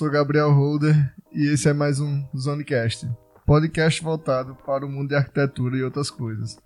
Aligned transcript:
Sou 0.00 0.10
Gabriel 0.10 0.50
Holder 0.50 1.14
e 1.30 1.52
esse 1.52 1.68
é 1.68 1.74
mais 1.74 2.00
um 2.00 2.26
Zonecast, 2.34 3.06
podcast 3.44 4.02
voltado 4.02 4.54
para 4.64 4.86
o 4.86 4.88
mundo 4.88 5.10
de 5.10 5.14
arquitetura 5.14 5.76
e 5.76 5.82
outras 5.82 6.10
coisas. 6.10 6.58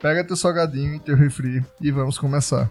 Pega 0.00 0.22
teu 0.22 0.36
salgadinho 0.36 0.94
e 0.94 1.00
teu 1.00 1.16
refri 1.16 1.60
e 1.80 1.90
vamos 1.90 2.20
começar. 2.20 2.70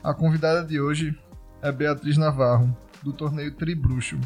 A 0.00 0.14
convidada 0.14 0.64
de 0.64 0.80
hoje 0.80 1.18
é 1.60 1.72
Beatriz 1.72 2.16
Navarro, 2.16 2.72
do 3.02 3.12
torneio 3.12 3.50
Tribruxo. 3.50 4.16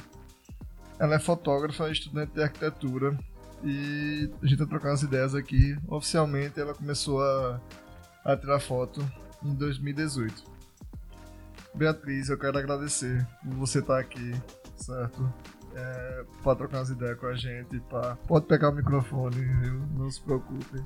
Ela 0.99 1.15
é 1.15 1.19
fotógrafa, 1.19 1.91
estudante 1.91 2.35
de 2.35 2.43
arquitetura 2.43 3.19
e 3.65 4.31
a 4.43 4.47
gente 4.47 4.59
vai 4.59 4.69
trocar 4.69 4.91
umas 4.91 5.03
ideias 5.03 5.35
aqui. 5.35 5.79
Oficialmente 5.89 6.61
ela 6.61 6.75
começou 6.75 7.23
a, 7.23 7.59
a 8.23 8.37
tirar 8.37 8.61
foto 8.61 9.03
em 9.43 9.55
2018. 9.55 10.45
Beatriz, 11.75 12.29
eu 12.29 12.37
quero 12.37 12.59
agradecer 12.59 13.27
por 13.43 13.55
você 13.55 13.79
estar 13.79 13.99
aqui, 13.99 14.35
certo? 14.81 15.33
É, 15.75 16.25
para 16.43 16.57
trocar 16.57 16.79
umas 16.79 16.91
ideias 16.91 17.19
com 17.19 17.27
a 17.27 17.35
gente. 17.35 17.81
Pra... 17.81 18.17
Pode 18.27 18.47
pegar 18.47 18.71
o 18.71 18.75
microfone, 18.75 19.37
viu? 19.37 19.81
Não 19.97 20.11
se 20.11 20.21
preocupe. 20.21 20.85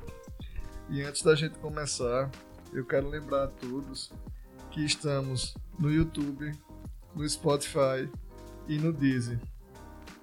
E 0.90 1.02
antes 1.02 1.22
da 1.22 1.34
gente 1.34 1.58
começar, 1.58 2.30
eu 2.72 2.84
quero 2.84 3.08
lembrar 3.08 3.44
a 3.44 3.48
todos 3.48 4.12
que 4.70 4.84
estamos 4.84 5.54
no 5.78 5.90
YouTube, 5.90 6.52
no 7.14 7.28
Spotify 7.28 8.10
e 8.68 8.76
no 8.78 8.92
Deezer. 8.92 9.40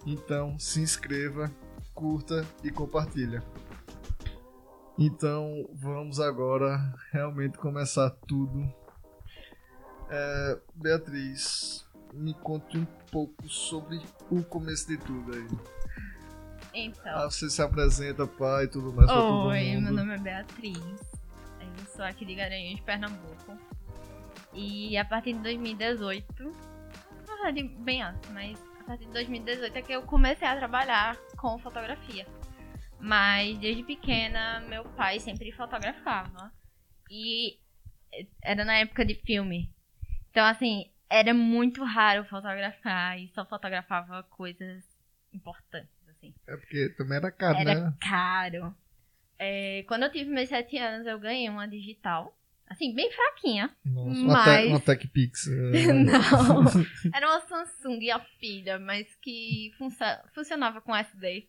Então 0.06 0.60
se 0.60 0.82
inscreva, 0.82 1.52
curta 1.94 2.46
e 2.64 2.70
compartilha. 2.70 3.44
Então 4.98 5.68
vamos 5.74 6.20
agora 6.20 6.94
realmente 7.12 7.58
começar 7.58 8.10
tudo 8.28 8.72
é, 10.12 10.60
Beatriz, 10.76 11.86
me 12.14 12.34
conte 12.34 12.78
um 12.78 12.86
pouco 13.12 13.48
sobre 13.50 14.02
o 14.30 14.44
começo 14.44 14.88
de 14.88 14.98
tudo 14.98 15.34
aí. 15.34 15.48
Então. 16.74 17.16
Ah, 17.16 17.30
você 17.30 17.50
se 17.50 17.62
apresenta, 17.62 18.26
pai 18.26 18.66
e 18.66 18.68
tudo 18.68 18.94
mais. 18.94 19.10
Oi, 19.10 19.76
meu 19.78 19.94
nome 19.94 20.16
é 20.16 20.18
Beatriz. 20.18 20.78
Eu 20.78 21.86
sou 21.88 22.06
aqui 22.06 22.26
de 22.26 22.36
Garanhuns, 22.36 22.80
Pernambuco. 22.82 23.58
E 24.54 24.98
a 24.98 25.06
partir 25.06 25.34
de 25.34 25.40
2018, 25.40 26.44
na 27.28 27.36
verdade, 27.36 27.64
bem 27.64 28.02
antes, 28.02 28.30
mas 28.32 28.60
a 28.82 28.84
partir 28.84 29.06
de 29.06 29.12
2018 29.12 29.76
é 29.76 29.82
que 29.82 29.94
eu 29.94 30.02
comecei 30.04 30.48
a 30.48 30.56
trabalhar 30.56 31.18
com 31.38 31.58
fotografia. 31.60 32.28
Mas 33.00 33.58
desde 33.58 33.84
pequena, 33.84 34.60
meu 34.62 34.84
pai 34.84 35.20
sempre 35.20 35.52
fotografava. 35.52 36.52
E 37.10 37.58
era 38.42 38.64
na 38.64 38.76
época 38.78 39.06
de 39.06 39.16
filme. 39.16 39.74
Então, 40.30 40.46
assim, 40.46 40.91
era 41.12 41.34
muito 41.34 41.84
raro 41.84 42.24
fotografar 42.24 43.20
e 43.20 43.28
só 43.30 43.46
fotografava 43.46 44.24
coisas 44.24 44.84
importantes, 45.34 45.92
assim. 46.10 46.34
É 46.48 46.56
porque 46.56 46.90
também 46.98 47.18
era 47.18 47.32
caro, 47.32 47.58
era 47.58 47.76
né? 47.76 47.82
Era 47.82 47.98
caro. 48.00 48.76
É, 49.38 49.84
quando 49.88 50.04
eu 50.04 50.12
tive 50.12 50.30
meus 50.30 50.48
sete 50.48 50.78
anos, 50.78 51.06
eu 51.06 51.20
ganhei 51.20 51.50
uma 51.50 51.68
digital. 51.68 52.36
Assim, 52.68 52.96
bem 52.96 53.12
fraquinha. 53.12 53.76
Nossa, 53.84 54.22
mas... 54.22 54.68
uma, 54.68 54.80
te 54.80 54.86
TechPix. 54.86 55.48
É... 55.76 55.92
Não. 55.92 56.64
Era 57.14 57.28
uma 57.28 57.42
Samsung 57.42 58.10
a 58.12 58.20
pilha, 58.40 58.80
mas 58.80 59.14
que 59.16 59.74
funcionava 60.34 60.80
com 60.80 60.96
SD. 60.96 61.46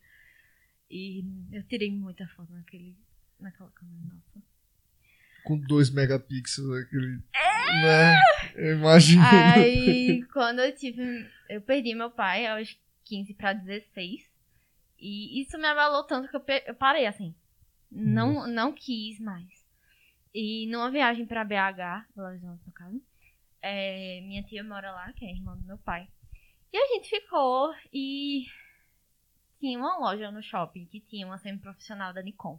E 0.90 1.24
eu 1.52 1.62
tirei 1.62 1.92
muita 1.92 2.27
foto 2.28 2.52
naquele, 2.52 2.96
naquela 3.38 3.70
câmera, 3.70 4.14
nossa 4.14 4.52
com 5.45 5.58
2 5.58 5.91
megapixels 5.91 6.70
aquele. 6.83 7.20
É! 7.35 7.83
Né? 7.83 8.20
Eu 8.55 8.77
imagino. 8.77 9.23
Aí, 9.25 10.23
quando 10.33 10.61
eu 10.61 10.75
tive. 10.75 11.27
Eu 11.48 11.61
perdi 11.61 11.95
meu 11.95 12.11
pai 12.11 12.47
aos 12.47 12.79
15 13.05 13.35
para 13.35 13.52
16. 13.52 14.31
E 14.98 15.41
isso 15.41 15.58
me 15.58 15.67
abalou 15.67 16.05
tanto 16.05 16.29
que 16.29 16.36
eu, 16.36 16.45
eu 16.67 16.75
parei 16.75 17.07
assim. 17.07 17.35
Não, 17.91 18.47
não 18.47 18.73
quis 18.73 19.19
mais. 19.19 19.63
E 20.35 20.67
numa 20.69 20.91
viagem 20.91 21.27
para 21.27 21.45
BH, 21.45 22.07
Belo 22.17 22.29
Horizonte 22.29 22.63
no 22.64 22.73
caso, 22.73 23.02
é, 23.61 24.20
minha 24.23 24.42
tia 24.42 24.64
mora 24.64 24.91
lá, 24.92 25.13
que 25.13 25.25
é 25.25 25.31
irmã 25.31 25.57
do 25.57 25.64
meu 25.64 25.77
pai. 25.79 26.08
E 26.73 26.77
a 26.77 26.86
gente 26.95 27.11
ficou 27.11 27.75
e 27.92 28.47
tinha 29.61 29.79
uma 29.79 29.98
loja 29.98 30.31
no 30.31 30.42
shopping 30.42 30.86
que 30.86 31.01
tinha 31.01 31.27
uma 31.27 31.36
semi-profissional 31.36 32.14
da 32.14 32.23
Nikon. 32.23 32.58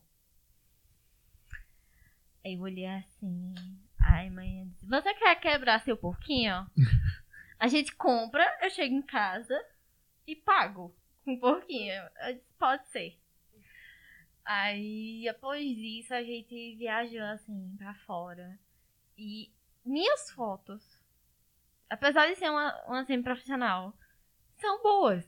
Aí 2.45 2.55
eu 2.55 2.61
olhei 2.61 2.85
assim. 2.85 3.53
Ai, 4.01 4.29
mãe, 4.29 4.69
você 4.83 5.13
quer 5.13 5.39
quebrar 5.39 5.81
seu 5.81 5.95
porquinho? 5.95 6.67
A 7.59 7.67
gente 7.67 7.95
compra, 7.95 8.43
eu 8.61 8.69
chego 8.69 8.93
em 8.93 9.01
casa 9.01 9.57
e 10.27 10.35
pago 10.35 10.93
com 11.23 11.33
o 11.33 11.39
porquinho. 11.39 11.93
Eu 12.27 12.33
disse, 12.33 12.45
pode 12.59 12.85
ser. 12.89 13.17
Aí, 14.43 15.25
após 15.29 15.65
isso, 15.65 16.13
a 16.13 16.21
gente 16.21 16.75
viajou 16.75 17.23
assim 17.23 17.73
pra 17.77 17.93
fora. 18.05 18.59
E 19.17 19.49
minhas 19.85 20.29
fotos, 20.31 20.83
apesar 21.89 22.27
de 22.27 22.35
ser 22.35 22.49
uma, 22.49 22.83
uma 22.85 23.05
semi-profissional, 23.05 23.97
são 24.57 24.83
boas. 24.83 25.25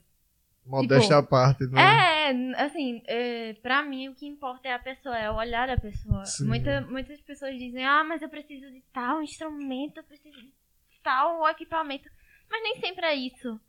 Modéstia 0.66 1.18
tipo, 1.18 1.20
à 1.20 1.24
parte, 1.24 1.66
né? 1.68 1.82
É, 1.82 2.56
assim, 2.64 3.02
é, 3.06 3.54
pra 3.54 3.84
mim 3.84 4.10
o 4.10 4.16
que 4.16 4.26
importa 4.26 4.68
é 4.68 4.74
a 4.74 4.80
pessoa, 4.80 5.18
é 5.18 5.30
o 5.30 5.36
olhar 5.36 5.68
da 5.68 5.78
pessoa. 5.78 6.24
Muita, 6.42 6.82
muitas 6.82 7.22
pessoas 7.22 7.58
dizem, 7.58 7.86
ah, 7.86 8.04
mas 8.04 8.22
eu 8.22 8.30
preciso 8.30 8.72
de 8.72 8.82
tal 8.92 9.22
instrumento, 9.22 9.98
eu 9.98 10.04
preciso 10.04 10.42
de 10.42 10.52
tal 11.04 11.48
equipamento. 11.50 12.10
Mas 12.50 12.64
nem 12.64 12.80
sempre 12.80 13.06
é 13.06 13.14
isso. 13.14 13.60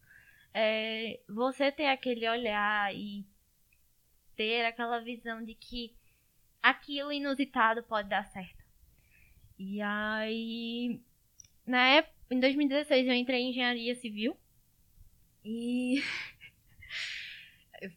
É, 0.55 1.21
você 1.29 1.71
ter 1.71 1.89
aquele 1.89 2.27
olhar 2.29 2.95
e 2.95 3.27
ter 4.35 4.65
aquela 4.65 5.01
visão 5.01 5.45
de 5.45 5.55
que 5.55 5.95
aquilo 6.63 7.13
inusitado 7.13 7.83
pode 7.83 8.09
dar 8.09 8.25
certo. 8.27 8.65
E 9.59 9.81
aí, 9.81 11.01
na 11.67 11.89
época, 11.89 12.15
em 12.31 12.41
2016 12.41 13.07
eu 13.07 13.15
entrei 13.15 13.41
em 13.41 13.51
engenharia 13.51 13.95
civil. 13.97 14.37
E 15.45 16.03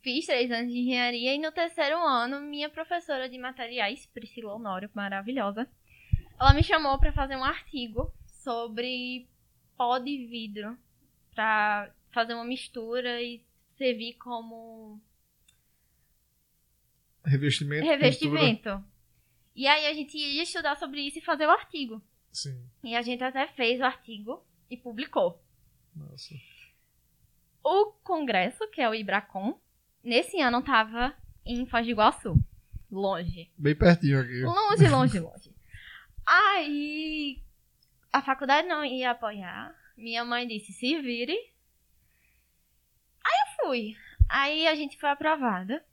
fiz 0.01 0.25
três 0.25 0.51
anos 0.51 0.71
de 0.71 0.79
engenharia 0.79 1.35
e 1.35 1.37
no 1.37 1.51
terceiro 1.51 1.97
ano, 1.97 2.41
minha 2.41 2.69
professora 2.69 3.29
de 3.29 3.37
materiais, 3.37 4.05
Priscila 4.07 4.53
Honório, 4.53 4.89
maravilhosa, 4.93 5.69
ela 6.39 6.53
me 6.53 6.63
chamou 6.63 6.97
para 6.97 7.11
fazer 7.11 7.35
um 7.35 7.43
artigo 7.43 8.13
sobre 8.25 9.27
pó 9.77 9.97
de 9.97 10.25
vidro 10.25 10.77
para 11.33 11.93
fazer 12.11 12.33
uma 12.33 12.45
mistura 12.45 13.21
e 13.21 13.43
servir 13.77 14.13
como 14.15 15.01
revestimento. 17.23 17.85
Revestimento. 17.85 18.69
Pintura. 18.69 18.83
E 19.55 19.67
aí 19.67 19.87
a 19.87 19.93
gente 19.93 20.17
ia 20.17 20.43
estudar 20.43 20.77
sobre 20.77 21.01
isso 21.01 21.19
e 21.19 21.21
fazer 21.21 21.45
o 21.45 21.51
artigo. 21.51 22.01
Sim. 22.31 22.69
E 22.83 22.95
a 22.95 23.01
gente 23.01 23.23
até 23.23 23.47
fez 23.47 23.79
o 23.79 23.83
artigo 23.83 24.45
e 24.69 24.77
publicou. 24.77 25.43
Nossa. 25.95 26.35
O 27.63 27.91
congresso, 28.03 28.67
que 28.69 28.81
é 28.81 28.89
o 28.89 28.95
Ibracon, 28.95 29.59
nesse 30.03 30.39
ano 30.41 30.61
tava 30.61 31.13
em 31.45 31.65
Foz 31.65 31.85
do 31.85 31.91
Iguaçu. 31.91 32.35
Longe. 32.91 33.51
Bem 33.57 33.75
pertinho 33.75 34.19
aqui. 34.19 34.41
Longe, 34.41 34.87
longe, 34.89 35.19
longe. 35.19 35.55
Aí 36.25 37.41
a 38.11 38.21
faculdade 38.21 38.67
não 38.67 38.83
ia 38.83 39.11
apoiar. 39.11 39.75
Minha 39.97 40.23
mãe 40.23 40.47
disse, 40.47 40.73
se 40.73 40.99
vire. 41.01 41.37
Aí 43.23 43.33
eu 43.47 43.65
fui. 43.65 43.95
Aí 44.27 44.67
a 44.67 44.75
gente 44.75 44.97
foi 44.99 45.09
aprovada. 45.09 45.83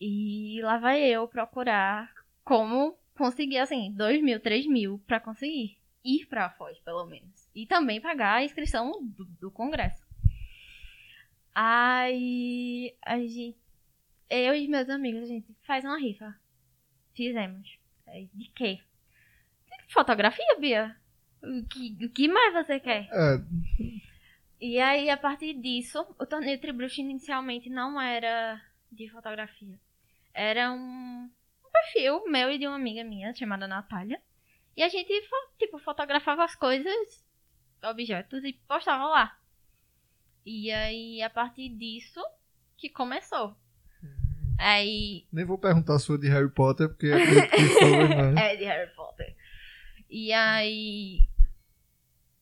E 0.00 0.60
lá 0.62 0.78
vai 0.78 1.00
eu 1.00 1.28
procurar 1.28 2.12
como 2.44 2.98
conseguir, 3.16 3.58
assim, 3.58 3.92
dois 3.92 4.20
mil, 4.20 4.40
três 4.40 4.66
mil 4.66 4.98
pra 5.06 5.20
conseguir 5.20 5.78
ir 6.04 6.26
pra 6.26 6.50
Foz, 6.50 6.78
pelo 6.80 7.06
menos. 7.06 7.48
E 7.54 7.66
também 7.66 8.00
pagar 8.00 8.34
a 8.34 8.44
inscrição 8.44 8.90
do, 9.02 9.24
do 9.40 9.50
congresso. 9.50 10.02
Aí 11.54 12.94
a 13.04 13.18
gente. 13.18 13.56
Eu 14.30 14.54
e 14.54 14.66
meus 14.66 14.88
amigos, 14.88 15.22
a 15.22 15.26
gente 15.26 15.54
faz 15.66 15.84
uma 15.84 15.98
rifa. 15.98 16.34
Fizemos. 17.14 17.78
De 18.34 18.50
quê? 18.54 18.80
Fotografia, 19.88 20.56
Bia? 20.58 20.96
O 21.42 21.66
que, 21.66 22.06
o 22.06 22.08
que 22.10 22.28
mais 22.28 22.54
você 22.54 22.80
quer? 22.80 23.08
É. 23.10 23.42
E 24.60 24.78
aí, 24.78 25.10
a 25.10 25.16
partir 25.16 25.54
disso, 25.54 26.06
o 26.18 26.24
torneio 26.24 26.60
Tribruxo 26.60 27.00
inicialmente 27.00 27.68
não 27.68 28.00
era 28.00 28.62
de 28.90 29.10
fotografia. 29.10 29.78
Era 30.32 30.70
um, 30.72 31.28
um 31.64 31.70
perfil 31.70 32.24
meu 32.26 32.50
e 32.50 32.58
de 32.58 32.66
uma 32.66 32.76
amiga 32.76 33.02
minha 33.02 33.34
chamada 33.34 33.66
Natália. 33.66 34.22
E 34.76 34.82
a 34.82 34.88
gente, 34.88 35.12
tipo, 35.58 35.78
fotografava 35.78 36.44
as 36.44 36.54
coisas, 36.54 37.26
objetos 37.82 38.44
e 38.44 38.52
postava 38.68 39.06
lá. 39.06 39.38
E 40.44 40.70
aí, 40.70 41.22
a 41.22 41.30
partir 41.30 41.68
disso, 41.70 42.20
que 42.76 42.88
começou. 42.88 43.56
Hum. 44.02 44.54
Aí. 44.58 45.26
Nem 45.32 45.44
vou 45.44 45.58
perguntar 45.58 45.94
a 45.94 45.98
sua 45.98 46.18
de 46.18 46.28
Harry 46.28 46.50
Potter, 46.50 46.88
porque 46.88 47.06
acredito 47.06 47.50
que 47.50 47.68
foi, 47.68 48.08
né? 48.08 48.34
É, 48.52 48.56
de 48.56 48.64
Harry 48.64 48.90
Potter. 48.94 49.36
E 50.10 50.32
aí. 50.32 51.20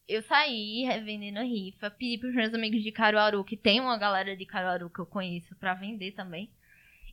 eu 0.09 0.23
saí 0.23 0.87
vendendo 1.05 1.41
rifa, 1.41 1.91
pedi 1.91 2.19
pros 2.19 2.35
meus 2.35 2.53
amigos 2.55 2.83
de 2.83 2.91
Caruaru, 2.91 3.45
que 3.45 3.57
tem 3.57 3.81
uma 3.81 3.97
galera 3.99 4.37
de 4.37 4.47
Caruaru 4.47 4.91
que 4.91 5.01
eu 5.01 5.07
conheço 5.07 5.55
pra 5.57 5.75
vender 5.75 6.13
também. 6.13 6.51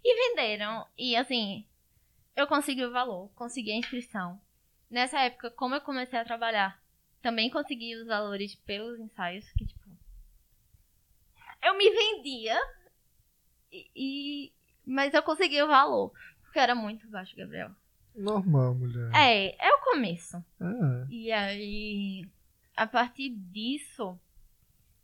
E 0.04 0.30
venderam. 0.30 0.86
E 0.98 1.16
assim, 1.16 1.66
eu 2.36 2.48
consegui 2.48 2.86
o 2.86 2.92
valor, 2.92 3.30
consegui 3.36 3.72
a 3.72 3.78
inscrição. 3.78 4.40
Nessa 4.90 5.20
época, 5.20 5.52
como 5.52 5.76
eu 5.76 5.82
comecei 5.82 6.18
a 6.18 6.24
trabalhar, 6.24 6.82
também 7.22 7.50
consegui 7.50 7.96
os 7.96 8.08
valores 8.08 8.56
pelos 8.56 9.00
ensaios, 9.00 9.46
que 9.52 9.66
tipo. 9.66 9.77
Eu 11.64 11.78
me 11.78 11.90
vendia. 11.90 12.58
E, 13.72 13.90
e 13.96 14.54
mas 14.86 15.14
eu 15.14 15.22
consegui 15.22 15.62
o 15.62 15.68
valor. 15.68 16.12
Porque 16.44 16.60
era 16.60 16.74
muito 16.74 17.08
baixo, 17.10 17.36
Gabriel. 17.36 17.72
Normal, 18.16 18.74
mulher. 18.74 19.12
É, 19.14 19.56
é 19.60 19.74
o 19.74 19.82
começo. 19.82 20.38
É. 20.60 21.08
E 21.10 21.32
aí, 21.32 22.26
a 22.76 22.88
partir 22.88 23.30
disso, 23.30 24.20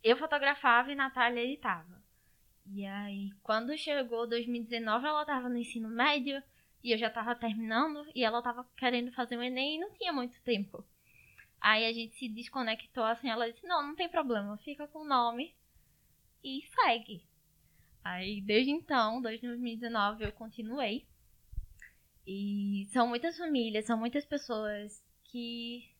eu 0.02 0.16
fotografava 0.16 0.90
e 0.90 0.96
Natália 0.96 1.44
editava. 1.44 2.02
E 2.72 2.84
aí, 2.84 3.30
quando 3.42 3.76
chegou 3.76 4.26
2019, 4.26 5.06
ela 5.06 5.24
tava 5.24 5.48
no 5.48 5.58
ensino 5.58 5.88
médio 5.88 6.42
e 6.82 6.92
eu 6.92 6.98
já 6.98 7.10
tava 7.10 7.34
terminando 7.34 8.06
e 8.14 8.24
ela 8.24 8.42
tava 8.42 8.66
querendo 8.76 9.12
fazer 9.12 9.36
o 9.36 9.42
Enem 9.42 9.76
e 9.76 9.80
não 9.80 9.92
tinha 9.92 10.12
muito 10.12 10.40
tempo. 10.42 10.84
Aí 11.60 11.86
a 11.86 11.92
gente 11.92 12.14
se 12.16 12.28
desconectou 12.28 13.04
assim, 13.04 13.28
ela 13.28 13.50
disse: 13.50 13.66
"Não, 13.66 13.82
não 13.86 13.94
tem 13.94 14.08
problema, 14.08 14.56
fica 14.58 14.86
com 14.88 15.00
o 15.00 15.08
nome 15.08 15.54
e 16.44 16.62
segue". 16.74 17.24
Aí 18.04 18.40
desde 18.42 18.70
então, 18.70 19.22
desde 19.22 19.46
2019 19.46 20.24
eu 20.24 20.32
continuei. 20.32 21.06
E 22.26 22.86
são 22.92 23.08
muitas 23.08 23.36
famílias, 23.36 23.86
são 23.86 23.98
muitas 23.98 24.24
pessoas 24.24 25.02
que 25.24 25.90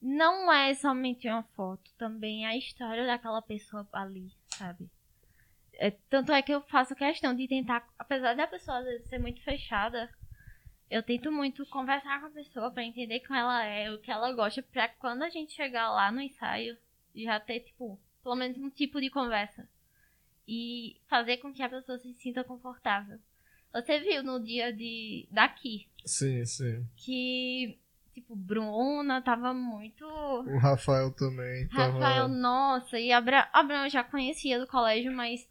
não 0.00 0.52
é 0.52 0.74
somente 0.74 1.26
uma 1.28 1.42
foto, 1.42 1.90
também 1.96 2.44
é 2.44 2.50
a 2.50 2.56
história 2.56 3.06
daquela 3.06 3.40
pessoa 3.40 3.88
ali, 3.92 4.30
sabe? 4.48 4.90
É, 5.74 5.90
tanto 5.90 6.30
é 6.30 6.42
que 6.42 6.52
eu 6.52 6.60
faço 6.62 6.94
questão 6.94 7.34
de 7.34 7.48
tentar, 7.48 7.88
apesar 7.98 8.34
da 8.34 8.46
pessoa 8.46 8.78
às 8.78 8.84
vezes 8.84 9.08
ser 9.08 9.18
muito 9.18 9.42
fechada, 9.42 10.10
eu 10.90 11.02
tento 11.02 11.32
muito 11.32 11.66
conversar 11.66 12.20
com 12.20 12.26
a 12.26 12.30
pessoa 12.30 12.70
para 12.70 12.84
entender 12.84 13.20
quem 13.20 13.36
ela 13.36 13.64
é, 13.64 13.90
o 13.90 13.98
que 13.98 14.10
ela 14.10 14.32
gosta, 14.32 14.62
pra 14.62 14.88
quando 14.88 15.22
a 15.22 15.30
gente 15.30 15.52
chegar 15.52 15.90
lá 15.90 16.12
no 16.12 16.20
ensaio, 16.20 16.76
já 17.14 17.40
ter, 17.40 17.60
tipo, 17.60 17.98
pelo 18.24 18.34
menos 18.34 18.56
um 18.56 18.70
tipo 18.70 19.00
de 19.00 19.10
conversa. 19.10 19.68
E 20.48 20.96
fazer 21.06 21.36
com 21.36 21.52
que 21.52 21.62
a 21.62 21.68
pessoa 21.68 21.98
se 21.98 22.12
sinta 22.14 22.42
confortável. 22.42 23.18
Você 23.72 24.00
viu 24.00 24.22
no 24.22 24.42
dia 24.42 24.72
de 24.72 25.28
daqui. 25.30 25.86
Sim, 26.04 26.44
sim. 26.44 26.86
Que, 26.96 27.78
tipo, 28.12 28.34
Bruna 28.34 29.20
tava 29.22 29.52
muito. 29.52 30.04
O 30.04 30.58
Rafael 30.58 31.10
também. 31.12 31.66
Rafael, 31.66 32.00
tava... 32.00 32.28
nossa, 32.28 32.98
e 32.98 33.12
a, 33.12 33.20
Bra... 33.20 33.48
a 33.52 33.62
Bruna 33.62 33.86
eu 33.86 33.90
já 33.90 34.02
conhecia 34.02 34.58
do 34.58 34.66
colégio, 34.66 35.12
mas 35.12 35.46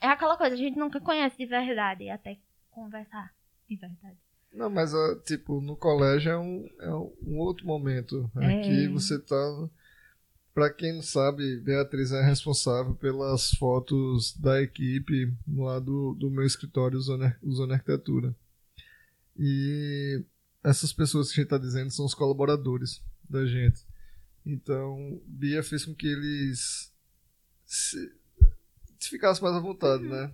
é 0.00 0.06
aquela 0.06 0.36
coisa, 0.36 0.54
a 0.54 0.58
gente 0.58 0.78
nunca 0.78 1.00
conhece 1.00 1.36
de 1.36 1.46
verdade, 1.46 2.10
até 2.10 2.38
conversar 2.70 3.32
de 3.68 3.76
verdade. 3.76 4.18
Não, 4.52 4.70
mas, 4.70 4.92
tipo, 5.24 5.60
no 5.60 5.76
colégio 5.76 6.30
é 6.30 6.38
um, 6.38 6.68
é 6.80 6.90
um 6.90 7.38
outro 7.38 7.66
momento. 7.66 8.30
É. 8.36 8.60
Aqui 8.60 8.88
você 8.88 9.18
tá 9.18 9.68
para 10.54 10.72
quem 10.72 10.94
não 10.94 11.02
sabe, 11.02 11.58
Beatriz 11.58 12.12
é 12.12 12.22
responsável 12.22 12.94
pelas 12.94 13.50
fotos 13.50 14.36
da 14.36 14.62
equipe 14.62 15.34
lá 15.48 15.80
do, 15.80 16.14
do 16.14 16.30
meu 16.30 16.46
escritório 16.46 17.00
Zona 17.00 17.36
Arquitetura. 17.72 18.34
E 19.36 20.22
essas 20.62 20.92
pessoas 20.92 21.28
que 21.28 21.34
a 21.34 21.36
gente 21.42 21.46
está 21.46 21.58
dizendo 21.58 21.90
são 21.90 22.06
os 22.06 22.14
colaboradores 22.14 23.02
da 23.28 23.44
gente. 23.44 23.84
Então, 24.46 25.20
Bia 25.26 25.62
fez 25.62 25.84
com 25.84 25.94
que 25.94 26.06
eles 26.06 26.92
se, 27.66 28.12
se 29.00 29.10
ficassem 29.10 29.42
mais 29.42 29.56
à 29.56 29.60
vontade, 29.60 30.04
né? 30.04 30.32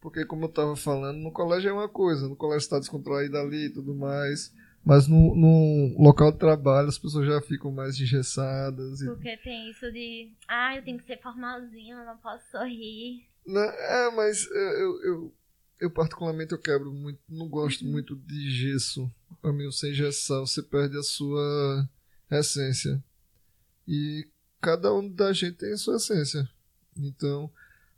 Porque, 0.00 0.24
como 0.24 0.44
eu 0.44 0.48
estava 0.50 0.76
falando, 0.76 1.18
no 1.18 1.32
colégio 1.32 1.70
é 1.70 1.72
uma 1.72 1.88
coisa, 1.88 2.28
no 2.28 2.36
colégio 2.36 2.66
está 2.66 2.78
descontraído 2.78 3.36
ali 3.36 3.66
e 3.66 3.70
tudo 3.70 3.94
mais. 3.94 4.52
Mas 4.84 5.08
no, 5.08 5.34
no 5.34 5.96
local 5.98 6.30
de 6.30 6.38
trabalho 6.38 6.88
as 6.88 6.98
pessoas 6.98 7.26
já 7.26 7.40
ficam 7.40 7.72
mais 7.72 7.98
engessadas. 7.98 9.00
E... 9.00 9.06
Porque 9.06 9.36
tem 9.38 9.70
isso 9.70 9.90
de, 9.90 10.32
ah, 10.46 10.76
eu 10.76 10.84
tenho 10.84 10.98
que 10.98 11.06
ser 11.06 11.20
formalzinho, 11.22 11.96
eu 11.96 12.04
não 12.04 12.18
posso 12.18 12.50
sorrir. 12.50 13.26
Não, 13.46 13.62
é, 13.62 14.10
mas 14.14 14.46
eu, 14.50 15.04
eu, 15.04 15.34
eu, 15.80 15.90
particularmente 15.90 16.52
eu 16.52 16.58
quebro 16.58 16.92
muito, 16.92 17.18
não 17.28 17.48
gosto 17.48 17.84
uhum. 17.84 17.92
muito 17.92 18.14
de 18.14 18.50
gesso. 18.50 19.10
Pra 19.40 19.52
mim, 19.52 19.70
sem 19.70 19.90
engessar, 19.90 20.40
você 20.40 20.62
perde 20.62 20.98
a 20.98 21.02
sua 21.02 21.88
essência. 22.30 23.02
E 23.88 24.26
cada 24.60 24.92
um 24.94 25.08
da 25.08 25.32
gente 25.32 25.56
tem 25.56 25.72
a 25.72 25.76
sua 25.76 25.96
essência. 25.96 26.48
Então, 26.96 27.50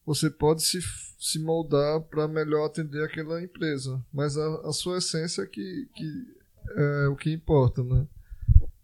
você 0.05 0.31
pode 0.31 0.62
se, 0.62 0.81
se 1.19 1.38
moldar 1.38 2.00
para 2.03 2.29
melhor 2.29 2.67
atender 2.67 3.05
aquela 3.05 3.43
empresa. 3.43 4.05
Mas 4.12 4.37
a, 4.37 4.69
a 4.69 4.73
sua 4.73 4.99
essência 4.99 5.43
é 5.43 5.47
que, 5.47 5.88
que 5.94 6.36
é 6.75 7.09
o 7.09 7.17
que 7.17 7.33
importa, 7.33 7.83
né? 7.83 8.07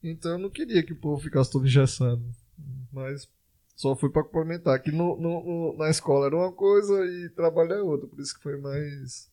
Então 0.02 0.32
eu 0.32 0.38
não 0.38 0.50
queria 0.50 0.82
que 0.82 0.92
o 0.92 1.00
povo 1.00 1.22
ficasse 1.22 1.50
todo 1.50 1.66
engessado. 1.66 2.22
Mas 2.92 3.28
só 3.76 3.96
fui 3.96 4.10
para 4.10 4.24
complementar. 4.24 4.80
Que 4.82 4.90
no, 4.90 5.16
no, 5.16 5.44
no, 5.44 5.76
na 5.76 5.90
escola 5.90 6.26
era 6.26 6.36
uma 6.36 6.52
coisa 6.52 7.04
e 7.06 7.28
trabalho 7.30 7.72
é 7.72 7.82
outra. 7.82 8.08
Por 8.08 8.20
isso 8.20 8.34
que 8.34 8.42
foi 8.42 8.56
mais. 8.58 9.30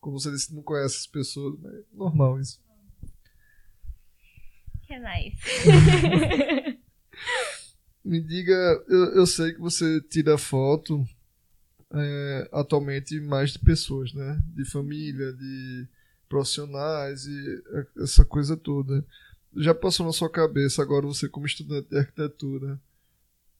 Como 0.00 0.18
você 0.18 0.30
disse, 0.30 0.54
não 0.54 0.62
conhece 0.62 0.96
as 0.98 1.06
pessoas, 1.06 1.58
mas 1.60 1.74
é 1.74 1.82
normal 1.92 2.38
isso. 2.38 2.62
Que 4.82 4.98
mais? 5.00 5.32
Me 8.04 8.20
diga, 8.20 8.84
eu, 8.86 9.14
eu 9.14 9.26
sei 9.26 9.54
que 9.54 9.60
você 9.60 9.98
tira 10.02 10.36
foto 10.36 11.06
é, 11.90 12.48
atualmente 12.52 13.18
mais 13.20 13.52
de 13.52 13.58
pessoas, 13.60 14.12
né? 14.12 14.42
De 14.54 14.64
família, 14.64 15.32
de 15.32 15.88
profissionais 16.34 17.26
e 17.26 17.62
essa 18.02 18.24
coisa 18.24 18.56
toda. 18.56 19.06
Já 19.56 19.72
passou 19.72 20.04
na 20.04 20.12
sua 20.12 20.28
cabeça, 20.28 20.82
agora 20.82 21.06
você 21.06 21.28
como 21.28 21.46
estudante 21.46 21.88
de 21.88 21.96
arquitetura, 21.96 22.80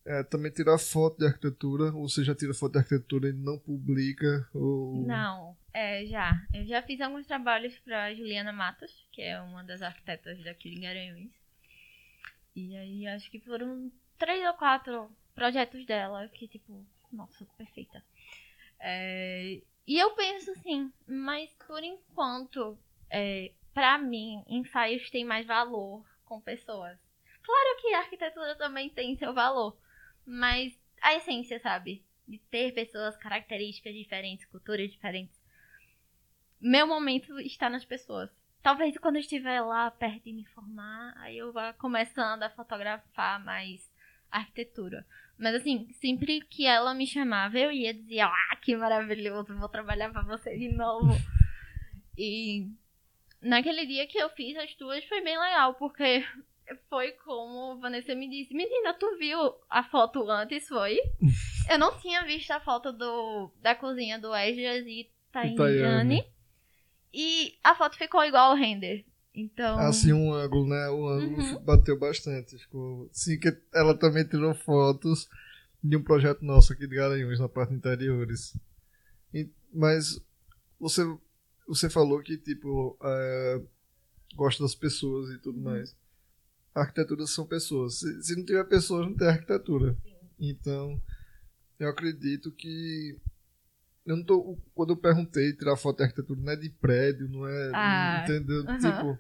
é, 0.04 0.24
também 0.24 0.50
tirar 0.50 0.76
foto 0.76 1.18
de 1.18 1.26
arquitetura, 1.26 1.92
ou 1.94 2.08
você 2.08 2.24
já 2.24 2.34
tira 2.34 2.52
foto 2.52 2.72
de 2.72 2.78
arquitetura 2.78 3.28
e 3.28 3.32
não 3.32 3.56
publica? 3.56 4.48
Ou... 4.52 5.06
Não, 5.06 5.56
é, 5.72 6.04
já. 6.06 6.32
Eu 6.52 6.66
já 6.66 6.82
fiz 6.82 7.00
alguns 7.00 7.28
trabalhos 7.28 7.78
para 7.78 8.12
Juliana 8.12 8.52
Matos, 8.52 8.92
que 9.12 9.22
é 9.22 9.40
uma 9.40 9.62
das 9.62 9.80
arquitetas 9.80 10.42
daqui 10.42 10.70
de 10.74 10.80
Garanhuns. 10.80 11.30
E 12.56 12.76
aí 12.76 13.06
acho 13.06 13.30
que 13.30 13.38
foram 13.38 13.90
três 14.18 14.44
ou 14.46 14.54
quatro 14.54 15.08
projetos 15.32 15.86
dela 15.86 16.28
que, 16.28 16.48
tipo, 16.48 16.84
nossa, 17.12 17.46
perfeita. 17.56 18.02
É, 18.80 19.60
e 19.86 19.98
eu 19.98 20.14
penso 20.14 20.50
assim, 20.52 20.92
mas 21.06 21.52
por 21.66 21.82
enquanto, 21.82 22.78
é, 23.10 23.52
para 23.72 23.98
mim, 23.98 24.42
ensaios 24.46 25.10
têm 25.10 25.24
mais 25.24 25.46
valor 25.46 26.04
com 26.24 26.40
pessoas. 26.40 26.98
Claro 27.42 27.80
que 27.80 27.92
a 27.92 27.98
arquitetura 27.98 28.56
também 28.56 28.88
tem 28.88 29.16
seu 29.16 29.34
valor, 29.34 29.76
mas 30.24 30.72
a 31.02 31.14
essência, 31.14 31.60
sabe? 31.60 32.02
De 32.26 32.38
ter 32.38 32.72
pessoas, 32.72 33.16
características 33.18 33.92
diferentes, 33.94 34.46
culturas 34.46 34.90
diferentes. 34.90 35.38
Meu 36.58 36.86
momento 36.86 37.38
está 37.40 37.68
nas 37.68 37.84
pessoas. 37.84 38.30
Talvez 38.62 38.96
quando 38.96 39.16
eu 39.16 39.20
estiver 39.20 39.60
lá 39.60 39.90
perto 39.90 40.24
de 40.24 40.32
me 40.32 40.46
formar, 40.46 41.12
aí 41.18 41.36
eu 41.36 41.52
vá 41.52 41.74
começando 41.74 42.42
a 42.42 42.48
fotografar 42.48 43.44
mais 43.44 43.92
arquitetura. 44.30 45.06
Mas 45.38 45.56
assim, 45.56 45.88
sempre 46.00 46.40
que 46.42 46.66
ela 46.66 46.94
me 46.94 47.06
chamava, 47.06 47.58
eu 47.58 47.72
ia 47.72 47.92
dizer, 47.92 48.20
ah, 48.20 48.56
que 48.62 48.76
maravilhoso, 48.76 49.56
vou 49.56 49.68
trabalhar 49.68 50.10
para 50.10 50.22
você 50.22 50.56
de 50.56 50.68
novo. 50.68 51.12
e 52.16 52.68
naquele 53.42 53.86
dia 53.86 54.06
que 54.06 54.18
eu 54.18 54.30
fiz 54.30 54.56
as 54.56 54.74
tuas 54.74 55.04
foi 55.04 55.20
bem 55.22 55.38
legal, 55.38 55.74
porque 55.74 56.24
foi 56.88 57.12
como 57.12 57.78
Vanessa 57.80 58.14
me 58.14 58.28
disse, 58.28 58.54
menina, 58.54 58.94
tu 58.94 59.18
viu 59.18 59.38
a 59.68 59.82
foto 59.82 60.30
antes, 60.30 60.68
foi? 60.68 60.98
eu 61.68 61.78
não 61.78 61.98
tinha 61.98 62.22
visto 62.24 62.50
a 62.52 62.60
foto 62.60 62.92
do, 62.92 63.50
da 63.60 63.74
cozinha 63.74 64.18
do 64.18 64.34
Esdras 64.34 64.86
e 64.86 65.10
Tayane. 65.32 66.24
E 67.12 67.58
a 67.62 67.74
foto 67.74 67.96
ficou 67.96 68.24
igual 68.24 68.50
ao 68.50 68.56
render. 68.56 69.04
Então. 69.34 69.78
Assim, 69.78 70.12
um 70.12 70.32
ângulo, 70.32 70.68
né? 70.68 70.88
O 70.90 71.08
ângulo 71.08 71.42
uhum. 71.42 71.64
bateu 71.64 71.98
bastante. 71.98 72.56
Ficou... 72.58 73.08
Sim, 73.12 73.38
que 73.38 73.56
ela 73.74 73.96
também 73.96 74.24
tirou 74.24 74.54
fotos 74.54 75.28
de 75.82 75.96
um 75.96 76.02
projeto 76.02 76.42
nosso 76.42 76.72
aqui 76.72 76.86
de 76.86 76.94
Garanhuns, 76.94 77.40
na 77.40 77.48
parte 77.48 77.74
interiores. 77.74 78.56
E, 79.32 79.50
mas 79.72 80.20
você, 80.78 81.02
você 81.66 81.90
falou 81.90 82.22
que, 82.22 82.38
tipo, 82.38 82.96
é, 83.02 83.62
gosta 84.36 84.62
das 84.62 84.74
pessoas 84.74 85.30
e 85.30 85.38
tudo 85.38 85.58
uhum. 85.58 85.64
mais. 85.64 85.96
Arquiteturas 86.74 87.30
são 87.30 87.46
pessoas. 87.46 87.98
Se, 87.98 88.22
se, 88.22 88.36
não 88.36 88.44
tiver 88.44 88.64
pessoas, 88.64 89.06
não 89.06 89.16
tem 89.16 89.28
arquitetura. 89.28 89.96
Sim. 90.02 90.14
Então, 90.38 91.02
eu 91.78 91.88
acredito 91.88 92.50
que 92.52 93.18
eu 94.06 94.16
não 94.16 94.24
tô. 94.24 94.58
Quando 94.74 94.92
eu 94.92 94.96
perguntei 94.96 95.52
tirar 95.52 95.76
foto 95.76 95.98
de 95.98 96.04
arquitetura, 96.04 96.40
não 96.40 96.52
é 96.52 96.56
de 96.56 96.68
prédio, 96.68 97.28
não 97.28 97.46
é. 97.46 97.70
Ah, 97.72 98.24
entendeu? 98.24 98.64
Tipo. 98.78 99.18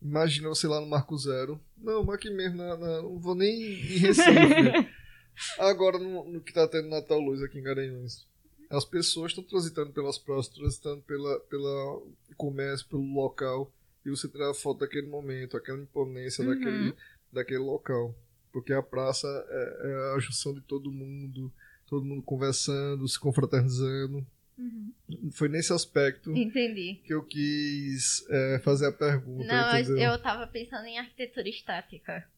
Imagina 0.00 0.48
você 0.48 0.68
lá 0.68 0.80
no 0.80 0.86
Marco 0.86 1.16
Zero. 1.18 1.60
Não, 1.76 2.08
aqui 2.12 2.30
mesmo, 2.30 2.56
na, 2.56 2.76
na, 2.76 3.02
não 3.02 3.18
vou 3.18 3.34
nem 3.34 3.60
em 3.60 3.98
Recife. 3.98 4.28
Agora, 5.58 5.98
no, 5.98 6.24
no, 6.30 6.40
que 6.40 6.52
tá 6.52 6.68
tendo 6.68 6.88
Natal 6.88 7.18
Luz 7.18 7.42
aqui 7.42 7.58
em 7.58 7.62
Garanhuns. 7.62 8.26
As 8.70 8.84
pessoas 8.84 9.32
estão 9.32 9.42
transitando 9.42 9.90
pelas 9.92 10.18
praças, 10.18 10.48
transitando 10.48 11.02
pela, 11.02 11.40
pela 11.40 12.02
comércio, 12.36 12.86
pelo 12.88 13.12
local. 13.12 13.72
E 14.04 14.10
você 14.10 14.28
tira 14.28 14.50
a 14.50 14.54
foto 14.54 14.80
daquele 14.80 15.08
momento, 15.08 15.56
aquela 15.56 15.78
imponência 15.78 16.44
uhum. 16.44 16.50
daquele, 16.50 16.94
daquele 17.32 17.60
local. 17.60 18.14
Porque 18.52 18.72
a 18.72 18.82
praça 18.82 19.26
é, 19.26 19.80
é, 19.84 20.16
a 20.16 20.18
junção 20.20 20.54
de 20.54 20.60
todo 20.60 20.92
mundo, 20.92 21.52
todo 21.88 22.04
mundo 22.04 22.22
conversando, 22.22 23.08
se 23.08 23.18
confraternizando. 23.18 24.26
Uhum. 24.58 24.92
Foi 25.32 25.48
nesse 25.48 25.72
aspecto 25.72 26.36
Entendi. 26.36 27.00
que 27.04 27.14
eu 27.14 27.22
quis 27.22 28.26
é, 28.28 28.60
fazer 28.62 28.86
a 28.86 28.92
pergunta. 28.92 29.46
Não, 29.46 29.78
entendeu? 29.78 30.12
eu 30.12 30.18
tava 30.18 30.46
pensando 30.46 30.84
em 30.86 30.98
arquitetura 30.98 31.48
estática. 31.48 32.28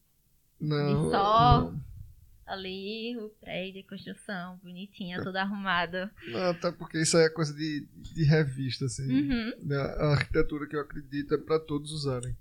Não. 0.60 1.08
E 1.08 1.10
só 1.10 1.62
não. 1.62 1.84
ali 2.46 3.16
o 3.16 3.30
prédio, 3.40 3.80
a 3.80 3.88
construção, 3.88 4.60
bonitinha, 4.62 5.22
toda 5.22 5.40
arrumada. 5.40 6.12
Não, 6.28 6.50
até 6.50 6.70
porque 6.70 7.00
isso 7.00 7.16
aí 7.16 7.24
é 7.24 7.30
coisa 7.30 7.54
de, 7.54 7.88
de 7.96 8.24
revista, 8.24 8.84
assim. 8.84 9.10
Uhum. 9.10 9.52
Né? 9.62 9.76
A 9.76 10.12
arquitetura 10.12 10.68
que 10.68 10.76
eu 10.76 10.80
acredito 10.80 11.34
é 11.34 11.38
para 11.38 11.58
todos 11.58 11.90
usarem. 11.90 12.36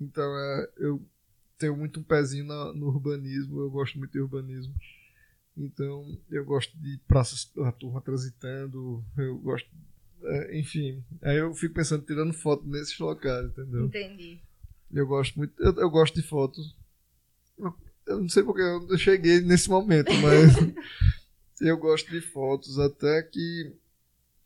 Então, 0.00 0.24
é, 0.24 0.70
eu 0.78 1.04
tenho 1.58 1.76
muito 1.76 2.00
um 2.00 2.04
pezinho 2.04 2.44
no 2.44 2.86
urbanismo, 2.86 3.60
eu 3.60 3.70
gosto 3.70 3.98
muito 3.98 4.12
de 4.12 4.20
urbanismo. 4.20 4.74
Então, 5.56 6.18
eu 6.30 6.44
gosto 6.44 6.76
de 6.78 6.98
praças, 7.06 7.50
a 7.58 7.70
turma 7.72 8.00
transitando, 8.00 9.04
eu 9.16 9.38
gosto. 9.38 9.68
É, 10.22 10.58
enfim, 10.58 11.04
aí 11.22 11.36
eu 11.36 11.54
fico 11.54 11.74
pensando, 11.74 12.04
tirando 12.04 12.32
foto 12.32 12.66
nesses 12.66 12.98
locais, 12.98 13.46
entendeu? 13.46 13.86
Entendi. 13.86 14.40
Eu 14.92 15.06
gosto 15.06 15.36
muito, 15.36 15.52
eu, 15.62 15.72
eu 15.74 15.90
gosto 15.90 16.14
de 16.14 16.22
fotos. 16.26 16.74
Eu, 17.58 17.74
eu 18.06 18.20
não 18.20 18.28
sei 18.28 18.42
porque 18.42 18.62
eu 18.62 18.98
cheguei 18.98 19.40
nesse 19.40 19.68
momento, 19.68 20.10
mas 20.22 20.54
eu 21.60 21.76
gosto 21.76 22.10
de 22.10 22.20
fotos, 22.20 22.78
até 22.78 23.22
que 23.22 23.72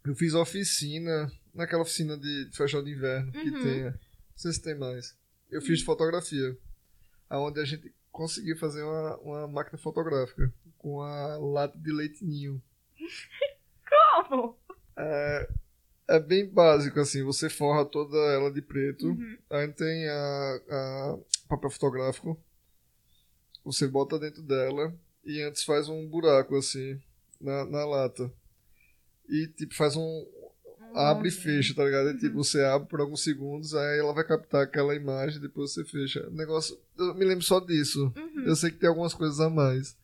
eu 0.04 0.14
fiz 0.14 0.34
oficina, 0.34 1.30
naquela 1.54 1.82
oficina 1.82 2.18
de 2.18 2.48
festival 2.52 2.84
de 2.84 2.92
inverno 2.92 3.32
que 3.32 3.48
Uhum. 3.50 3.60
tem, 3.62 3.84
não 3.84 3.94
sei 4.36 4.52
se 4.52 4.62
tem 4.62 4.76
mais. 4.76 5.16
Eu 5.50 5.62
fiz 5.62 5.80
fotografia, 5.82 6.56
aonde 7.30 7.60
a 7.60 7.64
gente 7.64 7.92
conseguiu 8.10 8.58
fazer 8.58 8.82
uma, 8.82 9.16
uma 9.18 9.48
máquina 9.48 9.78
fotográfica 9.78 10.52
com 10.78 11.02
a 11.02 11.36
lata 11.38 11.76
de 11.78 11.92
leite 11.92 12.24
ninho. 12.24 12.62
Como? 14.28 14.56
É, 14.96 15.48
é 16.08 16.20
bem 16.20 16.46
básico, 16.48 16.98
assim, 17.00 17.22
você 17.22 17.48
forra 17.48 17.84
toda 17.84 18.16
ela 18.16 18.50
de 18.52 18.60
preto, 18.62 19.08
Uhum. 19.08 19.38
aí 19.50 19.68
tem 19.68 20.08
a, 20.08 20.60
a 20.70 21.18
papel 21.48 21.70
fotográfico, 21.70 22.38
você 23.64 23.86
bota 23.86 24.18
dentro 24.18 24.42
dela 24.42 24.94
e 25.24 25.40
antes 25.42 25.62
faz 25.64 25.88
um 25.88 26.06
buraco, 26.08 26.56
assim, 26.56 27.00
na, 27.40 27.64
na 27.66 27.84
lata. 27.84 28.32
E, 29.28 29.46
tipo, 29.48 29.74
faz 29.74 29.94
um, 29.94 30.26
abre 30.94 31.28
e 31.28 31.30
fecha, 31.30 31.74
tá 31.74 31.84
ligado? 31.84 32.08
É 32.10 32.16
tipo, 32.16 32.36
você 32.36 32.62
abre 32.64 32.88
por 32.88 33.00
alguns 33.00 33.22
segundos, 33.22 33.74
aí 33.74 33.98
ela 33.98 34.14
vai 34.14 34.24
captar 34.26 34.62
aquela 34.62 34.94
imagem, 34.94 35.40
depois 35.40 35.72
você 35.72 35.84
fecha. 35.84 36.26
O 36.28 36.30
negócio, 36.30 36.78
eu 36.96 37.14
me 37.14 37.24
lembro 37.26 37.44
só 37.44 37.60
disso. 37.60 38.12
Uhum. 38.16 38.44
Eu 38.46 38.56
sei 38.56 38.70
que 38.70 38.78
tem 38.78 38.88
algumas 38.88 39.12
coisas 39.12 39.38
a 39.38 39.50
mais. 39.50 39.96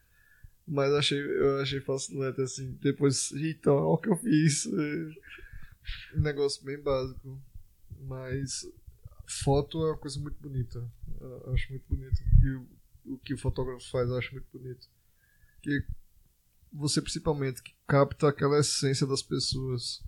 Mas 0.67 0.93
achei, 0.93 1.19
eu 1.19 1.61
achei 1.61 1.81
fascinante, 1.81 2.41
assim. 2.41 2.73
Depois, 2.81 3.33
então, 3.33 3.75
olha 3.75 3.87
o 3.87 3.99
que 3.99 4.09
eu 4.09 4.17
fiz. 4.17 4.67
É 4.67 6.17
um 6.17 6.23
negócio 6.23 6.65
bem 6.65 6.81
básico. 6.81 7.41
Mas 8.01 8.67
foto 9.27 9.83
é 9.83 9.91
uma 9.91 9.99
coisa 9.99 10.19
muito 10.21 10.41
bonita. 10.41 10.91
Eu 11.21 11.53
acho 11.53 11.71
muito 11.71 11.85
bonito. 11.89 12.21
E 12.43 13.11
o, 13.11 13.19
que 13.19 13.35
o 13.35 13.39
fotógrafo 13.39 13.91
faz, 13.91 14.09
eu 14.09 14.17
acho 14.17 14.33
muito 14.33 14.47
bonito. 14.53 14.89
Que 15.63 15.85
você, 16.73 17.01
principalmente, 17.01 17.63
que 17.63 17.75
capta 17.87 18.29
aquela 18.29 18.59
essência 18.59 19.07
das 19.07 19.23
pessoas 19.23 20.03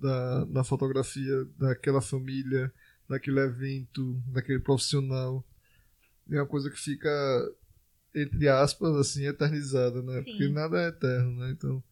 da, 0.00 0.46
na 0.46 0.64
fotografia, 0.64 1.44
daquela 1.58 2.00
família, 2.00 2.72
daquele 3.08 3.40
evento, 3.40 4.14
daquele 4.26 4.60
profissional. 4.60 5.44
É 6.30 6.36
uma 6.36 6.46
coisa 6.46 6.70
que 6.70 6.78
fica, 6.78 7.10
entre 8.14 8.48
aspas, 8.48 8.94
assim, 8.96 9.26
eternizada, 9.26 10.02
né? 10.02 10.22
Sim. 10.22 10.24
Porque 10.24 10.48
nada 10.48 10.80
é 10.80 10.88
eterno, 10.88 11.36
né? 11.40 11.50
Então, 11.50 11.82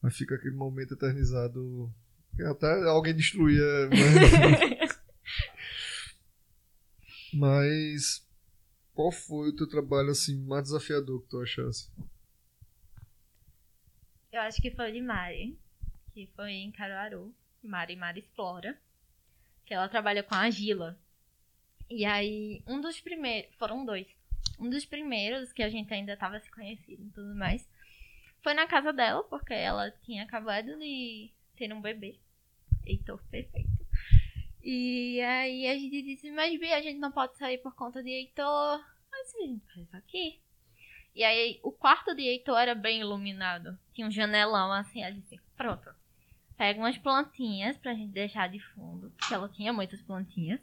mas 0.00 0.16
fica 0.16 0.34
aquele 0.34 0.54
momento 0.54 0.94
eternizado. 0.94 1.92
que 2.36 2.42
Até 2.42 2.84
alguém 2.84 3.14
destruía. 3.14 3.64
Mas, 3.90 5.02
mas 7.34 8.28
qual 8.94 9.10
foi 9.10 9.48
o 9.48 9.56
teu 9.56 9.68
trabalho 9.68 10.10
assim 10.10 10.36
mais 10.44 10.64
desafiador 10.64 11.22
que 11.22 11.28
tu 11.28 11.40
achasse? 11.40 11.90
Eu 14.32 14.40
acho 14.40 14.62
que 14.62 14.70
foi 14.70 14.92
de 14.92 15.00
Mari, 15.00 15.58
que 16.12 16.26
foi 16.34 16.52
em 16.52 16.72
Caruaru. 16.72 17.34
Mari 17.62 17.96
Mari 17.96 18.20
Explora. 18.20 18.78
Que 19.64 19.74
ela 19.74 19.88
trabalha 19.88 20.22
com 20.22 20.34
a 20.34 20.50
Gila. 20.50 20.98
E 21.88 22.04
aí, 22.04 22.62
um 22.66 22.80
dos 22.80 23.00
primeiros. 23.00 23.54
Foram 23.56 23.84
dois. 23.84 24.06
Um 24.62 24.70
dos 24.70 24.84
primeiros, 24.84 25.52
que 25.52 25.62
a 25.62 25.68
gente 25.68 25.92
ainda 25.92 26.16
tava 26.16 26.38
se 26.38 26.48
conhecendo 26.50 27.02
e 27.02 27.10
tudo 27.10 27.34
mais, 27.34 27.68
foi 28.42 28.54
na 28.54 28.66
casa 28.66 28.92
dela, 28.92 29.24
porque 29.24 29.52
ela 29.52 29.90
tinha 30.04 30.22
acabado 30.22 30.78
de 30.78 31.32
ter 31.56 31.72
um 31.72 31.80
bebê. 31.80 32.16
Heitor, 32.86 33.20
perfeito. 33.28 33.68
E 34.62 35.20
aí 35.20 35.66
a 35.66 35.74
gente 35.74 36.02
disse, 36.02 36.30
mas 36.30 36.58
Bia, 36.60 36.76
a 36.76 36.80
gente 36.80 37.00
não 37.00 37.10
pode 37.10 37.36
sair 37.36 37.58
por 37.58 37.74
conta 37.74 38.02
de 38.02 38.10
Heitor. 38.10 38.80
Mas 39.10 39.34
a 39.34 39.46
gente 39.46 39.64
faz 39.74 39.94
aqui. 39.94 40.40
E 41.14 41.24
aí 41.24 41.58
o 41.62 41.72
quarto 41.72 42.14
de 42.14 42.22
Heitor 42.22 42.58
era 42.58 42.74
bem 42.74 43.00
iluminado. 43.00 43.76
Tinha 43.92 44.06
um 44.06 44.10
janelão 44.10 44.72
assim, 44.72 45.02
a 45.02 45.10
gente 45.10 45.40
pronto. 45.56 45.90
Pega 46.56 46.78
umas 46.78 46.96
plantinhas 46.96 47.76
pra 47.76 47.94
gente 47.94 48.12
deixar 48.12 48.48
de 48.48 48.60
fundo, 48.60 49.10
porque 49.18 49.34
ela 49.34 49.48
tinha 49.48 49.72
muitas 49.72 50.00
plantinhas. 50.02 50.60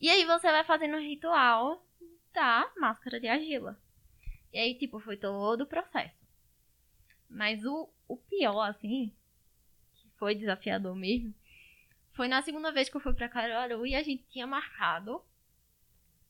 E 0.00 0.08
aí 0.08 0.24
você 0.24 0.50
vai 0.50 0.64
fazendo 0.64 0.96
o 0.96 1.00
ritual 1.00 1.84
da 2.32 2.70
máscara 2.76 3.20
de 3.20 3.28
argila. 3.28 3.78
E 4.52 4.58
aí, 4.58 4.74
tipo, 4.74 5.00
foi 5.00 5.16
todo 5.16 5.62
o 5.62 5.66
processo. 5.66 6.14
Mas 7.28 7.64
o, 7.64 7.88
o 8.06 8.16
pior, 8.16 8.62
assim, 8.68 9.12
que 9.94 10.08
foi 10.18 10.34
desafiador 10.34 10.94
mesmo, 10.94 11.34
foi 12.12 12.28
na 12.28 12.42
segunda 12.42 12.70
vez 12.70 12.88
que 12.90 12.96
eu 12.96 13.00
fui 13.00 13.14
pra 13.14 13.28
Caruaru 13.28 13.86
e 13.86 13.94
a 13.94 14.02
gente 14.02 14.24
tinha 14.24 14.46
marcado 14.46 15.22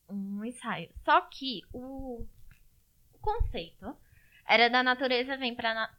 um 0.09 0.43
ensaio. 0.45 0.89
Só 1.03 1.19
que 1.21 1.61
o, 1.73 2.25
o 3.13 3.19
conceito 3.19 3.95
era 4.47 4.69
da 4.69 4.81
natureza 4.83 5.35
vem 5.37 5.53
pra. 5.55 5.73
na- 5.73 5.93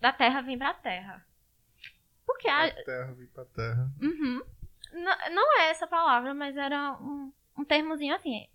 da 0.00 0.12
terra 0.12 0.40
vem 0.42 0.56
pra 0.56 0.72
terra. 0.74 1.26
Porque 2.24 2.46
a, 2.48 2.68
Da 2.68 2.84
terra, 2.84 3.12
vim 3.14 3.26
pra 3.26 3.44
terra. 3.46 3.90
Uhum. 4.00 4.42
Não, 4.92 5.30
não 5.34 5.60
é 5.60 5.70
essa 5.70 5.86
palavra, 5.88 6.32
mas 6.34 6.56
era 6.56 6.92
um, 7.00 7.32
um 7.56 7.64
termozinho 7.64 8.14
assim. 8.14 8.48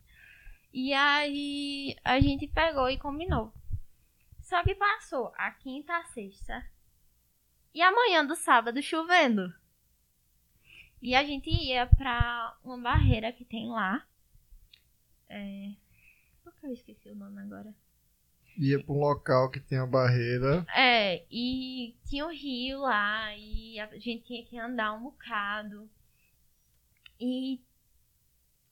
E 0.74 0.92
aí 0.92 1.96
a 2.04 2.20
gente 2.20 2.48
pegou 2.48 2.90
e 2.90 2.98
combinou. 2.98 3.54
Só 4.42 4.64
que 4.64 4.74
passou 4.74 5.32
a 5.38 5.52
quinta, 5.52 5.96
a 5.96 6.04
sexta 6.06 6.66
e 7.74 7.82
amanhã 7.82 8.26
do 8.26 8.36
sábado 8.36 8.82
chovendo. 8.82 9.54
E 11.02 11.16
a 11.16 11.24
gente 11.24 11.50
ia 11.50 11.86
pra 11.86 12.58
uma 12.64 12.78
barreira 12.78 13.32
que 13.32 13.46
tem 13.46 13.70
lá. 13.70 14.06
É... 15.30 15.74
Por 16.44 16.54
que 16.56 16.66
eu 16.66 16.74
esqueci 16.74 17.10
o 17.10 17.16
nome 17.16 17.42
agora? 17.42 17.74
Ia 18.58 18.84
pra 18.84 18.94
um 18.94 19.00
local 19.00 19.50
que 19.50 19.60
tem 19.60 19.78
a 19.78 19.86
barreira. 19.86 20.66
É, 20.76 21.26
e 21.30 21.96
tinha 22.06 22.26
o 22.26 22.32
rio 22.32 22.82
lá, 22.82 23.36
e 23.36 23.80
a 23.80 23.88
gente 23.98 24.26
tinha 24.26 24.46
que 24.46 24.58
andar 24.58 24.94
um 24.94 25.04
bocado. 25.04 25.90
E 27.20 27.60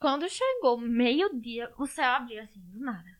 quando 0.02 0.28
chegou 0.28 0.80
meio-dia, 0.80 1.72
o 1.78 1.86
céu 1.86 2.10
abriu 2.10 2.42
assim, 2.42 2.60
do 2.72 2.80
nada. 2.80 3.20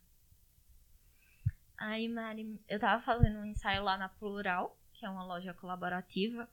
Aí, 1.78 2.10
Mari, 2.10 2.60
eu 2.68 2.80
tava 2.80 3.04
fazendo 3.04 3.38
um 3.38 3.46
ensaio 3.46 3.84
lá 3.84 4.00
na 4.00 4.10
Plural, 4.10 4.76
que 4.92 5.06
é 5.06 5.10
uma 5.10 5.24
loja 5.24 5.54
colaborativa. 5.54 6.50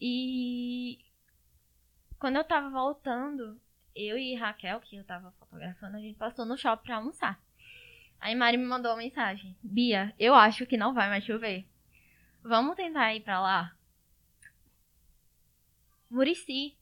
E 0.00 0.98
quando 2.18 2.34
eu 2.34 2.42
tava 2.42 2.68
voltando, 2.68 3.60
eu 3.94 4.18
e 4.18 4.34
Raquel, 4.34 4.80
que 4.80 4.96
eu 4.96 5.04
tava 5.04 5.30
fotografando, 5.38 5.96
a 5.96 6.00
gente 6.00 6.18
passou 6.18 6.44
no 6.44 6.58
shopping 6.58 6.86
pra 6.86 6.96
almoçar. 6.96 7.40
Aí 8.20 8.34
Mari 8.34 8.56
me 8.56 8.66
mandou 8.66 8.90
uma 8.90 8.98
mensagem. 8.98 9.56
Bia, 9.62 10.12
eu 10.18 10.34
acho 10.34 10.66
que 10.66 10.76
não 10.76 10.92
vai 10.92 11.08
mais 11.08 11.22
chover. 11.22 11.64
Vamos 12.42 12.74
tentar 12.74 13.14
ir 13.14 13.20
pra 13.20 13.40
lá? 13.40 13.72
Murici. 16.10 16.76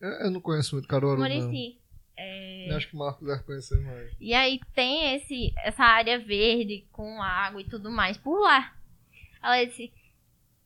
Eu, 0.00 0.10
eu 0.10 0.30
não 0.30 0.40
conheço 0.40 0.74
muito 0.74 0.88
Caruaru, 0.88 1.20
não. 1.20 1.28
Murici. 1.28 1.78
É... 2.16 2.70
Eu 2.70 2.76
acho 2.76 2.88
que 2.88 2.94
o 2.94 2.98
Marco 2.98 3.24
deve 3.24 3.42
conhecer 3.44 3.78
mais. 3.80 4.14
E 4.20 4.34
aí 4.34 4.60
tem 4.74 5.14
esse, 5.14 5.52
essa 5.58 5.84
área 5.84 6.18
verde 6.18 6.86
com 6.92 7.22
água 7.22 7.60
e 7.60 7.68
tudo 7.68 7.90
mais 7.90 8.16
por 8.16 8.40
lá. 8.40 8.74
Ela 9.42 9.64
disse. 9.64 9.92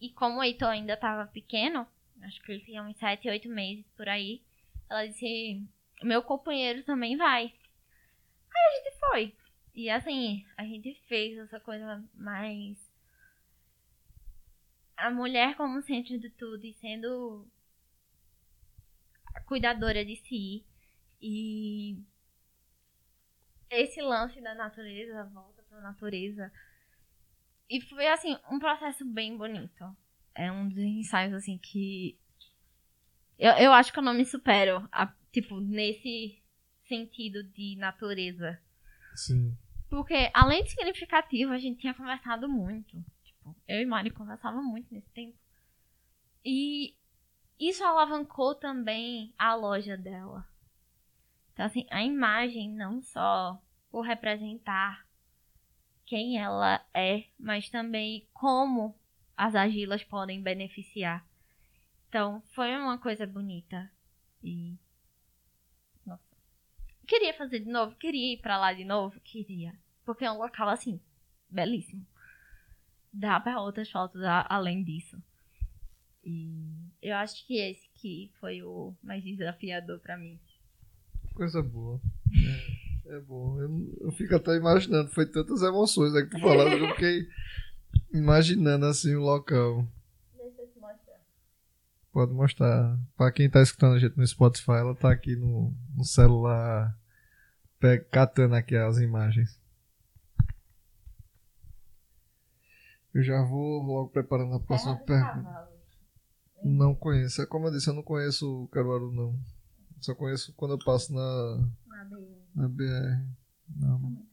E 0.00 0.10
como 0.10 0.38
o 0.38 0.42
Heitor 0.42 0.68
ainda 0.68 0.96
tava 0.96 1.26
pequeno, 1.30 1.86
acho 2.22 2.42
que 2.42 2.52
ele 2.52 2.64
tinha 2.64 2.82
uns 2.82 2.96
7, 2.98 3.28
8 3.28 3.48
meses 3.48 3.86
por 3.96 4.08
aí, 4.08 4.42
Ela 4.90 5.06
disse: 5.06 5.62
Meu 6.02 6.22
companheiro 6.22 6.82
também 6.82 7.16
vai. 7.16 7.44
Aí 7.44 8.62
a 8.68 8.76
gente 8.76 8.98
foi. 8.98 9.34
E 9.74 9.90
assim, 9.90 10.44
a 10.56 10.64
gente 10.64 10.94
fez 11.08 11.38
essa 11.38 11.58
coisa 11.58 12.02
mais. 12.14 12.76
A 14.96 15.10
mulher 15.10 15.56
como 15.56 15.82
centro 15.82 16.18
de 16.18 16.30
tudo 16.30 16.64
e 16.64 16.72
sendo 16.74 17.46
cuidadora 19.42 20.04
de 20.04 20.16
si. 20.16 20.64
E 21.20 21.98
esse 23.70 24.00
lance 24.02 24.40
da 24.40 24.54
natureza, 24.54 25.20
a 25.20 25.24
volta 25.24 25.62
pra 25.68 25.80
natureza. 25.80 26.52
E 27.68 27.80
foi 27.80 28.06
assim, 28.08 28.36
um 28.50 28.58
processo 28.58 29.04
bem 29.04 29.36
bonito. 29.36 29.96
É 30.34 30.50
um 30.50 30.68
dos 30.68 30.78
ensaios 30.78 31.34
assim 31.34 31.58
que. 31.58 32.18
Eu, 33.38 33.52
eu 33.52 33.72
acho 33.72 33.92
que 33.92 33.98
eu 33.98 34.02
não 34.02 34.14
me 34.14 34.24
supero, 34.24 34.88
a, 34.92 35.12
tipo, 35.32 35.60
nesse 35.60 36.40
sentido 36.86 37.42
de 37.42 37.76
natureza. 37.76 38.60
Sim. 39.16 39.56
Porque, 39.88 40.30
além 40.32 40.62
de 40.62 40.70
significativo, 40.70 41.52
a 41.52 41.58
gente 41.58 41.80
tinha 41.80 41.94
conversado 41.94 42.48
muito. 42.48 43.04
Tipo, 43.22 43.56
eu 43.66 43.80
e 43.80 43.86
Mari 43.86 44.10
conversavam 44.10 44.62
muito 44.62 44.92
nesse 44.92 45.08
tempo. 45.10 45.36
E 46.44 46.96
isso 47.58 47.84
alavancou 47.84 48.54
também 48.54 49.32
a 49.38 49.54
loja 49.54 49.96
dela. 49.96 50.46
Então, 51.52 51.66
assim, 51.66 51.86
a 51.90 52.02
imagem 52.02 52.70
não 52.70 53.00
só 53.00 53.60
por 53.90 54.02
representar 54.02 55.06
quem 56.04 56.38
ela 56.38 56.84
é, 56.92 57.24
mas 57.38 57.68
também 57.70 58.26
como 58.32 58.94
as 59.36 59.54
argilas 59.54 60.02
podem 60.02 60.42
beneficiar. 60.42 61.24
Então, 62.08 62.42
foi 62.52 62.76
uma 62.76 62.98
coisa 62.98 63.26
bonita. 63.26 63.90
E. 64.42 64.76
Nossa. 66.04 66.36
Queria 67.06 67.34
fazer 67.34 67.60
de 67.60 67.70
novo? 67.70 67.96
Queria 67.96 68.34
ir 68.34 68.40
pra 68.40 68.58
lá 68.58 68.72
de 68.72 68.84
novo? 68.84 69.20
Queria. 69.20 69.74
Porque 70.04 70.24
é 70.24 70.30
um 70.30 70.38
local, 70.38 70.68
assim, 70.68 71.00
belíssimo. 71.48 72.06
Dá 73.12 73.38
pra 73.38 73.60
outras 73.60 73.90
fotos 73.90 74.20
além 74.48 74.82
disso. 74.82 75.22
E 76.22 76.90
eu 77.04 77.14
acho 77.16 77.46
que 77.46 77.58
esse 77.58 77.86
que 77.94 78.32
foi 78.40 78.62
o 78.62 78.94
mais 79.02 79.22
desafiador 79.22 80.00
para 80.00 80.16
mim. 80.16 80.40
Coisa 81.34 81.62
boa. 81.62 82.00
É, 83.06 83.16
é 83.16 83.20
bom. 83.20 83.60
Eu, 83.60 83.96
eu, 84.00 84.12
fico 84.12 84.34
até 84.34 84.56
imaginando. 84.56 85.10
Foi 85.10 85.26
tantas 85.26 85.60
emoções 85.62 86.14
aí 86.14 86.24
que 86.24 86.30
tu 86.30 86.40
falaram. 86.40 86.72
eu 86.72 86.88
fiquei 86.94 87.28
imaginando 88.12 88.86
assim 88.86 89.14
o 89.14 89.20
local. 89.20 89.86
Deixa 90.34 90.62
eu 90.62 90.68
te 90.68 90.80
mostrar. 90.80 91.20
Pode 92.10 92.32
mostrar. 92.32 92.98
Pra 93.16 93.30
quem 93.30 93.50
tá 93.50 93.60
escutando 93.60 93.96
a 93.96 93.98
gente 93.98 94.16
no 94.16 94.26
Spotify, 94.26 94.72
ela 94.72 94.94
tá 94.94 95.12
aqui 95.12 95.36
no, 95.36 95.74
no 95.94 96.04
celular 96.04 96.96
catando 98.10 98.54
aqui 98.54 98.74
as 98.74 98.96
imagens. 98.98 99.60
Eu 103.12 103.22
já 103.22 103.42
vou 103.42 103.82
logo 103.82 104.08
preparando 104.08 104.54
a 104.54 104.60
próxima 104.60 104.96
pergunta. 104.96 105.73
Não 106.64 106.94
conheço. 106.94 107.42
É 107.42 107.46
como 107.46 107.66
eu 107.66 107.70
disse, 107.70 107.90
eu 107.90 107.94
não 107.94 108.02
conheço 108.02 108.64
o 108.64 108.68
Caruaru, 108.68 109.12
não. 109.12 109.38
Só 110.00 110.14
conheço 110.14 110.52
quando 110.54 110.72
eu 110.72 110.78
passo 110.78 111.12
na. 111.12 111.70
Na 111.86 112.04
BR. 112.04 112.46
Na 112.54 112.68
BR. 112.68 113.34
Não. 113.76 114.24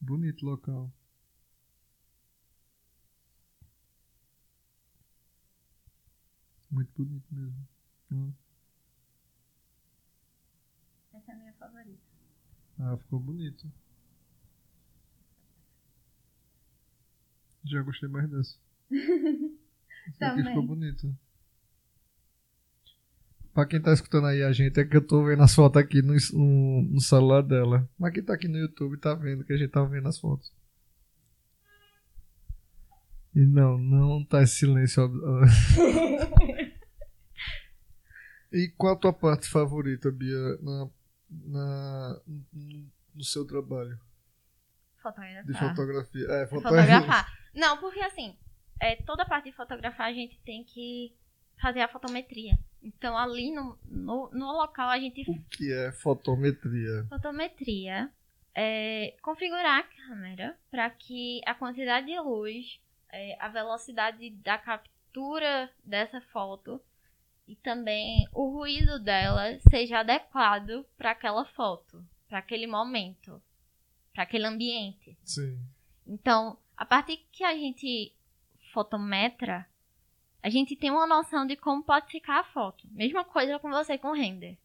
Bonito 0.00 0.44
local. 0.44 0.90
Muito 6.70 6.90
bonito 6.96 7.34
mesmo. 7.34 7.68
Hum. 8.10 8.32
Essa 11.12 11.32
é 11.32 11.34
a 11.34 11.38
minha 11.38 11.52
favorita. 11.54 12.02
Ah, 12.78 12.96
ficou 12.96 13.20
bonito. 13.20 13.70
Já 17.64 17.82
gostei 17.82 18.08
mais 18.08 18.28
dessa. 18.30 18.56
Essa 20.08 20.26
aqui 20.28 20.42
ficou 20.42 20.62
bonita. 20.66 21.08
Pra 23.52 23.66
quem 23.66 23.80
tá 23.80 23.92
escutando 23.92 24.26
aí 24.28 24.42
a 24.42 24.52
gente, 24.52 24.78
é 24.78 24.84
que 24.84 24.96
eu 24.96 25.04
tô 25.04 25.24
vendo 25.24 25.42
as 25.42 25.54
fotos 25.54 25.82
aqui 25.82 26.00
no, 26.00 26.14
no, 26.32 26.82
no 26.92 27.00
celular 27.00 27.42
dela. 27.42 27.88
Mas 27.98 28.14
quem 28.14 28.22
tá 28.22 28.34
aqui 28.34 28.46
no 28.46 28.56
YouTube 28.56 28.96
tá 28.98 29.14
vendo 29.14 29.44
que 29.44 29.52
a 29.52 29.56
gente 29.56 29.70
tá 29.70 29.82
vendo 29.84 30.08
as 30.08 30.18
fotos. 30.18 30.52
E 33.34 33.40
não, 33.44 33.76
não 33.78 34.24
tá 34.24 34.42
esse 34.42 34.56
silêncio. 34.56 35.02
e 38.52 38.68
qual 38.76 38.94
a 38.94 38.98
tua 38.98 39.12
parte 39.12 39.48
favorita, 39.48 40.10
Bia, 40.10 40.38
na, 40.62 40.88
na, 41.28 42.20
no 43.14 43.24
seu 43.24 43.44
trabalho? 43.44 43.98
Fotografar. 45.02 45.44
De 45.44 45.52
fotografia. 45.58 46.26
É, 46.30 46.46
fotografar. 46.46 47.32
Não, 47.58 47.76
porque 47.78 47.98
assim, 48.00 48.36
é, 48.80 48.94
toda 48.94 49.26
parte 49.26 49.50
de 49.50 49.56
fotografar 49.56 50.06
a 50.06 50.12
gente 50.12 50.38
tem 50.44 50.62
que 50.62 51.12
fazer 51.60 51.80
a 51.80 51.88
fotometria. 51.88 52.56
Então 52.80 53.18
ali 53.18 53.50
no, 53.50 53.76
no, 53.84 54.30
no 54.30 54.52
local 54.52 54.88
a 54.88 54.98
gente. 54.98 55.28
O 55.28 55.42
que 55.50 55.72
é 55.72 55.90
fotometria? 55.90 57.04
Fotometria 57.08 58.12
é 58.54 59.16
configurar 59.20 59.80
a 59.80 59.82
câmera 59.82 60.56
para 60.70 60.88
que 60.88 61.40
a 61.44 61.52
quantidade 61.52 62.06
de 62.06 62.20
luz, 62.20 62.80
é, 63.10 63.36
a 63.40 63.48
velocidade 63.48 64.30
da 64.30 64.56
captura 64.56 65.68
dessa 65.84 66.20
foto 66.32 66.80
e 67.48 67.56
também 67.56 68.24
o 68.32 68.50
ruído 68.50 69.00
dela 69.00 69.58
seja 69.68 69.98
adequado 69.98 70.86
para 70.96 71.10
aquela 71.10 71.44
foto, 71.44 72.04
para 72.28 72.38
aquele 72.38 72.68
momento, 72.68 73.42
para 74.12 74.22
aquele 74.22 74.46
ambiente. 74.46 75.18
Sim. 75.24 75.58
Então, 76.06 76.56
a 76.78 76.86
partir 76.86 77.16
que 77.32 77.42
a 77.42 77.54
gente 77.54 78.14
fotometra, 78.72 79.68
a 80.40 80.48
gente 80.48 80.76
tem 80.76 80.92
uma 80.92 81.08
noção 81.08 81.44
de 81.44 81.56
como 81.56 81.82
pode 81.82 82.08
ficar 82.08 82.38
a 82.38 82.44
foto. 82.44 82.86
Mesma 82.92 83.24
coisa 83.24 83.58
com 83.58 83.68
você 83.68 83.98
com 83.98 84.12
render. 84.12 84.56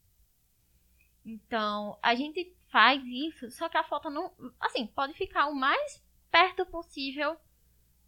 Então, 1.26 1.98
a 2.00 2.14
gente 2.14 2.56
faz 2.70 3.02
isso, 3.04 3.50
só 3.50 3.68
que 3.68 3.76
a 3.76 3.82
foto 3.82 4.10
não, 4.10 4.32
assim, 4.60 4.86
pode 4.86 5.14
ficar 5.14 5.46
o 5.46 5.54
mais 5.54 6.00
perto 6.30 6.64
possível 6.66 7.36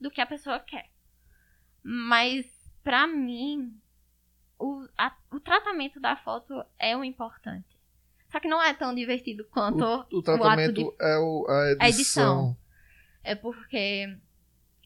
do 0.00 0.10
que 0.10 0.20
a 0.20 0.26
pessoa 0.26 0.60
quer. 0.60 0.88
Mas 1.82 2.46
para 2.84 3.08
mim, 3.08 3.76
o, 4.56 4.86
a, 4.96 5.12
o 5.32 5.40
tratamento 5.40 5.98
da 5.98 6.14
foto 6.14 6.64
é 6.78 6.96
o 6.96 7.02
importante. 7.02 7.76
Só 8.30 8.38
que 8.38 8.46
não 8.46 8.62
é 8.62 8.72
tão 8.72 8.94
divertido 8.94 9.44
quanto 9.50 9.84
o, 9.84 10.18
o 10.18 10.22
tratamento 10.22 10.70
o 10.70 10.72
de, 10.74 10.96
é 11.00 11.18
o, 11.18 11.46
a 11.48 11.70
edição. 11.72 11.80
A 11.80 11.88
edição. 11.88 12.65
É 13.26 13.34
porque 13.34 14.16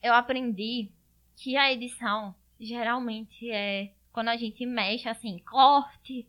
eu 0.03 0.14
aprendi 0.14 0.90
que 1.37 1.59
a 1.59 1.70
edição 1.70 2.35
geralmente 2.59 3.50
é 3.50 3.92
quando 4.11 4.29
a 4.29 4.37
gente 4.37 4.64
mexe 4.64 5.09
assim, 5.09 5.38
corte 5.40 6.26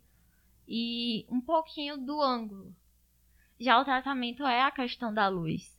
e 0.68 1.24
um 1.30 1.40
pouquinho 1.40 1.96
do 1.96 2.20
ângulo. 2.20 2.74
Já 3.58 3.80
o 3.80 3.84
tratamento 3.84 4.44
é 4.44 4.60
a 4.60 4.70
questão 4.70 5.12
da 5.12 5.26
luz. 5.28 5.74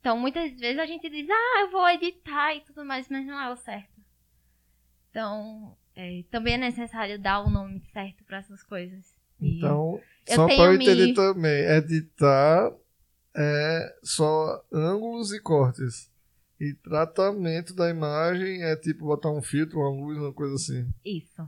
Então, 0.00 0.18
muitas 0.18 0.58
vezes 0.58 0.78
a 0.78 0.86
gente 0.86 1.10
diz, 1.10 1.28
ah, 1.28 1.60
eu 1.60 1.70
vou 1.70 1.86
editar 1.90 2.54
e 2.54 2.62
tudo 2.62 2.82
mais, 2.82 3.08
mas 3.10 3.26
não 3.26 3.38
é 3.38 3.50
o 3.52 3.56
certo. 3.56 4.00
Então, 5.10 5.76
é, 5.94 6.24
também 6.30 6.54
é 6.54 6.58
necessário 6.58 7.18
dar 7.18 7.40
o 7.40 7.50
nome 7.50 7.82
certo 7.92 8.24
para 8.24 8.38
essas 8.38 8.62
coisas. 8.62 9.14
Então, 9.38 10.00
só 10.26 10.46
para 10.46 10.54
eu 10.54 10.74
entender 10.74 11.06
me... 11.08 11.14
também, 11.14 11.64
editar 11.76 12.72
é 13.36 13.94
só 14.02 14.64
ângulos 14.72 15.32
e 15.32 15.40
cortes. 15.40 16.10
E 16.58 16.72
tratamento 16.72 17.74
da 17.74 17.90
imagem 17.90 18.62
é 18.62 18.74
tipo 18.76 19.04
botar 19.04 19.30
um 19.30 19.42
filtro, 19.42 19.78
uma 19.78 19.90
luz, 19.90 20.16
uma 20.16 20.32
coisa 20.32 20.54
assim. 20.54 20.88
Isso. 21.04 21.46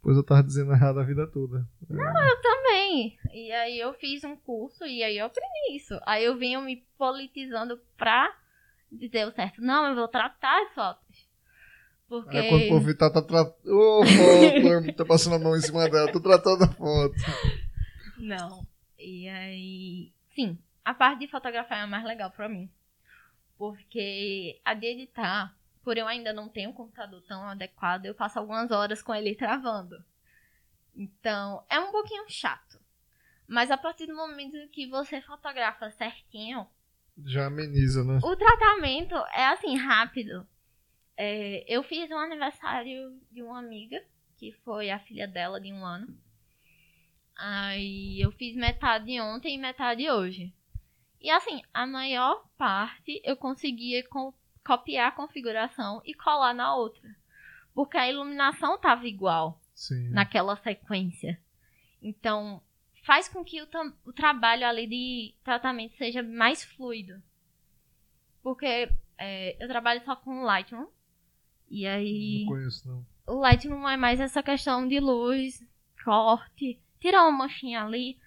Pois 0.00 0.16
eu 0.16 0.22
tava 0.22 0.42
dizendo 0.42 0.72
errado 0.72 1.00
a 1.00 1.04
vida 1.04 1.26
toda. 1.26 1.68
Não, 1.88 2.22
é. 2.22 2.32
eu 2.32 2.40
também. 2.40 3.18
E 3.32 3.52
aí 3.52 3.78
eu 3.78 3.92
fiz 3.92 4.24
um 4.24 4.34
curso 4.36 4.86
e 4.86 5.02
aí 5.02 5.18
eu 5.18 5.26
aprendi 5.26 5.76
isso. 5.76 6.00
Aí 6.06 6.24
eu 6.24 6.38
vinha 6.38 6.58
me 6.62 6.82
politizando 6.96 7.78
pra 7.98 8.34
dizer 8.90 9.26
o 9.26 9.32
certo. 9.32 9.60
Não, 9.60 9.88
eu 9.88 9.94
vou 9.94 10.08
tratar 10.08 10.62
as 10.62 10.72
fotos. 10.72 11.28
Porque... 12.08 12.38
Aí 12.38 12.48
quando 12.48 12.64
o 12.64 12.68
povo 12.68 12.96
tá, 12.96 13.10
tá 13.10 13.20
tratando. 13.20 13.54
Ô, 13.66 14.02
foto, 14.02 14.96
tá 14.96 15.04
passando 15.04 15.36
a 15.36 15.38
mão 15.38 15.54
em 15.54 15.60
cima 15.60 15.90
dela, 15.90 16.10
tô 16.10 16.20
tratando 16.20 16.64
a 16.64 16.68
foto. 16.68 17.14
Não. 18.16 18.66
E 18.98 19.28
aí. 19.28 20.12
Sim, 20.34 20.58
a 20.88 20.94
parte 20.94 21.18
de 21.18 21.28
fotografar 21.28 21.80
é 21.80 21.82
a 21.82 21.86
mais 21.86 22.02
legal 22.02 22.30
pra 22.30 22.48
mim. 22.48 22.70
Porque 23.58 24.58
a 24.64 24.72
de 24.72 24.86
editar, 24.86 25.54
por 25.84 25.98
eu 25.98 26.08
ainda 26.08 26.32
não 26.32 26.48
ter 26.48 26.66
um 26.66 26.72
computador 26.72 27.20
tão 27.28 27.46
adequado, 27.46 28.06
eu 28.06 28.14
passo 28.14 28.38
algumas 28.38 28.70
horas 28.70 29.02
com 29.02 29.14
ele 29.14 29.34
travando. 29.34 30.02
Então, 30.96 31.62
é 31.68 31.78
um 31.78 31.92
pouquinho 31.92 32.24
chato. 32.30 32.80
Mas 33.46 33.70
a 33.70 33.76
partir 33.76 34.06
do 34.06 34.16
momento 34.16 34.56
que 34.70 34.86
você 34.86 35.20
fotografa 35.20 35.90
certinho. 35.90 36.66
Já 37.22 37.48
ameniza, 37.48 38.02
né? 38.02 38.18
O 38.22 38.34
tratamento 38.34 39.14
é 39.34 39.44
assim, 39.48 39.76
rápido. 39.76 40.48
É, 41.18 41.66
eu 41.68 41.82
fiz 41.82 42.10
um 42.10 42.18
aniversário 42.18 43.14
de 43.30 43.42
uma 43.42 43.58
amiga, 43.58 44.02
que 44.38 44.52
foi 44.64 44.88
a 44.88 44.98
filha 44.98 45.28
dela 45.28 45.60
de 45.60 45.70
um 45.70 45.84
ano. 45.84 46.18
Aí 47.36 48.18
eu 48.22 48.32
fiz 48.32 48.56
metade 48.56 49.20
ontem 49.20 49.54
e 49.54 49.58
metade 49.58 50.08
hoje. 50.08 50.50
E 51.20 51.30
assim, 51.30 51.62
a 51.72 51.86
maior 51.86 52.44
parte 52.56 53.20
eu 53.24 53.36
conseguia 53.36 54.06
co 54.08 54.34
copiar 54.64 55.08
a 55.08 55.12
configuração 55.12 56.02
e 56.04 56.12
colar 56.12 56.54
na 56.54 56.74
outra. 56.74 57.16
Porque 57.74 57.96
a 57.96 58.10
iluminação 58.10 58.78
tava 58.78 59.06
igual 59.06 59.58
Sim. 59.74 60.10
naquela 60.10 60.56
sequência. 60.56 61.40
Então, 62.02 62.62
faz 63.04 63.28
com 63.28 63.42
que 63.42 63.62
o, 63.62 63.68
o 64.04 64.12
trabalho 64.12 64.66
ali 64.66 64.86
de 64.86 65.34
tratamento 65.42 65.96
seja 65.96 66.22
mais 66.22 66.62
fluido. 66.62 67.22
Porque 68.42 68.90
é, 69.16 69.56
eu 69.62 69.66
trabalho 69.68 70.04
só 70.04 70.14
com 70.14 70.42
Lightroom. 70.42 70.86
E 71.70 71.86
aí. 71.86 72.40
Não 72.40 72.52
conheço, 72.52 72.88
não. 72.88 73.06
O 73.26 73.40
Lightroom 73.40 73.88
é 73.88 73.96
mais 73.96 74.20
essa 74.20 74.42
questão 74.42 74.86
de 74.86 75.00
luz, 75.00 75.66
corte, 76.04 76.78
tirar 77.00 77.22
uma 77.24 77.44
manchinha 77.44 77.82
ali. 77.82 78.18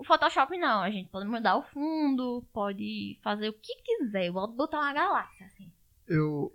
O 0.00 0.04
Photoshop 0.04 0.56
não, 0.56 0.80
a 0.80 0.90
gente 0.90 1.10
pode 1.10 1.28
mudar 1.28 1.58
o 1.58 1.62
fundo, 1.62 2.42
pode 2.54 3.18
fazer 3.22 3.50
o 3.50 3.52
que 3.52 3.82
quiser. 3.82 4.28
Eu 4.28 4.32
vou 4.32 4.48
botar 4.48 4.78
uma 4.78 4.94
galáxia, 4.94 5.44
assim. 5.44 5.70
Eu, 6.08 6.50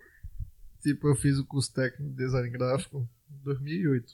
tipo, 0.81 1.08
eu 1.08 1.15
fiz 1.15 1.38
o 1.38 1.45
curso 1.45 1.71
técnico 1.71 2.10
de 2.10 2.17
design 2.17 2.49
gráfico 2.49 3.08
em 3.29 3.43
2008. 3.43 4.13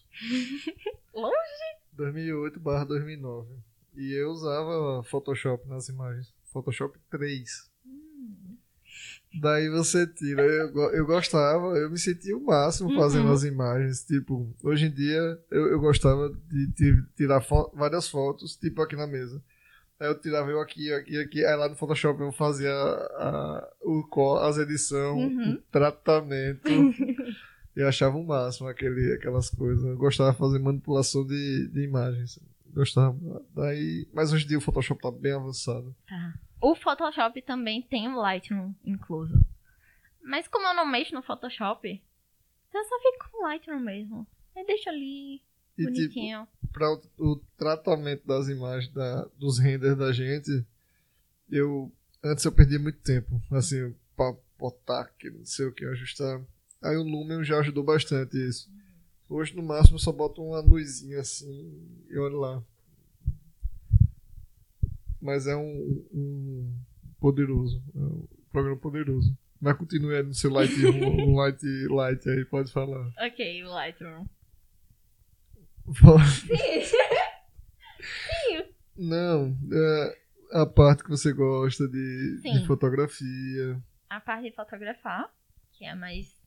Longe? 1.15 1.77
2008 1.93 2.59
barra 2.59 2.83
2009. 2.83 3.55
E 3.95 4.11
eu 4.11 4.31
usava 4.31 5.01
Photoshop 5.03 5.65
nas 5.65 5.87
imagens. 5.87 6.35
Photoshop 6.51 6.99
3. 7.09 7.70
Daí 9.39 9.69
você 9.69 10.05
tira. 10.05 10.41
Eu, 10.41 10.69
eu 10.91 11.05
gostava, 11.05 11.77
eu 11.77 11.89
me 11.89 11.97
sentia 11.97 12.35
o 12.35 12.43
máximo 12.45 12.93
fazendo 12.95 13.27
Uhum. 13.27 13.33
as 13.33 13.43
imagens. 13.43 14.03
Tipo, 14.03 14.53
hoje 14.61 14.87
em 14.87 14.91
dia 14.91 15.39
eu, 15.49 15.67
eu 15.67 15.79
gostava 15.79 16.29
de 16.49 16.67
ti- 16.73 17.03
tirar 17.15 17.39
fo- 17.41 17.71
várias 17.73 18.07
fotos, 18.09 18.55
tipo 18.57 18.81
aqui 18.81 18.95
na 18.95 19.07
mesa. 19.07 19.41
Aí 19.99 20.07
eu 20.07 20.19
tirava 20.19 20.49
eu 20.51 20.59
aqui, 20.59 20.91
aqui, 20.91 21.17
aqui. 21.17 21.45
Aí 21.45 21.55
lá 21.55 21.69
no 21.69 21.75
Photoshop 21.75 22.19
eu 22.19 22.31
fazia 22.31 22.71
a, 22.73 23.69
o, 23.83 24.03
as 24.41 24.57
edições, 24.57 25.31
Uhum. 25.31 25.53
o 25.53 25.57
tratamento. 25.71 26.67
eu 27.75 27.87
achava 27.87 28.17
o 28.17 28.25
máximo 28.25 28.67
aquele, 28.67 29.13
aquelas 29.13 29.49
coisas. 29.49 29.83
Eu 29.85 29.95
gostava 29.97 30.31
de 30.31 30.37
fazer 30.37 30.59
manipulação 30.59 31.25
de, 31.25 31.67
de 31.69 31.83
imagens. 31.83 32.37
Gostava. 32.73 33.15
Daí, 33.55 34.07
mas 34.13 34.33
hoje 34.33 34.45
em 34.45 34.47
dia 34.49 34.57
o 34.57 34.61
Photoshop 34.61 35.01
tá 35.01 35.11
bem 35.11 35.31
avançado. 35.33 35.95
Tá. 36.07 36.33
O 36.61 36.75
Photoshop 36.75 37.41
também 37.41 37.81
tem 37.81 38.07
o 38.07 38.15
Lightroom 38.21 38.73
incluso. 38.85 39.33
Mas 40.23 40.47
como 40.47 40.67
eu 40.67 40.73
não 40.75 40.85
mexo 40.85 41.13
no 41.15 41.23
Photoshop, 41.23 42.01
eu 42.73 42.83
só 42.85 42.99
fico 42.99 43.31
com 43.31 43.43
o 43.43 43.47
Lightroom 43.47 43.79
mesmo. 43.79 44.27
Aí 44.55 44.65
deixa 44.65 44.89
ali, 44.91 45.41
E 45.77 45.85
tipo, 45.85 45.91
bonitinho. 45.91 46.47
para 46.71 46.93
o, 46.93 47.01
o 47.17 47.35
tratamento 47.57 48.25
das 48.27 48.47
imagens, 48.47 48.91
da, 48.93 49.25
dos 49.37 49.57
renders 49.57 49.97
da 49.97 50.11
gente, 50.11 50.63
eu 51.49 51.91
antes 52.23 52.45
eu 52.45 52.51
perdia 52.51 52.77
muito 52.77 52.99
tempo, 52.99 53.41
assim, 53.51 53.95
para 54.15 54.35
botar 54.59 55.05
que 55.17 55.29
não 55.31 55.43
sei 55.45 55.65
o 55.65 55.73
que, 55.73 55.83
ajustar. 55.85 56.39
Aí 56.83 56.95
o 56.95 57.03
Lumen 57.03 57.43
já 57.43 57.59
ajudou 57.59 57.83
bastante 57.83 58.37
isso. 58.37 58.69
Hoje 59.27 59.55
no 59.55 59.63
máximo 59.63 59.95
eu 59.95 59.99
só 59.99 60.11
boto 60.11 60.43
uma 60.43 60.59
luzinha 60.59 61.19
assim 61.21 62.05
e 62.09 62.17
olha 62.19 62.35
lá. 62.35 62.63
Mas 65.21 65.47
é 65.47 65.55
um, 65.55 66.05
um 66.11 66.75
poderoso, 67.19 67.81
é 67.95 67.99
um 67.99 68.27
programa 68.51 68.77
poderoso. 68.77 69.37
Mas 69.59 69.77
continue 69.77 70.23
no 70.23 70.33
seu 70.33 70.51
Lightroom, 70.51 70.97
no 71.27 71.35
Light, 71.35 71.61
Light 71.87 72.27
aí, 72.27 72.43
pode 72.45 72.71
falar. 72.71 73.11
Ok, 73.19 73.63
o 73.63 73.69
Lightroom. 73.69 74.25
Não, 78.97 79.55
é 79.71 80.17
a 80.51 80.65
parte 80.65 81.03
que 81.03 81.09
você 81.09 81.31
gosta 81.33 81.87
de, 81.87 82.41
de 82.41 82.43
Sim. 82.59 82.65
fotografia. 82.65 83.81
A 84.09 84.19
parte 84.19 84.49
de 84.49 84.55
fotografar, 84.55 85.31
que 85.71 85.85
é 85.85 85.95
mais. 85.95 86.41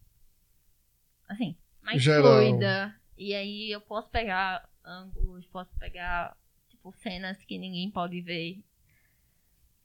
Assim, 1.28 1.56
mais 1.82 2.02
Geral. 2.02 2.40
fluida. 2.40 2.94
E 3.16 3.34
aí 3.34 3.70
eu 3.70 3.80
posso 3.80 4.10
pegar 4.10 4.68
ângulos, 4.84 5.46
posso 5.46 5.70
pegar, 5.78 6.36
tipo, 6.84 6.92
cenas 6.98 7.42
que 7.44 7.56
ninguém 7.56 7.90
pode 7.90 8.20
ver. 8.20 8.62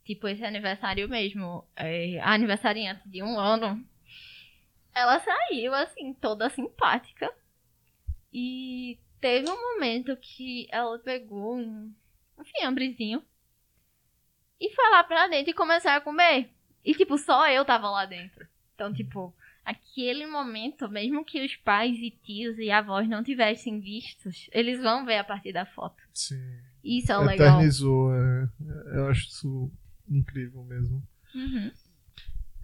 Tipo, 0.04 0.28
esse 0.28 0.44
aniversário 0.44 1.08
mesmo. 1.08 1.64
É, 1.74 2.20
aniversariante 2.20 3.08
de 3.08 3.22
um 3.22 3.38
ano. 3.38 3.82
Ela 4.94 5.18
saiu, 5.20 5.74
assim, 5.74 6.12
toda 6.12 6.50
simpática. 6.50 7.32
E 8.32 8.98
teve 9.20 9.48
um 9.48 9.74
momento 9.74 10.16
que 10.16 10.68
ela 10.70 10.98
pegou 10.98 11.56
um, 11.56 11.92
um 12.38 12.44
fiambrezinho. 12.44 13.24
E 14.60 14.74
foi 14.74 14.90
lá 14.90 15.02
pra 15.04 15.28
dentro 15.28 15.50
e 15.50 15.54
começou 15.54 15.90
a 15.90 16.00
comer. 16.00 16.50
E, 16.84 16.94
tipo, 16.94 17.16
só 17.16 17.48
eu 17.48 17.64
tava 17.64 17.88
lá 17.88 18.04
dentro. 18.04 18.46
Então, 18.74 18.92
tipo, 18.92 19.34
aquele 19.64 20.26
momento, 20.26 20.88
mesmo 20.88 21.24
que 21.24 21.44
os 21.44 21.56
pais 21.56 21.96
e 21.98 22.10
tios 22.10 22.58
e 22.58 22.70
avós 22.70 23.08
não 23.08 23.22
tivessem 23.22 23.80
vistos, 23.80 24.48
eles 24.52 24.80
vão 24.80 25.04
ver 25.04 25.18
a 25.18 25.24
partir 25.24 25.52
da 25.52 25.64
foto. 25.64 26.02
Sim. 26.12 26.69
Isso 26.82 27.12
é 27.12 27.18
o 27.18 27.22
legal. 27.22 27.56
Eternizou, 27.56 28.14
é. 28.14 28.48
Eu 28.94 29.08
acho 29.08 29.28
isso 29.28 29.70
incrível 30.08 30.64
mesmo. 30.64 31.02
Uhum. 31.34 31.72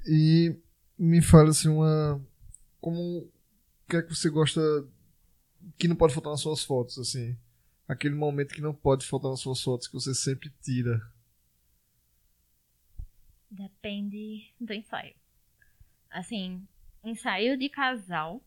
E 0.06 0.56
me 0.98 1.22
fala 1.22 1.50
assim 1.50 1.68
uma. 1.68 2.24
Como. 2.80 3.00
O 3.00 3.88
que 3.88 3.96
é 3.96 4.02
que 4.02 4.14
você 4.14 4.28
gosta 4.28 4.60
que 5.78 5.88
não 5.88 5.96
pode 5.96 6.14
faltar 6.14 6.32
nas 6.32 6.40
suas 6.40 6.64
fotos, 6.64 6.98
assim? 6.98 7.36
Aquele 7.86 8.14
momento 8.14 8.54
que 8.54 8.60
não 8.60 8.74
pode 8.74 9.06
faltar 9.06 9.30
nas 9.30 9.40
suas 9.40 9.60
fotos, 9.62 9.86
que 9.86 9.94
você 9.94 10.14
sempre 10.14 10.50
tira. 10.60 11.00
Depende 13.50 14.52
do 14.60 14.72
ensaio. 14.72 15.14
Assim, 16.10 16.66
ensaio 17.04 17.56
de 17.56 17.68
casal, 17.68 18.42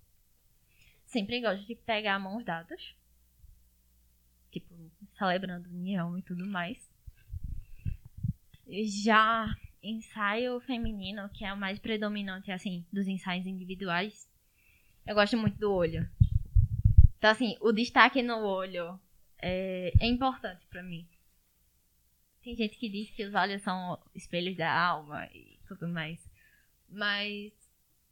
sempre 1.05 1.41
gosto 1.41 1.65
de 1.65 1.75
pegar 1.75 2.19
mãos 2.19 2.43
dadas. 2.43 2.95
Celebrando 5.19 5.69
união 5.69 6.17
e 6.17 6.21
tudo 6.21 6.45
mais. 6.45 6.89
Já 8.65 9.53
ensaio 9.83 10.59
feminino, 10.61 11.29
que 11.29 11.43
é 11.43 11.51
o 11.51 11.57
mais 11.57 11.77
predominante, 11.77 12.51
assim, 12.51 12.85
dos 12.91 13.05
ensaios 13.05 13.45
individuais, 13.45 14.29
eu 15.05 15.15
gosto 15.15 15.35
muito 15.35 15.57
do 15.57 15.73
olho. 15.73 16.09
Então, 17.17 17.31
assim, 17.31 17.57
o 17.59 17.73
destaque 17.73 18.21
no 18.21 18.45
olho 18.45 18.97
é, 19.41 19.91
é 19.99 20.07
importante 20.07 20.65
pra 20.67 20.81
mim. 20.81 21.05
Tem 22.41 22.55
gente 22.55 22.77
que 22.77 22.87
diz 22.87 23.09
que 23.09 23.25
os 23.25 23.33
olhos 23.33 23.61
são 23.61 23.99
espelhos 24.15 24.55
da 24.55 24.71
alma 24.71 25.25
e 25.33 25.59
tudo 25.67 25.87
mais. 25.87 26.17
Mas, 26.87 27.51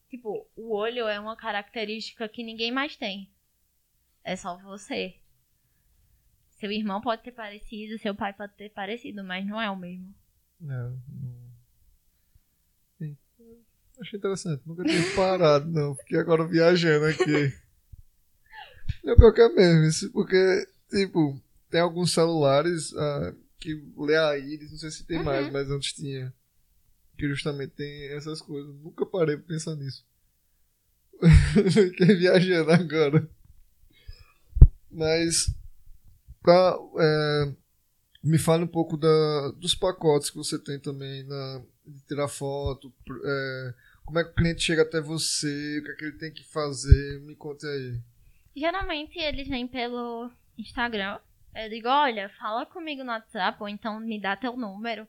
tipo, 0.09 0.45
o 0.57 0.75
olho 0.75 1.07
é 1.07 1.17
uma 1.19 1.37
característica 1.37 2.27
que 2.27 2.43
ninguém 2.43 2.71
mais 2.71 2.97
tem. 2.97 3.29
É 4.23 4.35
só 4.35 4.57
você. 4.57 5.15
Seu 6.59 6.71
irmão 6.71 6.99
pode 7.01 7.21
ter 7.23 7.31
parecido, 7.31 7.99
seu 7.99 8.15
pai 8.15 8.33
pode 8.33 8.53
ter 8.55 8.69
parecido, 8.71 9.23
mas 9.23 9.45
não 9.45 9.61
é 9.61 9.69
o 9.69 9.75
mesmo. 9.75 10.13
É, 10.63 10.65
não... 10.65 11.47
Sim. 12.97 13.17
Achei 14.01 14.17
interessante. 14.17 14.63
Nunca 14.65 14.83
tinha 14.83 15.01
parado, 15.15 15.69
não. 15.69 15.95
Fiquei 15.95 16.19
agora 16.19 16.45
viajando 16.47 17.05
aqui. 17.05 17.53
É 19.05 19.15
pior 19.15 19.31
que 19.33 19.41
é 19.41 19.49
mesmo 19.49 19.83
isso, 19.83 20.11
porque, 20.11 20.67
tipo, 20.89 21.39
tem 21.69 21.79
alguns 21.81 22.11
celulares 22.11 22.93
ah, 22.95 23.35
que 23.59 23.75
lê 23.95 24.15
a 24.17 24.37
íris, 24.37 24.71
não 24.71 24.77
sei 24.79 24.91
se 24.91 25.05
tem 25.05 25.19
Uhum. 25.19 25.23
mais, 25.25 25.51
mas 25.51 25.69
antes 25.69 25.93
tinha. 25.93 26.33
Que 27.17 27.27
justamente 27.27 27.71
tem 27.71 28.07
essas 28.13 28.41
coisas. 28.41 28.73
Nunca 28.79 29.05
parei 29.05 29.37
pra 29.37 29.47
pensar 29.47 29.75
nisso. 29.75 30.05
Fiquei 31.73 32.15
viajando 32.15 32.71
agora. 32.71 33.29
Mas, 34.91 35.53
é, 36.51 37.53
me 38.23 38.37
fale 38.37 38.63
um 38.63 38.67
pouco 38.67 38.97
da, 38.97 39.51
dos 39.55 39.75
pacotes 39.75 40.29
que 40.29 40.37
você 40.37 40.57
tem 40.57 40.79
também 40.79 41.23
na, 41.23 41.61
de 41.85 42.01
tirar 42.05 42.27
foto. 42.27 42.93
é, 43.23 43.73
como 44.05 44.19
é 44.19 44.23
que 44.23 44.31
o 44.31 44.35
cliente 44.35 44.61
chega 44.61 44.83
até 44.83 45.01
você? 45.01 45.79
O 45.79 45.83
que 45.83 45.91
é 45.91 45.95
que 45.95 46.05
ele 46.05 46.17
tem 46.17 46.31
que 46.31 46.43
fazer? 46.43 47.19
Me 47.21 47.35
conte 47.35 47.65
aí. 47.65 47.99
Geralmente 48.55 49.19
eles 49.19 49.47
vêm 49.47 49.67
pelo 49.67 50.31
Instagram. 50.57 51.19
Eu 51.53 51.69
digo, 51.69 51.87
olha, 51.87 52.29
fala 52.39 52.65
comigo 52.65 53.03
no 53.03 53.11
WhatsApp, 53.11 53.57
ou 53.61 53.67
então 53.67 53.99
me 53.99 54.19
dá 54.19 54.35
teu 54.35 54.55
número. 54.55 55.07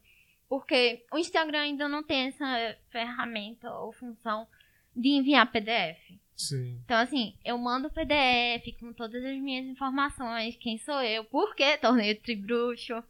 Porque 0.48 1.05
o 1.12 1.18
Instagram 1.18 1.61
ainda 1.61 1.88
não 1.88 2.03
tem 2.03 2.29
essa 2.29 2.77
ferramenta 2.90 3.70
ou 3.70 3.92
função 3.92 4.46
de 4.96 5.09
enviar 5.11 5.51
PDF. 5.53 5.98
Sim. 6.38 6.81
Então, 6.85 6.96
assim, 6.98 7.35
eu 7.44 7.59
mando 7.59 7.90
PDF 7.90 8.72
com 8.79 8.92
todas 8.92 9.24
as 9.24 9.37
minhas 9.38 9.66
informações, 9.66 10.57
quem 10.57 10.79
sou 10.79 11.03
eu, 11.03 11.24
por 11.24 11.55
que 11.57 11.77
torneio 11.79 12.18
tribruxo, 12.20 13.03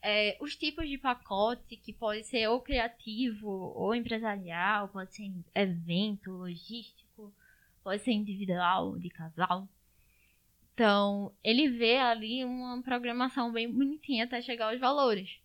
é, 0.00 0.38
os 0.40 0.56
tipos 0.56 0.88
de 0.88 0.96
pacote, 0.96 1.76
que 1.76 1.92
pode 1.92 2.24
ser 2.24 2.48
ou 2.48 2.60
criativo 2.62 3.46
ou 3.46 3.94
empresarial, 3.94 4.88
pode 4.88 5.14
ser 5.14 5.30
evento, 5.54 6.32
logístico. 6.32 7.32
pode 7.84 8.02
ser 8.02 8.12
individual, 8.12 8.98
de 8.98 9.10
casal. 9.10 9.68
Então, 10.72 11.32
ele 11.44 11.68
vê 11.68 11.98
ali 11.98 12.44
uma 12.44 12.80
programação 12.82 13.52
bem 13.52 13.70
bonitinha 13.70 14.24
até 14.24 14.40
chegar 14.40 14.70
aos 14.70 14.80
valores. 14.80 15.38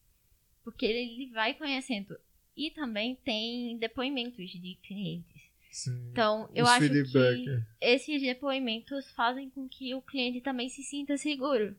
Porque 0.64 0.86
ele 0.86 1.30
vai 1.32 1.54
conhecendo. 1.54 2.18
E 2.56 2.72
também 2.72 3.16
tem 3.16 3.78
depoimentos 3.78 4.50
de 4.50 4.78
clientes. 4.82 5.37
Sim. 5.72 6.10
Então, 6.12 6.50
eu 6.56 6.66
acho 6.66 6.88
feedback. 6.88 7.44
que 7.44 7.64
esses 7.82 8.22
depoimentos 8.22 9.10
fazem 9.12 9.50
com 9.50 9.68
que 9.68 9.94
o 9.94 10.02
cliente 10.02 10.42
também 10.42 10.70
se 10.70 10.82
sinta 10.84 11.18
seguro. 11.18 11.76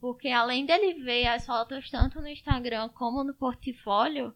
Porque 0.00 0.28
além 0.28 0.64
dele 0.64 1.02
ver 1.02 1.26
as 1.26 1.44
fotos 1.44 1.90
tanto 1.90 2.20
no 2.20 2.28
Instagram 2.28 2.88
como 2.90 3.24
no 3.24 3.34
portfólio, 3.34 4.32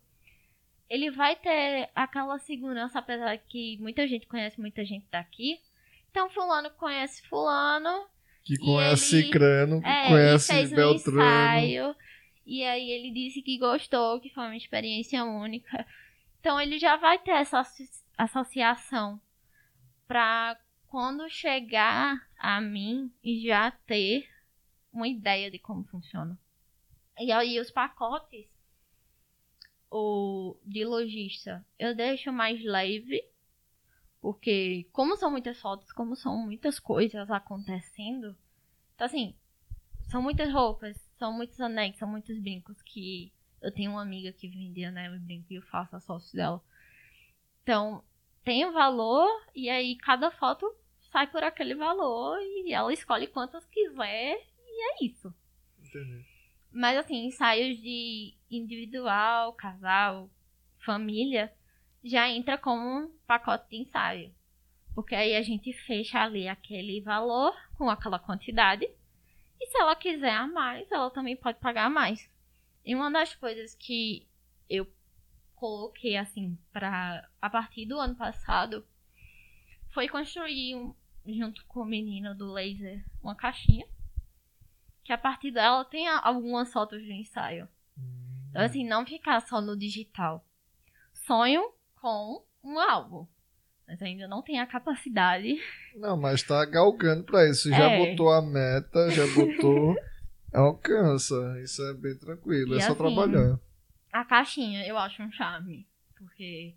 ele 0.91 1.11
vai 1.11 1.37
ter 1.37 1.89
aquela 1.95 2.39
segurança, 2.39 2.99
apesar 2.99 3.39
que 3.39 3.79
muita 3.79 4.07
gente 4.07 4.27
conhece 4.27 4.61
muita 4.61 4.85
gente 4.85 5.07
daqui. 5.11 5.61
Então, 6.11 6.29
fulano 6.29 6.69
conhece 6.73 7.23
fulano, 7.29 8.07
Que 8.45 8.59
conhece 8.59 9.17
ele- 9.17 9.25
Cicrano, 9.27 9.81
que 9.81 9.89
é, 9.89 10.09
conhece 10.09 10.53
ele 10.53 10.59
fez 10.61 10.73
um 10.73 10.77
Beltrano. 10.77 11.21
ensaio, 11.23 11.97
e 12.45 12.65
aí 12.65 12.91
ele 12.91 13.11
disse 13.13 13.41
que 13.41 13.57
gostou, 13.57 14.21
que 14.21 14.29
foi 14.31 14.45
uma 14.45 14.57
experiência 14.57 15.25
única. 15.25 15.87
Então 16.41 16.61
ele 16.61 16.77
já 16.77 16.97
vai 16.97 17.21
ter 17.21 17.31
essa 17.31 17.63
associação 18.17 19.21
pra 20.07 20.59
quando 20.87 21.29
chegar 21.29 22.29
a 22.39 22.61
mim 22.61 23.13
e 23.23 23.47
já 23.47 23.71
ter 23.71 24.29
uma 24.93 25.09
ideia 25.09 25.51
de 25.51 25.59
como 25.59 25.85
funciona. 25.85 26.39
E 27.19 27.33
aí 27.33 27.59
os 27.59 27.71
pacotes 27.71 28.47
o 29.91 30.57
de 30.65 30.85
lojista 30.85 31.65
eu 31.79 31.95
deixo 31.95 32.33
mais 32.33 32.65
leve 32.65 33.23
porque 34.23 34.89
como 34.93 35.17
são 35.17 35.31
muitas 35.31 35.61
fotos, 35.61 35.93
como 35.93 36.15
são 36.15 36.37
muitas 36.39 36.79
coisas 36.79 37.29
acontecendo, 37.31 38.37
então 38.95 39.07
assim, 39.07 39.35
são 40.09 40.23
muitas 40.23 40.53
roupas, 40.53 40.97
são 41.19 41.33
muitos 41.33 41.61
anéis, 41.61 41.97
são 41.97 42.09
muitos 42.09 42.39
brincos 42.39 42.81
que 42.83 43.33
eu 43.61 43.73
tenho 43.73 43.93
uma 43.93 44.03
amiga 44.03 44.33
que 44.33 44.47
vende 44.47 44.85
anel 44.85 45.17
e 45.17 45.19
brinco 45.19 45.53
e 45.53 45.57
eu 45.57 45.63
faço 45.63 45.97
a 45.97 46.01
sócio 46.01 46.37
dela. 46.37 46.63
Então, 47.63 48.03
tem 48.45 48.71
valor 48.73 49.29
e 49.55 49.71
aí 49.71 49.97
cada 49.97 50.31
foto 50.31 50.67
sai 51.13 51.27
por 51.29 51.45
aquele 51.45 51.75
valor 51.75 52.39
e 52.41 52.73
ela 52.73 52.93
escolhe 52.93 53.27
quantas 53.27 53.65
quiser 53.67 54.37
e 54.67 54.93
é 54.93 55.05
isso. 55.05 55.33
Entendi. 55.79 56.25
Mas 56.73 56.99
assim, 56.99 57.27
ensaios 57.27 57.79
de 57.79 58.35
individual, 58.51 59.53
casal, 59.53 60.31
família, 60.79 61.53
já 62.03 62.29
entra 62.29 62.59
como 62.59 62.81
um 62.81 63.09
pacote 63.27 63.69
de 63.71 63.77
ensaio. 63.77 64.35
Porque 64.95 65.15
aí 65.15 65.37
a 65.37 65.43
gente 65.43 65.73
fecha 65.73 66.21
ali 66.21 66.49
aquele 66.49 67.01
valor 67.01 67.55
com 67.77 67.89
aquela 67.89 68.19
quantidade. 68.19 68.89
E 69.61 69.67
se 69.67 69.79
ela 69.79 69.95
quiser 69.95 70.33
a 70.33 70.47
mais, 70.47 70.91
ela 70.91 71.11
também 71.11 71.37
pode 71.37 71.59
pagar 71.61 71.87
a 71.87 71.91
mais. 71.91 72.29
E 72.85 72.95
uma 72.95 73.11
das 73.11 73.35
coisas 73.35 73.75
que 73.75 74.27
eu 74.69 74.87
coloquei 75.63 76.17
assim 76.17 76.59
para 76.73 77.25
a 77.41 77.49
partir 77.49 77.87
do 77.87 77.97
ano 78.01 78.17
passado 78.17 78.85
foi 79.95 80.09
construir 80.09 80.75
um- 80.75 80.93
junto 81.25 81.65
com 81.67 81.83
o 81.83 81.85
menino 81.85 82.35
do 82.35 82.53
laser 82.53 83.05
uma 83.23 83.37
caixinha 83.37 83.87
que 85.05 85.13
a 85.13 85.19
partir 85.19 85.53
dela 85.53 85.85
tem 85.85 86.09
algumas 86.09 86.73
fotos 86.73 87.01
do 87.01 87.13
ensaio. 87.13 87.69
Hum. 87.97 88.47
Então, 88.51 88.63
assim, 88.63 88.85
não 88.85 89.07
ficar 89.07 89.41
só 89.41 89.61
no 89.61 89.77
digital. 89.77 90.45
Sonho 91.13 91.63
com 92.01 92.45
um 92.65 92.79
álbum. 92.81 93.27
Mas 93.87 94.03
ainda 94.03 94.27
não 94.27 94.43
tenho 94.43 94.63
a 94.63 94.67
capacidade. 94.67 95.61
Não, 95.95 96.17
mas 96.17 96.43
tá 96.43 96.65
galgando 96.65 97.23
pra 97.25 97.49
isso. 97.49 97.69
Já 97.71 97.89
É. 97.91 97.99
botou 98.11 98.31
a 98.33 98.43
meta, 98.43 99.11
já 99.11 99.25
botou. 99.35 99.95
alcança. 100.53 101.61
Isso 101.63 101.83
é 101.83 101.95
bem 101.95 102.17
tranquilo. 102.17 102.75
E 102.75 102.79
é 102.79 102.81
só 102.81 102.89
assim, 102.93 102.99
trabalhar. 102.99 103.59
A 104.13 104.25
caixinha 104.25 104.87
eu 104.87 104.97
acho 104.99 105.23
um 105.23 105.33
charme. 105.33 105.87
Porque 106.17 106.75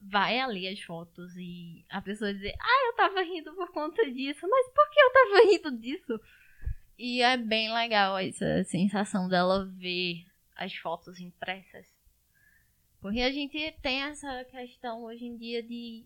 vai 0.00 0.40
ali 0.40 0.66
as 0.66 0.80
fotos 0.80 1.36
e 1.36 1.84
a 1.88 2.00
pessoa 2.00 2.32
dizer, 2.32 2.54
ah, 2.58 2.86
eu 2.86 2.94
tava 2.94 3.22
rindo 3.22 3.54
por 3.54 3.70
conta 3.70 4.10
disso. 4.10 4.48
Mas 4.48 4.68
por 4.68 4.90
que 4.90 5.00
eu 5.00 5.12
tava 5.12 5.46
rindo 5.50 5.78
disso? 5.78 6.20
E 6.98 7.22
é 7.22 7.36
bem 7.36 7.72
legal 7.72 8.18
essa 8.18 8.64
sensação 8.64 9.28
dela 9.28 9.66
ver 9.66 10.26
as 10.56 10.74
fotos 10.74 11.20
impressas. 11.20 11.86
Porque 13.00 13.20
a 13.20 13.32
gente 13.32 13.72
tem 13.80 14.02
essa 14.02 14.44
questão 14.44 15.04
hoje 15.04 15.24
em 15.24 15.36
dia 15.36 15.62
de. 15.62 16.04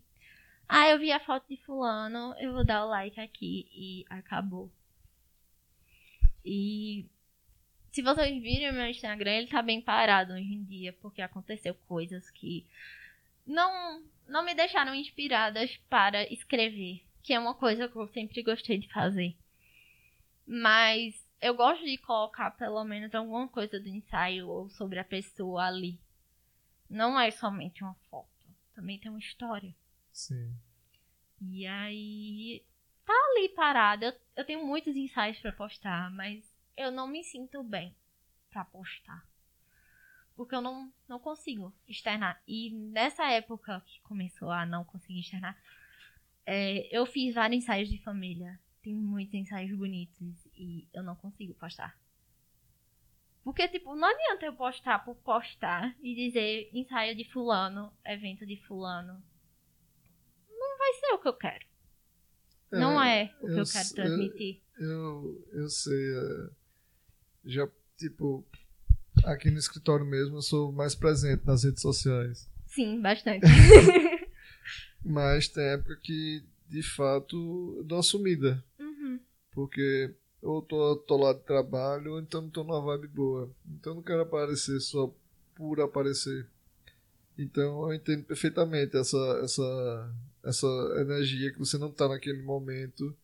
Ah, 0.67 0.89
eu 0.89 0.97
vi 0.97 1.11
a 1.11 1.19
foto 1.19 1.47
de 1.49 1.57
fulano, 1.57 2.33
eu 2.39 2.53
vou 2.53 2.65
dar 2.65 2.85
o 2.85 2.89
like 2.89 3.19
aqui 3.19 3.67
e 3.71 4.05
acabou. 4.09 4.71
E 6.43 7.05
se 7.95 8.01
vocês 8.01 8.43
virem 8.43 8.69
o 8.69 8.73
meu 8.73 8.87
Instagram, 8.87 9.31
ele 9.31 9.47
tá 9.47 9.61
bem 9.61 9.79
parado 9.79 10.33
hoje 10.33 10.53
em 10.53 10.65
dia, 10.65 10.91
porque 10.91 11.21
aconteceu 11.21 11.73
coisas 11.87 12.29
que 12.29 12.67
não, 13.47 14.03
não 14.27 14.43
me 14.43 14.53
deixaram 14.53 14.93
inspiradas 14.93 15.77
para 15.89 16.29
escrever, 16.29 17.01
que 17.23 17.33
é 17.33 17.39
uma 17.39 17.53
coisa 17.53 17.87
que 17.87 17.95
eu 17.95 18.05
sempre 18.09 18.43
gostei 18.43 18.79
de 18.79 18.91
fazer. 18.91 19.33
Mas 20.45 21.25
eu 21.39 21.55
gosto 21.55 21.85
de 21.85 21.97
colocar 21.99 22.51
pelo 22.51 22.83
menos 22.83 23.15
alguma 23.15 23.47
coisa 23.47 23.79
do 23.79 23.87
ensaio 23.87 24.49
ou 24.49 24.69
sobre 24.71 24.99
a 24.99 25.05
pessoa 25.05 25.65
ali. 25.65 25.97
Não 26.89 27.17
é 27.17 27.31
somente 27.31 27.81
uma 27.81 27.95
foto, 28.11 28.45
também 28.73 28.99
tem 28.99 29.09
uma 29.09 29.19
história. 29.19 29.73
Sim. 30.11 30.53
E 31.41 31.65
aí 31.65 32.61
tá 33.05 33.13
ali 33.13 33.47
parada. 33.55 34.07
Eu, 34.07 34.13
eu 34.35 34.45
tenho 34.45 34.67
muitos 34.67 34.97
ensaios 34.97 35.39
pra 35.39 35.53
postar, 35.53 36.11
mas 36.11 36.54
eu 36.77 36.91
não 36.91 37.07
me 37.07 37.23
sinto 37.23 37.63
bem 37.63 37.95
pra 38.49 38.65
postar. 38.65 39.25
Porque 40.35 40.53
eu 40.53 40.61
não, 40.61 40.91
não 41.07 41.19
consigo 41.19 41.73
externar. 41.87 42.41
E 42.47 42.71
nessa 42.71 43.29
época 43.31 43.81
que 43.85 44.01
começou 44.01 44.51
a 44.51 44.65
não 44.65 44.83
conseguir 44.83 45.21
externar, 45.21 45.57
é, 46.45 46.87
eu 46.95 47.05
fiz 47.05 47.33
vários 47.35 47.63
ensaios 47.63 47.89
de 47.89 48.01
família. 48.03 48.59
Tem 48.81 48.93
muitos 48.93 49.33
ensaios 49.33 49.75
bonitos 49.77 50.45
e 50.53 50.87
eu 50.93 51.01
não 51.01 51.15
consigo 51.15 51.53
postar. 51.55 51.97
Porque, 53.43 53.67
tipo, 53.67 53.95
não 53.95 54.07
adianta 54.07 54.45
eu 54.47 54.55
postar 54.55 55.05
por 55.05 55.15
postar 55.17 55.95
e 56.01 56.15
dizer 56.15 56.69
ensaio 56.73 57.15
de 57.15 57.23
fulano, 57.31 57.93
evento 58.03 58.45
de 58.45 58.57
fulano. 58.65 59.23
Não 60.49 60.77
vai 60.79 60.93
ser 60.93 61.13
o 61.13 61.19
que 61.19 61.27
eu 61.27 61.33
quero. 61.33 61.65
não 62.71 63.01
é 63.01 63.31
o 63.39 63.45
que 63.45 63.53
eu 63.53 63.57
eu, 63.59 63.65
quero 63.65 63.93
transmitir. 63.93 64.61
Eu, 64.79 65.47
eu 65.53 65.69
sei. 65.69 65.93
é, 65.93 66.49
já, 67.45 67.67
tipo, 67.97 68.45
aqui 69.23 69.49
no 69.49 69.59
escritório 69.59 70.05
mesmo, 70.05 70.37
eu 70.37 70.41
sou 70.41 70.71
mais 70.71 70.95
presente 70.95 71.45
nas 71.45 71.63
redes 71.63 71.81
sociais. 71.81 72.49
Sim, 72.67 73.01
bastante. 73.01 73.45
Mas 75.03 75.47
tem 75.47 75.63
época 75.63 75.97
que, 76.01 76.43
de 76.67 76.81
fato, 76.81 77.75
eu 77.77 77.83
dou 77.83 77.97
uma 77.97 78.03
sumida. 78.03 78.63
Uhum. 78.79 79.19
Porque 79.51 80.13
ou 80.45 80.61
tô, 80.61 80.95
tô 80.95 81.17
lá 81.17 81.33
de 81.33 81.39
trabalho, 81.39 82.13
ou 82.13 82.19
então 82.19 82.41
não 82.41 82.49
tô 82.49 82.63
numa 82.63 82.81
vibe 82.81 83.07
boa. 83.07 83.49
Então 83.67 83.93
eu 83.93 83.95
não 83.95 84.03
quero 84.03 84.21
aparecer 84.21 84.79
só 84.79 85.13
por 85.55 85.81
aparecer. 85.81 86.47
Então 87.37 87.89
eu 87.89 87.93
entendo 87.93 88.23
perfeitamente 88.23 88.95
essa, 88.95 89.41
essa, 89.43 90.15
essa 90.43 90.67
energia 90.99 91.51
que 91.51 91.59
você 91.59 91.77
não 91.77 91.91
tá 91.91 92.07
naquele 92.07 92.41
momento 92.43 93.15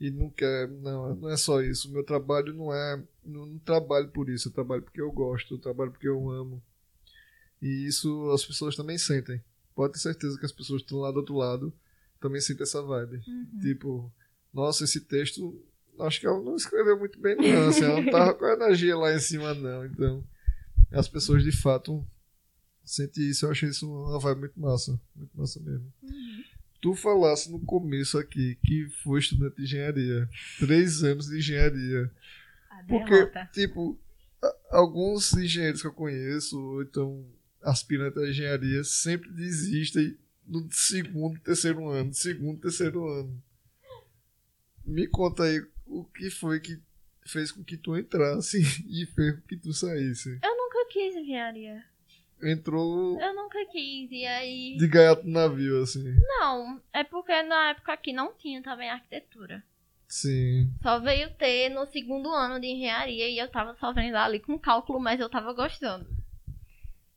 e 0.00 0.10
não 0.10 0.30
quer. 0.30 0.68
Não, 0.68 1.14
não 1.14 1.30
é 1.30 1.36
só 1.36 1.62
isso. 1.62 1.88
O 1.88 1.92
meu 1.92 2.04
trabalho 2.04 2.52
não 2.52 2.72
é. 2.72 3.02
Não, 3.24 3.46
não 3.46 3.58
trabalho 3.58 4.08
por 4.08 4.28
isso, 4.28 4.48
eu 4.48 4.52
trabalho 4.52 4.82
porque 4.82 5.00
eu 5.00 5.10
gosto, 5.10 5.54
eu 5.54 5.58
trabalho 5.58 5.90
porque 5.90 6.08
eu 6.08 6.30
amo. 6.30 6.62
E 7.60 7.86
isso 7.86 8.30
as 8.30 8.44
pessoas 8.44 8.76
também 8.76 8.98
sentem. 8.98 9.42
Pode 9.74 9.94
ter 9.94 9.98
certeza 9.98 10.38
que 10.38 10.44
as 10.44 10.52
pessoas 10.52 10.82
que 10.82 10.86
estão 10.86 11.00
lá 11.00 11.10
do 11.10 11.18
outro 11.18 11.34
lado 11.34 11.72
também 12.20 12.40
sentem 12.40 12.62
essa 12.62 12.82
vibe. 12.82 13.22
Uhum. 13.26 13.60
Tipo, 13.60 14.12
nossa, 14.52 14.84
esse 14.84 15.00
texto, 15.00 15.60
acho 16.00 16.20
que 16.20 16.26
ela 16.26 16.40
não 16.40 16.56
escreveu 16.56 16.98
muito 16.98 17.18
bem, 17.18 17.36
não. 17.36 17.68
Assim, 17.68 17.84
ela 17.84 18.00
não 18.00 18.10
tava 18.10 18.34
com 18.34 18.44
a 18.44 18.52
energia 18.52 18.96
lá 18.96 19.14
em 19.14 19.18
cima, 19.18 19.54
não. 19.54 19.84
Então, 19.84 20.24
as 20.92 21.08
pessoas 21.08 21.42
de 21.42 21.52
fato 21.52 22.06
sentem 22.84 23.28
isso. 23.28 23.46
Eu 23.46 23.50
achei 23.50 23.68
isso 23.68 23.90
uma 23.90 24.18
vibe 24.18 24.40
muito 24.40 24.60
massa. 24.60 25.00
Muito 25.16 25.36
massa 25.36 25.60
mesmo. 25.60 25.92
Uhum. 26.02 26.44
Tu 26.84 26.94
falasse 26.94 27.50
no 27.50 27.58
começo 27.60 28.18
aqui 28.18 28.58
que 28.62 28.90
foi 29.02 29.18
estudante 29.18 29.56
de 29.56 29.62
engenharia. 29.62 30.28
Três 30.58 31.02
anos 31.02 31.28
de 31.28 31.38
engenharia. 31.38 32.10
Porque, 32.86 33.30
tipo, 33.54 33.98
alguns 34.70 35.32
engenheiros 35.32 35.80
que 35.80 35.86
eu 35.86 35.94
conheço, 35.94 36.60
ou 36.60 36.82
então 36.82 37.26
aspirantes 37.62 38.22
à 38.22 38.28
engenharia, 38.28 38.84
sempre 38.84 39.30
desistem 39.30 40.14
no 40.46 40.70
segundo, 40.70 41.40
terceiro 41.40 41.88
ano. 41.88 42.12
Segundo, 42.12 42.60
terceiro 42.60 43.08
ano. 43.08 43.42
Me 44.84 45.06
conta 45.06 45.44
aí 45.44 45.66
o 45.86 46.04
que 46.04 46.28
foi 46.28 46.60
que 46.60 46.78
fez 47.26 47.50
com 47.50 47.64
que 47.64 47.78
tu 47.78 47.96
entrasse 47.96 48.60
e 48.86 49.06
fez 49.06 49.36
com 49.36 49.46
que 49.48 49.56
tu 49.56 49.72
saísse. 49.72 50.38
Eu 50.44 50.54
nunca 50.54 50.86
quis 50.90 51.16
engenharia. 51.16 51.82
Entrou. 52.42 53.20
Eu 53.20 53.34
nunca 53.34 53.64
quis, 53.66 54.10
e 54.10 54.26
aí. 54.26 54.76
De 54.76 54.88
gaiato 54.88 55.24
no 55.24 55.32
navio, 55.32 55.82
assim. 55.82 56.14
Não, 56.26 56.80
é 56.92 57.04
porque 57.04 57.42
na 57.42 57.70
época 57.70 57.92
aqui 57.92 58.12
não 58.12 58.34
tinha 58.34 58.62
também 58.62 58.90
arquitetura. 58.90 59.62
Sim. 60.06 60.70
Só 60.82 61.00
veio 61.00 61.34
ter 61.34 61.70
no 61.70 61.86
segundo 61.86 62.28
ano 62.28 62.60
de 62.60 62.68
engenharia 62.68 63.28
e 63.28 63.38
eu 63.38 63.50
tava 63.50 63.74
sofrendo 63.74 64.16
ali 64.16 64.38
com 64.38 64.58
cálculo, 64.58 65.00
mas 65.00 65.18
eu 65.18 65.28
tava 65.28 65.52
gostando. 65.52 66.08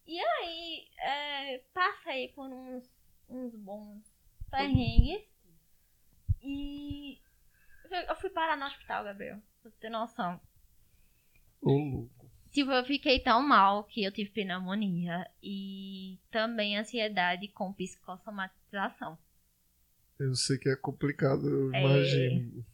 E 0.07 0.19
aí, 0.19 0.87
é, 0.99 1.61
passei 1.73 2.29
por 2.29 2.45
uns, 2.47 2.89
uns 3.29 3.53
bons 3.55 4.01
perrengues 4.49 5.21
e 6.41 7.19
eu 8.07 8.15
fui 8.15 8.29
parar 8.29 8.57
no 8.57 8.65
hospital, 8.65 9.03
Gabriel, 9.03 9.37
pra 9.61 9.69
você 9.69 9.77
ter 9.79 9.89
noção. 9.89 10.39
Ô, 11.61 11.71
louco. 11.71 12.16
Tipo, 12.57 12.71
eu 12.71 12.83
fiquei 12.83 13.19
tão 13.19 13.43
mal 13.47 13.83
que 13.83 14.03
eu 14.03 14.11
tive 14.11 14.31
pneumonia 14.31 15.29
e 15.43 16.17
também 16.31 16.75
ansiedade 16.75 17.47
com 17.49 17.71
psicossomatização. 17.71 19.15
Eu 20.19 20.33
sei 20.33 20.57
que 20.57 20.67
é 20.67 20.75
complicado, 20.75 21.47
eu 21.47 21.71
É. 21.71 21.79
imagino. 21.79 22.65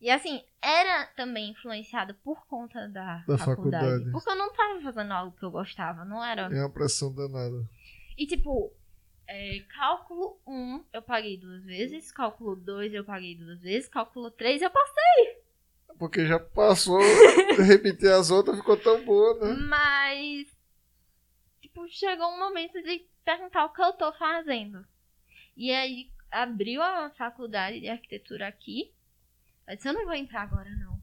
E 0.00 0.08
assim, 0.08 0.44
era 0.62 1.06
também 1.16 1.50
influenciado 1.50 2.14
por 2.22 2.46
conta 2.46 2.88
da, 2.88 3.24
Da 3.26 3.36
faculdade, 3.36 3.84
faculdade. 3.84 4.12
Porque 4.12 4.30
eu 4.30 4.36
não 4.36 4.52
tava 4.52 4.80
fazendo 4.80 5.10
algo 5.10 5.36
que 5.36 5.44
eu 5.44 5.50
gostava, 5.50 6.04
não 6.04 6.24
era. 6.24 6.42
É 6.42 6.60
uma 6.60 6.70
pressão 6.70 7.12
danada. 7.12 7.68
E 8.16 8.24
tipo, 8.28 8.72
é, 9.26 9.58
cálculo 9.74 10.40
1 10.46 10.84
eu 10.92 11.02
paguei 11.02 11.36
duas 11.36 11.64
vezes, 11.64 12.12
cálculo 12.12 12.54
2 12.54 12.94
eu 12.94 13.04
paguei 13.04 13.34
duas 13.34 13.60
vezes, 13.60 13.88
cálculo 13.88 14.30
3 14.30 14.62
eu 14.62 14.70
passei. 14.70 15.31
Porque 16.02 16.26
já 16.26 16.40
passou, 16.40 16.98
repetir 17.64 18.10
as 18.10 18.28
outras 18.28 18.56
ficou 18.56 18.76
tão 18.76 19.04
boa, 19.04 19.38
né? 19.38 19.54
Mas, 19.68 20.48
tipo, 21.60 21.88
chegou 21.88 22.26
um 22.26 22.40
momento 22.40 22.82
de 22.82 23.06
perguntar 23.24 23.66
o 23.66 23.72
que 23.72 23.80
eu 23.80 23.92
tô 23.92 24.12
fazendo. 24.14 24.84
E 25.56 25.70
aí 25.70 26.10
abriu 26.28 26.82
a 26.82 27.08
faculdade 27.10 27.78
de 27.78 27.88
arquitetura 27.88 28.48
aqui. 28.48 28.92
Eu 29.64 29.76
disse, 29.76 29.88
eu 29.88 29.92
não 29.92 30.04
vou 30.04 30.14
entrar 30.14 30.42
agora 30.42 30.70
não. 30.70 31.00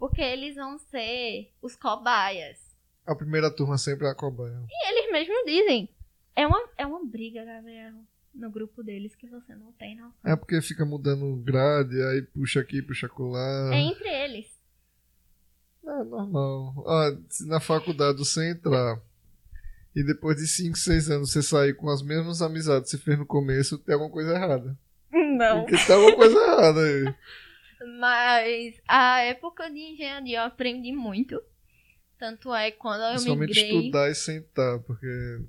Porque 0.00 0.20
eles 0.20 0.56
vão 0.56 0.78
ser 0.78 1.52
os 1.62 1.76
cobaias. 1.76 2.76
A 3.06 3.14
primeira 3.14 3.54
turma 3.54 3.78
sempre 3.78 4.08
é 4.08 4.10
a 4.10 4.16
cobaia. 4.16 4.60
E 4.68 4.88
eles 4.88 5.12
mesmos 5.12 5.44
dizem. 5.46 5.88
É 6.34 6.44
uma, 6.44 6.68
é 6.76 6.84
uma 6.84 7.04
briga, 7.04 7.44
Gabriel, 7.44 7.94
no 8.34 8.50
grupo 8.50 8.82
deles 8.82 9.14
que 9.14 9.28
você 9.28 9.54
não 9.54 9.72
tem 9.72 9.96
noção. 9.96 10.18
É 10.24 10.34
porque 10.36 10.60
fica 10.60 10.84
mudando 10.84 11.36
grade, 11.36 12.00
aí 12.02 12.22
puxa 12.22 12.60
aqui, 12.60 12.82
puxa 12.82 13.08
colar. 13.08 13.72
É 13.72 13.78
entre 13.80 14.08
eles. 14.08 14.46
É 15.86 16.04
normal. 16.04 16.84
Ah, 16.88 17.16
se 17.28 17.46
na 17.46 17.60
faculdade 17.60 18.18
você 18.18 18.50
entrar 18.50 19.00
e 19.94 20.02
depois 20.02 20.36
de 20.36 20.46
5, 20.46 20.76
6 20.76 21.10
anos 21.10 21.30
você 21.30 21.42
sair 21.42 21.74
com 21.74 21.88
as 21.88 22.02
mesmas 22.02 22.42
amizades 22.42 22.90
que 22.90 22.96
você 22.96 23.02
fez 23.04 23.18
no 23.18 23.26
começo, 23.26 23.78
tem 23.78 23.94
alguma 23.94 24.10
coisa 24.10 24.34
errada. 24.34 24.76
Não. 25.12 25.64
Porque 25.64 25.76
tem 25.86 25.94
alguma 25.94 26.16
coisa 26.16 26.36
errada 26.36 26.80
aí. 26.80 27.14
Mas 28.00 28.80
a 28.88 29.20
época 29.20 29.70
de 29.70 29.78
engenharia 29.78 30.38
eu 30.38 30.44
aprendi 30.44 30.90
muito. 30.92 31.40
Tanto 32.18 32.54
é 32.54 32.70
que 32.70 32.78
quando 32.78 33.02
eu 33.02 33.10
Principalmente 33.12 33.48
migrei. 33.50 33.78
estudar 33.78 34.10
e 34.10 34.14
sentar, 34.14 34.78
porque 34.80 35.44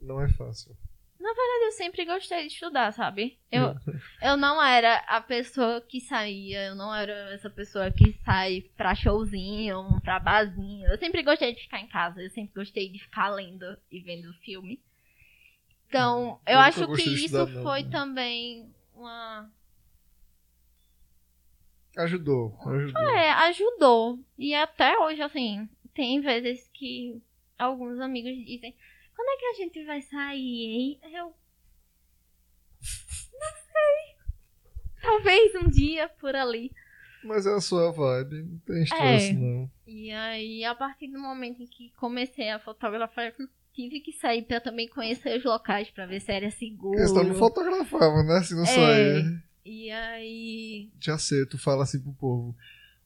não 0.00 0.20
é 0.20 0.28
fácil. 0.32 0.76
Eu 1.20 1.72
sempre 1.72 2.04
gostei 2.04 2.46
de 2.46 2.52
estudar, 2.52 2.92
sabe? 2.92 3.38
Eu, 3.50 3.74
eu 4.22 4.36
não 4.36 4.62
era 4.62 4.96
a 5.06 5.20
pessoa 5.20 5.80
que 5.80 6.00
saía, 6.00 6.66
eu 6.66 6.74
não 6.74 6.94
era 6.94 7.32
essa 7.32 7.50
pessoa 7.50 7.90
que 7.90 8.18
sai 8.24 8.62
pra 8.76 8.94
showzinho, 8.94 10.00
pra 10.02 10.18
barzinho. 10.18 10.88
Eu 10.88 10.98
sempre 10.98 11.22
gostei 11.22 11.54
de 11.54 11.62
ficar 11.62 11.80
em 11.80 11.88
casa, 11.88 12.22
eu 12.22 12.30
sempre 12.30 12.54
gostei 12.54 12.88
de 12.88 12.98
ficar 12.98 13.28
lendo 13.28 13.76
e 13.90 14.00
vendo 14.00 14.32
filme. 14.44 14.80
Então, 15.88 16.40
eu, 16.46 16.54
Eu 16.54 16.58
nunca 16.58 16.68
acho 16.68 16.92
que 16.94 17.02
isso 17.02 17.46
não, 17.46 17.62
foi 17.62 17.82
né? 17.82 17.90
também 17.90 18.74
uma. 18.94 19.50
Ajudou, 21.98 22.56
ajudou. 22.66 23.02
É, 23.02 23.30
ajudou. 23.48 24.18
E 24.38 24.54
até 24.54 24.96
hoje, 24.98 25.20
assim, 25.20 25.68
tem 25.92 26.20
vezes 26.20 26.68
que 26.72 27.20
alguns 27.58 27.98
amigos 27.98 28.32
dizem: 28.46 28.74
quando 29.20 29.28
é 29.28 29.36
que 29.36 29.46
a 29.46 29.54
gente 29.54 29.84
vai 29.84 30.00
sair, 30.00 30.64
hein? 30.64 31.00
Eu. 31.12 31.34
Não 33.32 33.52
sei. 33.52 34.16
Talvez 35.02 35.54
um 35.56 35.68
dia 35.68 36.08
por 36.08 36.34
ali. 36.34 36.72
Mas 37.22 37.44
é 37.46 37.54
a 37.54 37.60
sua 37.60 37.92
vibe, 37.92 38.42
não 38.44 38.58
tem 38.60 38.82
estresse 38.82 39.30
É. 39.30 39.32
não. 39.34 39.70
E 39.86 40.10
aí, 40.10 40.64
a 40.64 40.74
partir 40.74 41.08
do 41.08 41.18
momento 41.20 41.62
em 41.62 41.66
que 41.66 41.90
comecei 41.98 42.48
a 42.48 42.58
fotografar, 42.58 43.34
eu 43.38 43.46
tive 43.74 44.00
que 44.00 44.12
sair 44.12 44.42
pra 44.42 44.58
também 44.58 44.88
conhecer 44.88 45.36
os 45.36 45.44
locais, 45.44 45.90
pra 45.90 46.06
ver 46.06 46.20
se 46.20 46.32
era 46.32 46.50
seguro. 46.50 46.98
Senão 47.06 47.24
não 47.24 47.34
fotografava, 47.34 48.22
né? 48.22 48.42
Se 48.42 48.54
não 48.54 48.62
É. 48.62 48.66
sair. 48.66 49.42
E 49.66 49.90
aí. 49.90 50.90
Já 50.98 51.18
sei, 51.18 51.44
tu 51.44 51.58
fala 51.58 51.82
assim 51.82 52.00
pro 52.00 52.12
povo. 52.14 52.56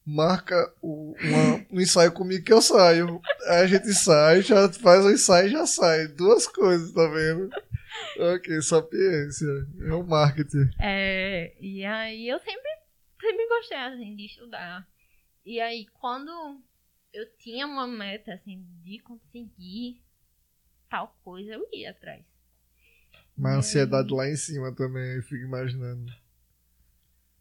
Marca 0.05 0.71
o, 0.81 1.15
uma- 1.19 1.65
um 1.71 1.81
ensaio 1.81 2.11
comigo 2.11 2.43
que 2.45 2.53
eu 2.53 2.61
saio. 2.61 3.19
Aí 3.47 3.63
a 3.63 3.67
gente 3.67 3.91
sai, 3.93 4.41
já 4.41 4.71
faz 4.71 5.03
o 5.03 5.09
ensaio 5.11 5.47
e 5.47 5.51
já 5.51 5.65
sai. 5.65 6.07
Duas 6.09 6.47
coisas, 6.47 6.91
tá 6.93 7.07
vendo? 7.07 7.49
Ok, 8.35 8.61
sapiência. 8.61 9.47
É 9.87 9.93
o 9.93 10.03
marketing. 10.03 10.69
É, 10.79 11.55
e 11.59 11.83
aí 11.83 12.27
eu 12.29 12.39
sempre, 12.39 12.69
sempre 13.19 13.47
gostei 13.47 13.77
assim, 13.77 14.15
de 14.15 14.25
estudar. 14.25 14.87
E 15.45 15.59
aí 15.59 15.87
quando 15.99 16.31
eu 17.13 17.25
tinha 17.37 17.65
uma 17.65 17.87
meta 17.87 18.33
assim 18.33 18.63
de 18.83 18.99
conseguir 18.99 20.01
tal 20.89 21.17
coisa, 21.23 21.53
eu 21.53 21.67
ia 21.73 21.91
atrás. 21.91 22.23
Mas 23.37 23.53
a 23.53 23.57
ansiedade 23.57 24.13
lá 24.13 24.29
em 24.29 24.35
cima 24.35 24.73
também, 24.73 25.15
eu 25.15 25.23
fico 25.23 25.43
imaginando. 25.43 26.05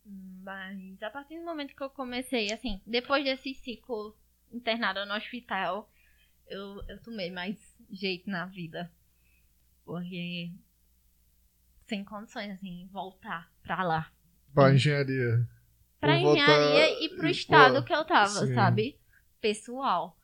Mas 0.04 1.02
a 1.02 1.10
partir 1.10 1.38
do 1.38 1.44
momento 1.44 1.74
que 1.74 1.82
eu 1.82 1.90
comecei, 1.90 2.52
assim, 2.52 2.80
depois 2.86 3.24
desse 3.24 3.54
ciclo 3.54 4.16
internado 4.52 5.04
no 5.06 5.14
hospital, 5.14 5.90
eu, 6.46 6.82
eu 6.88 7.00
tomei 7.02 7.30
mais 7.30 7.56
jeito 7.90 8.28
na 8.28 8.46
vida. 8.46 8.92
Porque 9.84 10.50
sem 11.86 12.04
condições, 12.04 12.50
assim, 12.52 12.88
voltar 12.92 13.50
pra 13.62 13.82
lá. 13.82 14.12
Pra 14.52 14.72
engenharia. 14.72 15.48
pra 16.00 16.14
Vou 16.14 16.22
voltar 16.22 16.42
engenharia 16.42 17.04
e 17.04 17.08
pro 17.16 17.28
estado 17.28 17.80
pô, 17.80 17.82
que 17.82 17.94
eu 17.94 18.04
tava, 18.04 18.46
sim. 18.46 18.54
sabe? 18.54 18.98
Pessoal. 19.40 20.16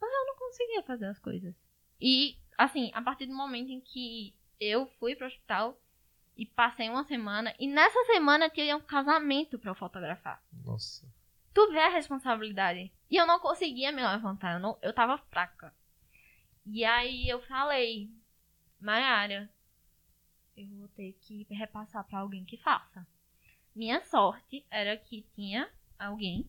Mas 0.00 0.10
eu 0.12 0.26
não 0.26 0.36
conseguia 0.36 0.82
fazer 0.82 1.06
as 1.06 1.18
coisas. 1.18 1.54
E, 2.00 2.36
assim, 2.56 2.90
a 2.94 3.02
partir 3.02 3.26
do 3.26 3.34
momento 3.34 3.70
em 3.70 3.80
que 3.80 4.34
eu 4.60 4.86
fui 4.98 5.14
pro 5.14 5.26
hospital 5.26 5.80
e 6.36 6.44
passei 6.44 6.88
uma 6.88 7.04
semana, 7.04 7.54
e 7.58 7.66
nessa 7.66 8.04
semana 8.04 8.50
tinha 8.50 8.76
um 8.76 8.80
casamento 8.80 9.58
pra 9.58 9.70
eu 9.70 9.74
fotografar. 9.74 10.42
Nossa. 10.64 11.06
Tu 11.54 11.72
vê 11.72 11.80
a 11.80 11.88
responsabilidade. 11.88 12.92
E 13.10 13.16
eu 13.16 13.26
não 13.26 13.40
conseguia 13.40 13.90
me 13.90 14.06
levantar, 14.06 14.54
eu, 14.54 14.60
não, 14.60 14.78
eu 14.82 14.92
tava 14.92 15.16
fraca. 15.30 15.74
E 16.66 16.84
aí 16.84 17.28
eu 17.28 17.40
falei, 17.42 18.10
Mayara, 18.80 19.48
eu 20.56 20.66
vou 20.78 20.88
ter 20.88 21.12
que 21.22 21.46
repassar 21.50 22.04
pra 22.04 22.18
alguém 22.18 22.44
que 22.44 22.56
faça. 22.56 23.06
Minha 23.74 24.02
sorte 24.02 24.66
era 24.70 24.96
que 24.96 25.22
tinha 25.34 25.70
alguém. 25.98 26.48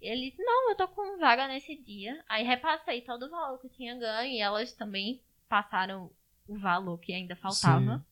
E 0.00 0.08
ele 0.08 0.30
disse, 0.30 0.42
não, 0.42 0.70
eu 0.70 0.76
tô 0.76 0.88
com 0.88 1.18
vaga 1.18 1.46
nesse 1.46 1.76
dia. 1.76 2.22
Aí 2.28 2.44
repassei 2.44 3.02
todo 3.02 3.26
o 3.26 3.30
valor 3.30 3.58
que 3.58 3.68
eu 3.68 3.70
tinha 3.70 3.96
ganho 3.96 4.32
e 4.32 4.40
elas 4.40 4.72
também 4.72 5.22
passaram 5.48 6.10
o 6.48 6.58
valor 6.58 6.98
que 6.98 7.12
ainda 7.12 7.36
faltava. 7.36 7.98
Sim. 7.98 8.11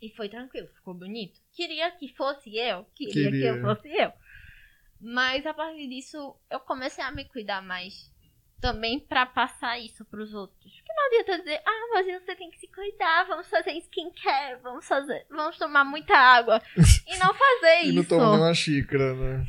E 0.00 0.08
foi 0.10 0.28
tranquilo, 0.28 0.68
ficou 0.68 0.94
bonito. 0.94 1.40
Queria 1.52 1.90
que 1.90 2.08
fosse 2.14 2.56
eu, 2.56 2.84
queria, 2.94 3.12
que 3.12 3.30
Queria. 3.30 3.48
eu 3.50 3.60
fosse 3.60 3.88
eu. 3.88 4.12
Mas 5.00 5.44
a 5.46 5.54
partir 5.54 5.88
disso, 5.88 6.36
eu 6.50 6.60
comecei 6.60 7.02
a 7.04 7.10
me 7.10 7.24
cuidar 7.24 7.62
mais. 7.62 8.10
Também 8.60 9.00
pra 9.00 9.24
passar 9.24 9.78
isso 9.78 10.04
pros 10.04 10.34
outros. 10.34 10.74
Porque 10.76 10.92
não 10.92 11.06
adianta 11.06 11.38
dizer, 11.38 11.62
ah, 11.64 11.88
mas 11.94 12.06
você 12.22 12.36
tem 12.36 12.50
que 12.50 12.58
se 12.58 12.68
cuidar, 12.68 13.24
vamos 13.26 13.48
fazer 13.48 13.72
skincare, 13.78 14.60
vamos 14.62 14.86
fazer, 14.86 15.26
vamos 15.30 15.56
tomar 15.56 15.82
muita 15.84 16.14
água. 16.14 16.60
E 17.06 17.16
não 17.16 17.32
fazer 17.34 17.84
E 17.86 17.92
não 17.92 18.02
isso. 18.02 18.08
toma 18.10 18.30
nenhuma 18.32 18.54
xícara, 18.54 19.14
né? 19.14 19.46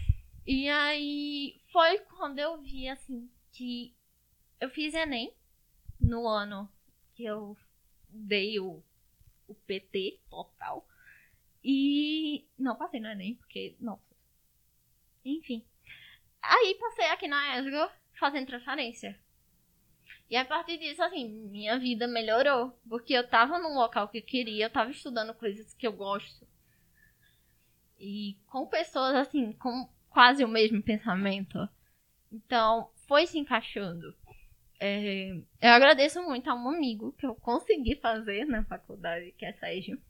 E 0.48 0.70
aí 0.70 1.60
foi 1.74 2.00
quando 2.18 2.40
eu 2.40 2.62
vi 2.62 2.88
assim 2.88 3.30
que 3.52 3.94
eu 4.62 4.70
fiz 4.70 4.94
Enem 4.94 5.34
no 6.00 6.26
ano 6.28 6.68
que 7.14 7.26
eu 7.26 7.56
dei 8.10 8.60
o, 8.62 8.82
o 9.52 9.56
PT 9.56 10.20
total. 10.30 10.88
E 11.64 12.46
não 12.58 12.76
passei 12.76 13.00
no 13.00 13.08
Enem, 13.08 13.36
porque. 13.36 13.76
Nossa. 13.80 14.16
Enfim. 15.24 15.64
Aí 16.42 16.76
passei 16.80 17.06
aqui 17.08 17.28
na 17.28 17.60
ESGO 17.60 17.92
fazendo 18.20 18.48
transferência. 18.48 19.20
E 20.30 20.36
a 20.36 20.46
partir 20.46 20.78
disso, 20.78 21.04
assim, 21.04 21.28
minha 21.28 21.78
vida 21.78 22.08
melhorou. 22.08 22.80
Porque 22.88 23.14
eu 23.14 23.28
tava 23.28 23.60
num 23.60 23.76
local 23.76 24.08
que 24.08 24.20
eu 24.20 24.24
queria, 24.24 24.66
eu 24.66 24.70
tava 24.70 24.90
estudando 24.90 25.34
coisas 25.34 25.74
que 25.74 25.86
eu 25.86 25.92
gosto. 25.92 26.48
E 28.00 28.38
com 28.48 28.66
pessoas, 28.66 29.14
assim, 29.16 29.52
com 29.54 29.88
quase 30.10 30.44
o 30.44 30.48
mesmo 30.48 30.82
pensamento. 30.82 31.70
Então, 32.32 32.90
foi 33.08 33.28
se 33.28 33.38
encaixando. 33.38 34.16
É, 34.84 35.30
eu 35.62 35.70
agradeço 35.70 36.24
muito 36.24 36.50
a 36.50 36.56
um 36.56 36.68
amigo 36.68 37.14
que 37.14 37.24
eu 37.24 37.36
consegui 37.36 37.98
fazer 37.98 38.46
na 38.46 38.64
faculdade, 38.64 39.32
que 39.38 39.46
é 39.46 39.54
Sérgio. 39.54 40.02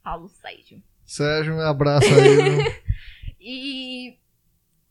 Paulo 0.00 0.28
Sérgio. 0.28 0.80
Sérgio, 1.04 1.54
um 1.56 1.60
abraço 1.60 2.06
aí. 2.06 2.82
e 3.40 4.16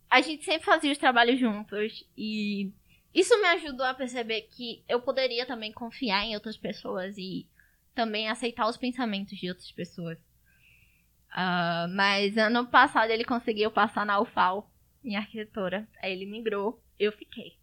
a 0.09 0.19
gente 0.19 0.43
sempre 0.43 0.65
fazia 0.65 0.91
os 0.91 0.97
trabalhos 0.97 1.39
juntos. 1.39 2.05
E 2.17 2.73
isso 3.13 3.39
me 3.39 3.47
ajudou 3.47 3.85
a 3.85 3.93
perceber 3.93 4.41
que 4.51 4.83
eu 4.89 4.99
poderia 4.99 5.45
também 5.45 5.71
confiar 5.71 6.25
em 6.25 6.35
outras 6.35 6.57
pessoas 6.57 7.17
e 7.17 7.47
também 7.95 8.27
aceitar 8.27 8.67
os 8.67 8.75
pensamentos 8.75 9.37
de 9.37 9.47
outras 9.47 9.71
pessoas. 9.71 10.19
Uh, 11.31 11.87
mas 11.95 12.37
ano 12.37 12.67
passado 12.67 13.11
ele 13.11 13.23
conseguiu 13.23 13.71
passar 13.71 14.05
na 14.05 14.19
UFAL, 14.19 14.69
em 15.05 15.15
arquitetura. 15.15 15.87
Aí 16.03 16.11
ele 16.11 16.25
migrou, 16.25 16.83
eu 16.99 17.13
fiquei. 17.13 17.58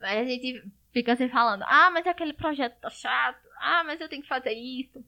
Aí 0.00 0.18
a 0.18 0.24
gente 0.24 0.64
fica 0.92 1.12
assim 1.12 1.28
falando, 1.28 1.64
ah, 1.66 1.90
mas 1.90 2.06
aquele 2.06 2.32
projeto 2.32 2.78
tá 2.80 2.90
chato, 2.90 3.46
ah, 3.58 3.82
mas 3.84 4.00
eu 4.00 4.08
tenho 4.08 4.22
que 4.22 4.28
fazer 4.28 4.52
isso. 4.52 5.04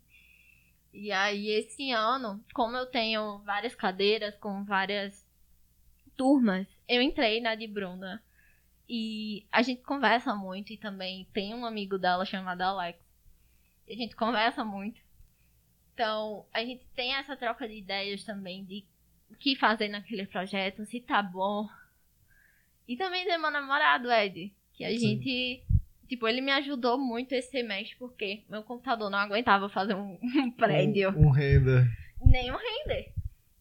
E 0.92 1.12
aí 1.12 1.48
esse 1.48 1.92
ano, 1.92 2.42
como 2.52 2.76
eu 2.76 2.86
tenho 2.86 3.38
várias 3.38 3.74
cadeiras 3.74 4.36
com 4.36 4.64
várias 4.64 5.26
turmas, 6.16 6.66
eu 6.88 7.00
entrei 7.00 7.40
na 7.40 7.54
de 7.54 7.66
Bruna. 7.66 8.22
E 8.88 9.46
a 9.52 9.62
gente 9.62 9.82
conversa 9.82 10.34
muito 10.34 10.72
e 10.72 10.76
também 10.76 11.28
tem 11.32 11.54
um 11.54 11.64
amigo 11.64 11.96
dela 11.96 12.24
chamado 12.24 12.62
Alex. 12.62 12.98
E 13.86 13.94
a 13.94 13.96
gente 13.96 14.16
conversa 14.16 14.64
muito. 14.64 15.00
Então, 15.94 16.44
a 16.52 16.64
gente 16.64 16.84
tem 16.94 17.14
essa 17.14 17.36
troca 17.36 17.68
de 17.68 17.74
ideias 17.74 18.24
também 18.24 18.64
de 18.64 18.84
o 19.30 19.36
que 19.36 19.54
fazer 19.54 19.88
naquele 19.88 20.26
projeto, 20.26 20.84
se 20.84 21.00
tá 21.00 21.22
bom. 21.22 21.68
E 22.88 22.96
também 22.96 23.24
tem 23.24 23.38
meu 23.38 23.50
namorado, 23.50 24.10
Ed. 24.10 24.52
Que 24.80 24.84
a 24.86 24.90
Sim. 24.92 24.98
gente. 24.98 25.62
Tipo, 26.08 26.26
ele 26.26 26.40
me 26.40 26.50
ajudou 26.52 26.96
muito 26.96 27.32
esse 27.32 27.50
semestre, 27.50 27.96
porque 27.98 28.44
meu 28.48 28.62
computador 28.62 29.10
não 29.10 29.18
aguentava 29.18 29.68
fazer 29.68 29.94
um, 29.94 30.18
um 30.24 30.50
prédio. 30.50 31.10
Um, 31.10 31.26
um 31.26 31.30
render. 31.30 31.86
Nem 32.24 32.50
um 32.50 32.56
render. 32.56 33.12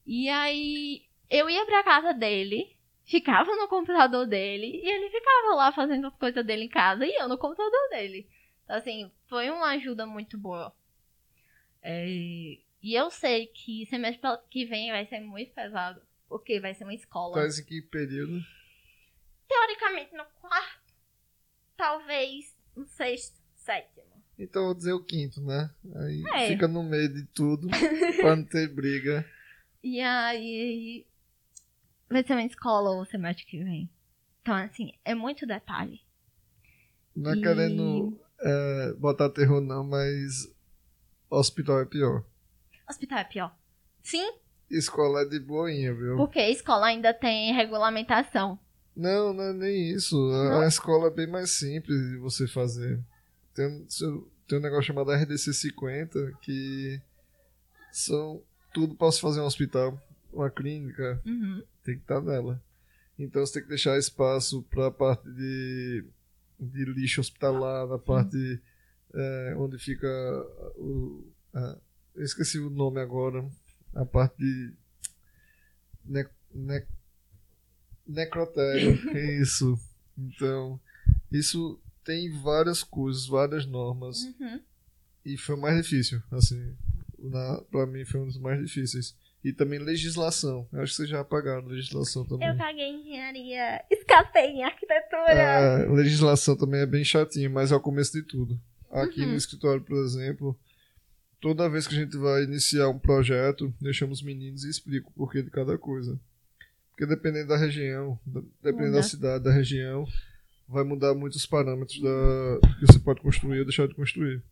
E 0.08 0.30
aí, 0.30 1.04
eu 1.30 1.50
ia 1.50 1.66
pra 1.66 1.84
casa 1.84 2.14
dele, 2.14 2.74
ficava 3.04 3.54
no 3.54 3.68
computador 3.68 4.26
dele, 4.26 4.80
e 4.82 4.90
ele 4.90 5.10
ficava 5.10 5.56
lá 5.56 5.74
fazendo 5.74 6.08
as 6.08 6.16
coisas 6.16 6.44
dele 6.46 6.64
em 6.64 6.70
casa, 6.70 7.06
e 7.06 7.14
eu 7.16 7.28
no 7.28 7.38
computador 7.38 7.90
dele. 7.90 8.26
Então, 8.64 8.78
assim, 8.78 9.12
foi 9.28 9.50
uma 9.50 9.72
ajuda 9.72 10.06
muito 10.06 10.38
boa. 10.38 10.74
É, 11.84 12.08
e 12.08 12.64
eu 12.82 13.12
sei 13.12 13.48
que 13.48 13.86
semestre 13.88 14.22
que 14.50 14.64
vem 14.64 14.90
vai 14.90 15.06
ser 15.06 15.20
muito 15.20 15.54
pesado, 15.54 16.02
porque 16.30 16.62
vai 16.62 16.74
ser 16.74 16.86
uma 16.86 16.94
escola. 16.96 17.34
Quase 17.34 17.64
que 17.66 17.82
período? 17.82 18.42
Teoricamente 19.50 20.16
no 20.16 20.24
quarto 20.40 20.79
talvez 21.80 22.54
um 22.76 22.86
sexto, 22.86 23.40
sétimo. 23.56 24.04
Então 24.38 24.66
vou 24.66 24.76
dizer 24.76 24.92
o 24.92 25.04
quinto, 25.04 25.42
né? 25.42 25.70
Aí 25.96 26.24
é. 26.34 26.48
fica 26.50 26.68
no 26.68 26.84
meio 26.84 27.08
de 27.08 27.24
tudo 27.28 27.70
pra 28.20 28.36
não 28.36 28.44
ter 28.44 28.68
briga. 28.68 29.26
E 29.82 30.02
aí 30.02 31.08
vai 32.10 32.22
ser 32.26 32.34
uma 32.34 32.44
escola 32.44 32.92
o 32.92 33.06
semestre 33.06 33.46
que 33.46 33.64
vem. 33.64 33.90
Então, 34.42 34.56
assim, 34.56 34.92
é 35.06 35.16
muito 35.16 35.48
detalhe. 35.48 36.02
Não 37.16 37.32
é 37.32 37.36
e... 37.36 37.42
querendo 37.42 38.20
é, 38.42 38.94
botar 38.98 39.30
terror 39.30 39.62
não, 39.62 39.84
mas 39.84 40.54
hospital 41.30 41.82
é 41.82 41.86
pior. 41.86 42.26
Hospital 42.90 43.20
é 43.20 43.24
pior. 43.24 43.56
Sim. 44.04 44.34
Escola 44.70 45.22
é 45.22 45.26
de 45.26 45.40
boinha, 45.40 45.94
viu? 45.94 46.18
Porque 46.18 46.40
a 46.40 46.50
escola 46.50 46.88
ainda 46.88 47.14
tem 47.14 47.54
regulamentação. 47.54 48.60
Não, 49.00 49.32
não 49.32 49.44
é 49.46 49.54
nem 49.54 49.92
isso. 49.92 50.18
Não? 50.18 50.60
A 50.60 50.68
escola 50.68 51.08
é 51.08 51.10
bem 51.10 51.26
mais 51.26 51.52
simples 51.52 51.98
de 52.10 52.18
você 52.18 52.46
fazer. 52.46 53.00
Tem, 53.56 53.88
tem 54.46 54.58
um 54.58 54.62
negócio 54.62 54.88
chamado 54.88 55.12
RDC 55.12 55.54
50 55.54 56.34
que 56.42 57.02
são 57.94 58.44
tudo 58.74 58.96
para 58.96 59.10
se 59.14 59.22
fazer 59.22 59.40
um 59.40 59.46
hospital, 59.46 59.98
uma 60.34 60.50
clínica, 60.50 61.22
uhum. 61.26 61.64
tem 61.82 61.96
que 61.96 62.02
estar 62.02 62.16
tá 62.16 62.22
nela. 62.22 62.62
Então 63.18 63.46
você 63.46 63.54
tem 63.54 63.64
que 63.64 63.70
deixar 63.70 63.98
espaço 63.98 64.64
para 64.64 64.88
a 64.88 64.92
parte 64.92 65.32
de, 65.32 66.04
de 66.60 66.86
lixo 66.86 67.22
hospitalar, 67.22 67.88
na 67.88 67.98
parte 67.98 68.62
é, 69.14 69.54
onde 69.58 69.78
fica 69.78 70.08
o. 70.76 71.26
A, 71.54 71.78
eu 72.16 72.26
esqueci 72.26 72.60
o 72.60 72.70
nome 72.70 73.00
agora. 73.00 73.50
A 73.96 74.06
parte 74.06 74.38
de. 74.40 74.74
Ne, 76.04 76.28
ne, 76.54 76.86
necrotério. 78.10 79.00
isso. 79.42 79.80
Então, 80.18 80.80
isso 81.32 81.80
tem 82.04 82.32
várias 82.42 82.84
coisas, 82.84 83.28
várias 83.28 83.66
normas. 83.66 84.24
Uhum. 84.40 84.60
E 85.26 85.38
foi 85.38 85.56
o 85.56 85.62
mais 85.62 85.78
difícil, 85.78 86.22
assim. 86.32 86.76
Na, 87.18 87.62
pra 87.70 87.86
mim 87.86 88.06
foi 88.06 88.20
um 88.22 88.26
dos 88.26 88.38
mais 88.38 88.60
difíceis. 88.60 89.16
E 89.44 89.54
também 89.54 89.80
legislação. 89.80 90.68
Eu 90.74 90.82
acho 90.82 90.92
que 90.92 90.98
vocês 90.98 91.10
já 91.10 91.22
apagaram 91.22 91.66
legislação 91.66 92.26
também. 92.26 92.48
Eu 92.48 92.58
paguei 92.58 92.90
engenharia, 92.90 93.82
escapei 93.90 94.48
em 94.48 94.64
arquitetura. 94.64 95.32
É, 95.32 95.86
legislação 95.86 96.58
também 96.58 96.82
é 96.82 96.86
bem 96.86 97.06
chatinho, 97.06 97.50
mas 97.50 97.72
é 97.72 97.76
o 97.76 97.80
começo 97.80 98.12
de 98.12 98.24
tudo. 98.24 98.60
Aqui 98.92 99.22
uhum. 99.22 99.30
no 99.30 99.36
escritório, 99.36 99.82
por 99.82 99.96
exemplo, 100.04 100.60
toda 101.40 101.70
vez 101.70 101.88
que 101.88 101.96
a 101.96 102.00
gente 102.00 102.18
vai 102.18 102.44
iniciar 102.44 102.90
um 102.90 103.00
projeto, 103.00 103.74
deixamos 103.80 104.20
os 104.20 104.26
meninos 104.26 104.66
e 104.66 104.70
explico 104.70 105.10
o 105.12 105.14
porquê 105.14 105.42
de 105.42 105.50
cada 105.50 105.78
coisa. 105.78 106.20
Porque 107.00 107.16
dependendo 107.16 107.48
da 107.48 107.56
região, 107.56 108.20
dependendo 108.62 108.88
Muda. 108.88 108.98
da 108.98 109.04
cidade, 109.04 109.44
da 109.46 109.54
região, 109.54 110.06
vai 110.68 110.84
mudar 110.84 111.14
muitos 111.14 111.46
parâmetros 111.46 112.02
da 112.02 112.60
que 112.78 112.88
você 112.88 113.00
pode 113.00 113.22
construir 113.22 113.60
ou 113.60 113.64
deixar 113.64 113.88
de 113.88 113.96
construir. 113.96 114.44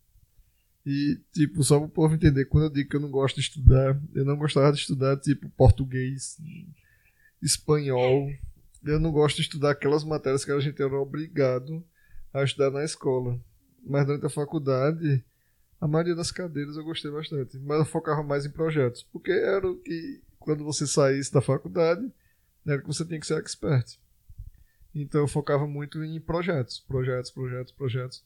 E, 0.86 1.20
tipo, 1.34 1.62
só 1.62 1.78
para 1.78 1.88
o 1.88 1.90
povo 1.90 2.16
entender, 2.16 2.46
quando 2.46 2.64
eu 2.64 2.70
digo 2.70 2.90
que 2.90 2.96
eu 2.96 3.02
não 3.02 3.12
gosto 3.12 3.36
de 3.36 3.42
estudar, 3.42 4.02
eu 4.16 4.24
não 4.24 4.38
gostava 4.38 4.72
de 4.72 4.80
estudar, 4.80 5.18
tipo, 5.18 5.50
português, 5.58 6.38
espanhol. 7.42 8.32
Eu 8.82 8.98
não 8.98 9.12
gosto 9.12 9.36
de 9.36 9.42
estudar 9.42 9.72
aquelas 9.72 10.06
matérias 10.06 10.46
que 10.46 10.52
a 10.54 10.60
gente 10.62 10.82
era 10.82 10.96
obrigado 10.96 11.84
a 12.34 12.46
estudar 12.46 12.72
na 12.72 12.86
escola. 12.86 13.38
Mas 13.86 14.06
durante 14.06 14.26
a 14.26 14.30
faculdade, 14.30 15.22
a 15.82 15.86
maioria 15.86 16.16
das 16.16 16.32
cadeiras 16.32 16.78
eu 16.78 16.86
gostei 16.86 17.12
bastante. 17.12 17.58
Mas 17.58 17.80
eu 17.80 17.86
focava 17.86 18.24
mais 18.24 18.46
em 18.46 18.52
projetos. 18.52 19.04
Porque 19.12 19.32
era 19.32 19.70
o 19.70 19.76
que, 19.76 20.22
quando 20.40 20.64
você 20.64 20.88
saísse 20.88 21.34
da 21.34 21.42
faculdade, 21.42 22.10
era 22.68 22.82
que 22.82 22.88
você 22.88 23.06
tinha 23.06 23.20
que 23.20 23.28
ser 23.28 23.40
expert. 23.40 23.98
Então 24.94 25.22
eu 25.22 25.28
focava 25.28 25.68
muito 25.68 26.04
em 26.04 26.20
projetos, 26.20 26.80
projetos, 26.80 27.32
projetos, 27.32 27.72
projetos. 27.72 28.24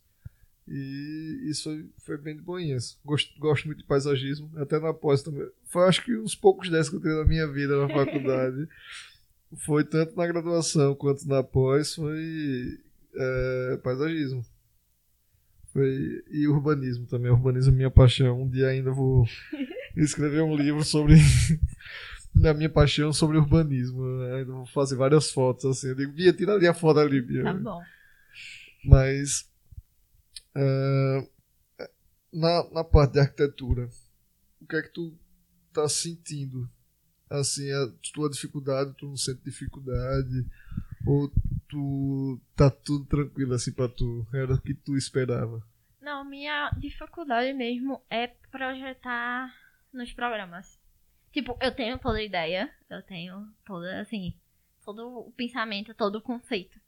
E 0.67 1.49
isso 1.49 1.63
foi, 1.63 1.89
foi 1.97 2.17
bem 2.17 2.35
de 2.35 2.41
boinhas. 2.41 2.97
Gosto, 3.03 3.37
gosto 3.39 3.65
muito 3.65 3.79
de 3.79 3.85
paisagismo, 3.85 4.49
até 4.55 4.79
na 4.79 4.93
pós 4.93 5.21
também. 5.21 5.47
Foi 5.65 5.87
acho 5.87 6.03
que 6.03 6.15
uns 6.17 6.35
poucos 6.35 6.69
desses 6.69 6.89
que 6.89 6.95
eu 6.95 7.01
tenho 7.01 7.17
na 7.17 7.25
minha 7.25 7.47
vida 7.47 7.75
na 7.75 7.93
faculdade. 7.93 8.67
foi 9.57 9.83
tanto 9.83 10.15
na 10.15 10.25
graduação 10.25 10.95
quanto 10.95 11.27
na 11.27 11.43
pós, 11.43 11.95
foi 11.95 12.79
é, 13.15 13.79
paisagismo. 13.83 14.45
Foi, 15.73 16.23
e 16.29 16.47
urbanismo 16.47 17.05
também. 17.05 17.31
Urbanismo 17.31 17.73
é 17.73 17.75
minha 17.75 17.91
paixão. 17.91 18.41
Um 18.41 18.49
dia 18.49 18.67
ainda 18.67 18.91
vou 18.91 19.25
escrever 19.95 20.41
um 20.41 20.55
livro 20.55 20.83
sobre 20.83 21.15
da 22.33 22.53
minha 22.53 22.69
paixão 22.69 23.11
sobre 23.13 23.37
urbanismo. 23.37 24.03
Né? 24.19 24.43
Vou 24.43 24.65
fazer 24.65 24.95
várias 24.95 25.31
fotos 25.31 25.65
assim. 25.65 25.87
Eu 25.87 25.95
digo, 25.95 26.13
Bia, 26.13 26.33
tira 26.33 26.53
ali 26.53 26.67
a 26.67 26.73
foto 26.73 26.99
ali, 26.99 27.21
Bia. 27.21 27.43
Tá 27.43 27.53
bom. 27.53 27.81
Mas 28.83 29.49
uh, 30.55 31.29
na, 32.33 32.69
na 32.71 32.83
parte 32.83 33.13
de 33.13 33.19
arquitetura, 33.19 33.89
o 34.59 34.65
que 34.65 34.75
é 34.75 34.81
que 34.81 34.89
tu 34.89 35.13
tá 35.73 35.87
sentindo? 35.87 36.69
Assim, 37.29 37.71
a 37.71 37.87
tua 38.13 38.29
dificuldade, 38.29 38.93
tu 38.97 39.07
não 39.07 39.15
sente 39.15 39.41
dificuldade? 39.43 40.45
Ou 41.05 41.31
tu 41.69 42.39
tá 42.55 42.69
tudo 42.69 43.05
tranquilo 43.05 43.53
assim 43.53 43.71
pra 43.71 43.87
tu? 43.87 44.27
Era 44.33 44.53
o 44.53 44.61
que 44.61 44.73
tu 44.73 44.97
esperava? 44.97 45.63
Não, 46.01 46.25
minha 46.25 46.71
dificuldade 46.77 47.53
mesmo 47.53 48.01
é 48.09 48.27
projetar 48.27 49.53
nos 49.93 50.11
programas. 50.13 50.80
Tipo, 51.31 51.57
eu 51.61 51.73
tenho 51.73 51.97
toda 51.97 52.17
a 52.17 52.23
ideia, 52.23 52.73
eu 52.89 53.01
tenho 53.01 53.47
toda, 53.65 54.01
assim, 54.01 54.33
todo 54.83 55.19
o 55.19 55.31
pensamento, 55.31 55.93
todo 55.93 56.17
o 56.17 56.21
conceito. 56.21 56.79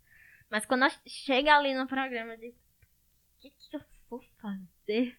Mas 0.50 0.66
quando 0.66 0.86
chega 1.08 1.56
ali 1.56 1.74
no 1.74 1.88
programa, 1.88 2.34
eu 2.34 2.40
digo, 2.40 2.56
o 2.56 3.42
que, 3.42 3.50
que 3.50 3.76
eu 3.76 3.82
vou 4.10 4.22
fazer? 4.42 5.18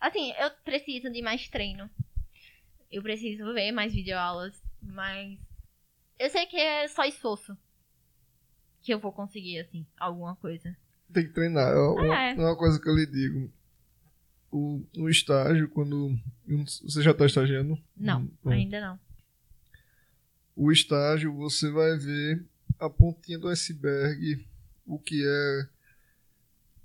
Assim, 0.00 0.32
eu 0.32 0.50
preciso 0.64 1.10
de 1.10 1.22
mais 1.22 1.48
treino. 1.48 1.88
Eu 2.90 3.02
preciso 3.02 3.52
ver 3.52 3.72
mais 3.72 3.92
videoaulas, 3.92 4.60
mas 4.80 5.38
eu 6.18 6.28
sei 6.30 6.46
que 6.46 6.56
é 6.56 6.88
só 6.88 7.04
esforço 7.04 7.56
que 8.80 8.92
eu 8.92 8.98
vou 8.98 9.12
conseguir, 9.12 9.60
assim, 9.60 9.86
alguma 9.98 10.34
coisa. 10.36 10.76
Tem 11.12 11.26
que 11.26 11.32
treinar. 11.32 11.72
É 11.72 11.78
uma, 11.78 12.22
é. 12.22 12.34
uma 12.34 12.56
coisa 12.56 12.80
que 12.80 12.88
eu 12.88 12.94
lhe 12.94 13.06
digo 13.06 13.52
o, 14.52 14.84
no 14.94 15.08
estágio, 15.08 15.68
quando. 15.70 16.16
Você 16.82 17.02
já 17.02 17.12
está 17.12 17.24
estagiando? 17.24 17.76
Não, 17.96 18.30
ainda 18.44 18.80
não. 18.80 19.00
O 20.54 20.70
estágio, 20.70 21.34
você 21.34 21.70
vai 21.70 21.96
ver 21.96 22.44
a 22.78 22.90
pontinha 22.90 23.38
do 23.38 23.48
iceberg, 23.48 24.46
o 24.84 24.98
que 24.98 25.24
é 25.26 25.68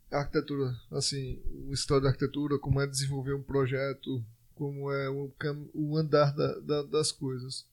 arquitetura, 0.10 0.74
assim, 0.90 1.42
o 1.68 1.74
história 1.74 2.04
da 2.04 2.10
arquitetura, 2.10 2.58
como 2.58 2.80
é 2.80 2.88
desenvolver 2.88 3.34
um 3.34 3.44
projeto, 3.44 4.24
como 4.56 4.90
é 4.90 5.10
o, 5.10 5.30
o 5.74 5.98
andar 5.98 6.34
da, 6.34 6.60
da, 6.60 6.84
das 6.84 7.12
coisas. 7.12 7.68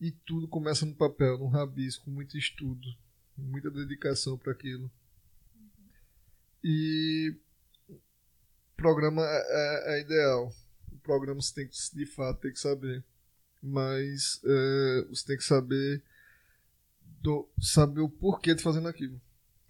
E 0.00 0.12
tudo 0.12 0.46
começa 0.46 0.86
no 0.86 0.94
papel, 0.94 1.38
no 1.38 1.48
rabisco, 1.48 2.04
com 2.04 2.10
muito 2.12 2.38
estudo, 2.38 2.86
muita 3.36 3.70
dedicação 3.70 4.38
para 4.38 4.52
aquilo. 4.52 4.88
E 6.62 7.34
programa 8.76 9.22
é, 9.22 9.36
é, 9.48 9.96
é, 9.96 10.00
ideal. 10.00 10.52
O 10.92 10.98
programa 10.98 11.40
você 11.40 11.54
tem 11.54 11.68
que, 11.68 11.76
de 11.96 12.06
fato, 12.06 12.40
tem 12.40 12.52
que 12.52 12.60
saber. 12.60 13.04
Mas 13.62 14.40
é, 14.44 15.06
você 15.08 15.26
tem 15.26 15.36
que 15.36 15.44
saber 15.44 16.02
do, 17.20 17.48
saber 17.60 18.00
o 18.00 18.08
porquê 18.08 18.54
de 18.54 18.62
fazendo 18.62 18.88
aquilo. 18.88 19.20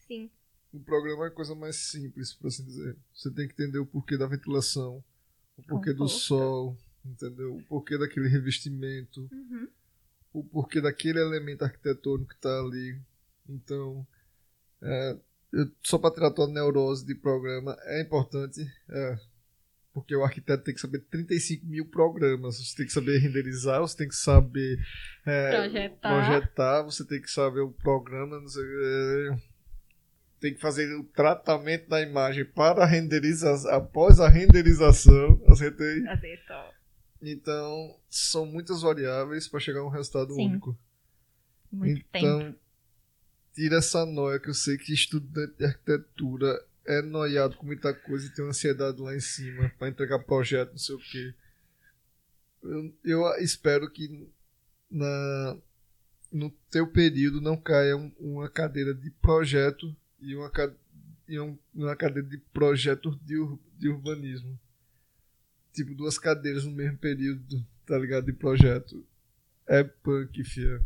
Sim. 0.06 0.30
O 0.72 0.80
programa 0.80 1.24
é 1.24 1.28
a 1.28 1.30
coisa 1.30 1.54
mais 1.54 1.76
simples, 1.76 2.32
por 2.32 2.48
assim 2.48 2.64
dizer. 2.64 2.96
Você 3.14 3.30
tem 3.30 3.46
que 3.46 3.54
entender 3.54 3.78
o 3.78 3.86
porquê 3.86 4.18
da 4.18 4.26
ventilação, 4.26 5.02
o 5.56 5.62
porquê 5.62 5.92
do 5.92 6.08
sol, 6.08 6.76
entendeu? 7.04 7.56
O 7.56 7.62
porquê 7.62 7.96
daquele 7.96 8.28
revestimento, 8.28 9.26
uhum. 9.32 9.68
o 10.34 10.44
porquê 10.44 10.80
daquele 10.80 11.18
elemento 11.18 11.64
arquitetônico 11.64 12.28
que 12.28 12.36
está 12.36 12.60
ali. 12.60 13.00
Então, 13.48 14.06
é, 14.82 15.16
só 15.82 15.98
para 15.98 16.14
tirar 16.14 16.30
toda 16.30 16.50
a 16.50 16.54
neurose 16.54 17.06
de 17.06 17.14
programa 17.14 17.76
é 17.84 18.02
importante, 18.02 18.60
é, 18.90 19.18
porque 19.92 20.14
o 20.14 20.22
arquiteto 20.22 20.64
tem 20.64 20.74
que 20.74 20.80
saber 20.80 21.00
35 21.10 21.66
mil 21.66 21.86
programas. 21.86 22.58
Você 22.58 22.76
tem 22.76 22.86
que 22.86 22.92
saber 22.92 23.18
renderizar, 23.18 23.80
você 23.80 23.96
tem 23.96 24.08
que 24.08 24.16
saber 24.16 24.78
é, 25.24 25.56
projetar. 25.56 26.08
projetar. 26.08 26.82
você 26.82 27.04
tem 27.04 27.20
que 27.20 27.30
saber 27.30 27.60
o 27.60 27.70
programa, 27.70 28.46
sei, 28.46 28.62
é, 28.62 29.38
tem 30.40 30.54
que 30.54 30.60
fazer 30.60 30.94
o 30.94 31.04
tratamento 31.04 31.88
da 31.88 32.02
imagem 32.02 32.44
para 32.44 32.82
a 32.82 32.86
renderização, 32.86 33.70
após 33.72 34.20
a 34.20 34.28
renderização. 34.28 35.40
Acertei? 35.48 36.06
Acertou. 36.08 36.74
Então, 37.22 37.98
são 38.10 38.44
muitas 38.44 38.82
variáveis 38.82 39.48
para 39.48 39.60
chegar 39.60 39.80
a 39.80 39.86
um 39.86 39.90
resultado 39.90 40.34
Sim. 40.34 40.46
único. 40.46 40.78
Muito 41.72 42.04
então, 42.14 42.38
tempo. 42.40 42.58
Tira 43.56 43.78
essa 43.78 44.04
noia 44.04 44.38
que 44.38 44.50
eu 44.50 44.54
sei 44.54 44.76
que 44.76 44.92
estudante 44.92 45.56
de 45.56 45.64
arquitetura 45.64 46.62
é 46.84 47.00
noiado 47.00 47.56
com 47.56 47.64
muita 47.64 47.92
coisa 47.94 48.26
e 48.26 48.30
tem 48.30 48.44
ansiedade 48.44 49.00
lá 49.00 49.16
em 49.16 49.20
cima 49.20 49.70
para 49.78 49.88
entregar 49.88 50.18
projeto, 50.18 50.72
não 50.72 50.78
sei 50.78 50.94
o 50.94 50.98
quê. 50.98 51.34
Eu, 52.62 52.94
eu 53.02 53.34
espero 53.38 53.90
que 53.90 54.30
na, 54.90 55.56
no 56.30 56.50
teu 56.70 56.86
período 56.86 57.40
não 57.40 57.56
caia 57.56 57.96
um, 57.96 58.12
uma 58.20 58.48
cadeira 58.48 58.94
de 58.94 59.10
projeto 59.10 59.96
e 60.20 60.36
uma, 60.36 60.52
e 61.26 61.40
um, 61.40 61.58
uma 61.74 61.96
cadeira 61.96 62.28
de 62.28 62.36
projeto 62.36 63.18
de, 63.24 63.38
ur, 63.38 63.58
de 63.78 63.88
urbanismo. 63.88 64.60
Tipo, 65.72 65.94
duas 65.94 66.18
cadeiras 66.18 66.64
no 66.64 66.72
mesmo 66.72 66.98
período, 66.98 67.66
tá 67.86 67.98
ligado? 67.98 68.26
De 68.26 68.34
projeto. 68.34 69.04
É 69.66 69.82
punk, 69.82 70.44
fia. 70.44 70.84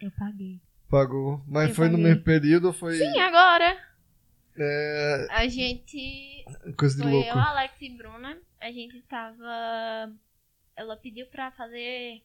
Eu 0.00 0.10
paguei. 0.12 0.60
Pagou. 0.88 1.42
Mas 1.46 1.74
foi 1.76 1.88
no 1.88 1.98
mesmo 1.98 2.22
período 2.22 2.68
ou 2.68 2.72
foi. 2.72 2.96
Sim, 2.96 3.18
agora. 3.20 3.78
É. 4.56 5.26
A 5.30 5.46
gente. 5.46 6.44
Coisa 6.76 6.96
de 6.96 7.02
Foi 7.02 7.12
louco. 7.12 7.28
eu, 7.28 7.38
Alex 7.38 7.74
e 7.80 7.90
Bruna. 7.90 8.38
A 8.60 8.72
gente 8.72 9.00
tava. 9.02 10.12
Ela 10.74 10.96
pediu 10.96 11.26
pra 11.26 11.50
fazer 11.52 12.22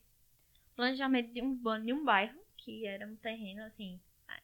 planejamento 0.75 1.33
de 1.33 1.41
um 1.41 1.55
de 1.83 1.93
um 1.93 2.03
bairro, 2.03 2.39
que 2.57 2.85
era 2.87 3.05
um 3.05 3.15
terreno 3.15 3.63
assim, 3.63 3.99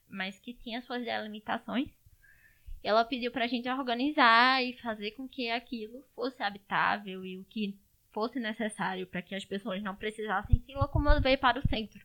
mas 0.08 0.40
que 0.40 0.54
tinha 0.54 0.82
suas 0.82 1.04
delimitações. 1.04 1.90
Ela 2.84 3.04
pediu 3.04 3.32
pra 3.32 3.48
gente 3.48 3.70
organizar 3.70 4.64
e 4.64 4.78
fazer 4.78 5.12
com 5.12 5.28
que 5.28 5.50
aquilo 5.50 6.04
fosse 6.16 6.42
habitável 6.42 7.26
e 7.26 7.38
o 7.38 7.44
que 7.46 7.78
fosse 8.12 8.40
necessário 8.40 9.06
para 9.06 9.22
que 9.22 9.36
as 9.36 9.46
pessoas 9.46 9.84
não 9.84 9.96
precisassem 9.96 10.60
se 10.66 10.74
locomover 10.74 11.40
para 11.40 11.60
o 11.60 11.68
centro. 11.68 12.00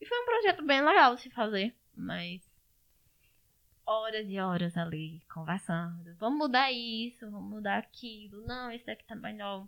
E 0.00 0.06
foi 0.06 0.18
um 0.18 0.24
projeto 0.24 0.64
bem 0.64 0.84
legal 0.84 1.16
se 1.18 1.28
fazer, 1.30 1.74
mas 1.94 2.40
horas 3.84 4.26
e 4.28 4.38
horas 4.38 4.76
ali 4.76 5.20
conversando. 5.32 6.14
Vamos 6.18 6.38
mudar 6.38 6.72
isso, 6.72 7.30
vamos 7.30 7.50
mudar 7.50 7.78
aquilo. 7.78 8.46
Não, 8.46 8.70
esse 8.70 8.86
daqui 8.86 9.04
tá 9.04 9.14
melhor. 9.14 9.66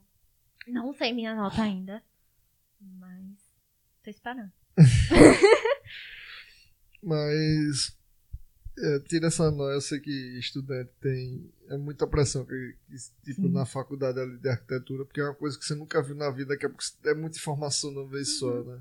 Não 0.66 0.94
sei 0.94 1.12
minha 1.12 1.34
nota 1.34 1.62
ainda, 1.62 2.02
mas 2.80 3.36
tô 4.02 4.10
esperando. 4.10 4.52
Mas. 7.02 7.96
É, 8.78 8.98
tira 9.00 9.26
essa 9.26 9.50
noia, 9.50 9.74
eu 9.74 9.80
sei 9.82 10.00
que 10.00 10.10
estudante 10.38 10.90
tem. 11.00 11.52
É 11.68 11.76
muita 11.76 12.06
pressão 12.06 12.44
que, 12.44 12.76
que, 12.88 12.96
tipo, 13.24 13.42
Sim. 13.42 13.52
na 13.52 13.66
faculdade 13.66 14.18
ali 14.18 14.38
de 14.38 14.48
arquitetura, 14.48 15.04
porque 15.04 15.20
é 15.20 15.24
uma 15.24 15.34
coisa 15.34 15.58
que 15.58 15.64
você 15.64 15.74
nunca 15.74 16.02
viu 16.02 16.14
na 16.14 16.30
vida, 16.30 16.56
que 16.56 16.64
é, 16.64 16.68
porque 16.68 16.86
é 17.04 17.14
muita 17.14 17.36
informação 17.36 17.90
de 17.90 17.98
uma 17.98 18.08
vez 18.08 18.38
só, 18.38 18.62
né? 18.62 18.80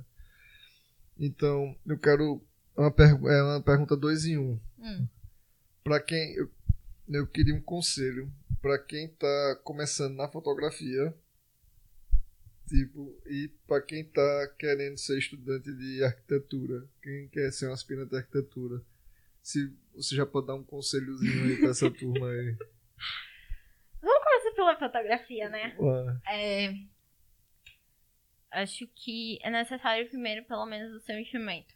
Então, 1.24 1.76
eu 1.86 2.00
quero. 2.00 2.44
Uma, 2.76 2.90
pergu- 2.92 3.30
é 3.30 3.44
uma 3.44 3.62
pergunta 3.62 3.96
dois 3.96 4.26
em 4.26 4.38
um. 4.40 4.60
Hum. 4.80 5.08
Para 5.84 6.00
quem. 6.02 6.34
Eu, 6.34 6.50
eu 7.10 7.28
queria 7.28 7.54
um 7.54 7.62
conselho 7.62 8.32
para 8.60 8.80
quem 8.80 9.08
tá 9.08 9.60
começando 9.64 10.16
na 10.16 10.28
fotografia. 10.28 11.14
Tipo, 12.68 13.16
e 13.28 13.50
para 13.68 13.82
quem 13.82 14.04
tá 14.06 14.48
querendo 14.58 14.98
ser 14.98 15.18
estudante 15.20 15.72
de 15.74 16.04
arquitetura, 16.04 16.88
quem 17.04 17.28
quer 17.28 17.52
ser 17.52 17.68
um 17.68 17.74
aspirante 17.74 18.12
de 18.12 18.18
arquitetura. 18.18 18.82
Se 19.44 19.72
você 19.94 20.16
já 20.16 20.26
pode 20.26 20.48
dar 20.48 20.56
um 20.56 20.64
conselhozinho 20.64 21.44
aí 21.44 21.58
pra 21.58 21.70
essa 21.70 21.92
turma 21.92 22.30
aí. 22.30 22.56
Vamos 24.02 24.24
começar 24.24 24.52
pela 24.56 24.80
fotografia, 24.80 25.50
né? 25.50 25.76
É, 26.28 26.74
acho 28.52 28.88
que 28.88 29.40
é 29.42 29.50
necessário 29.50 30.08
primeiro, 30.10 30.46
pelo 30.46 30.66
menos, 30.66 30.94
o 30.94 31.00
seu 31.00 31.20
instrumento. 31.20 31.74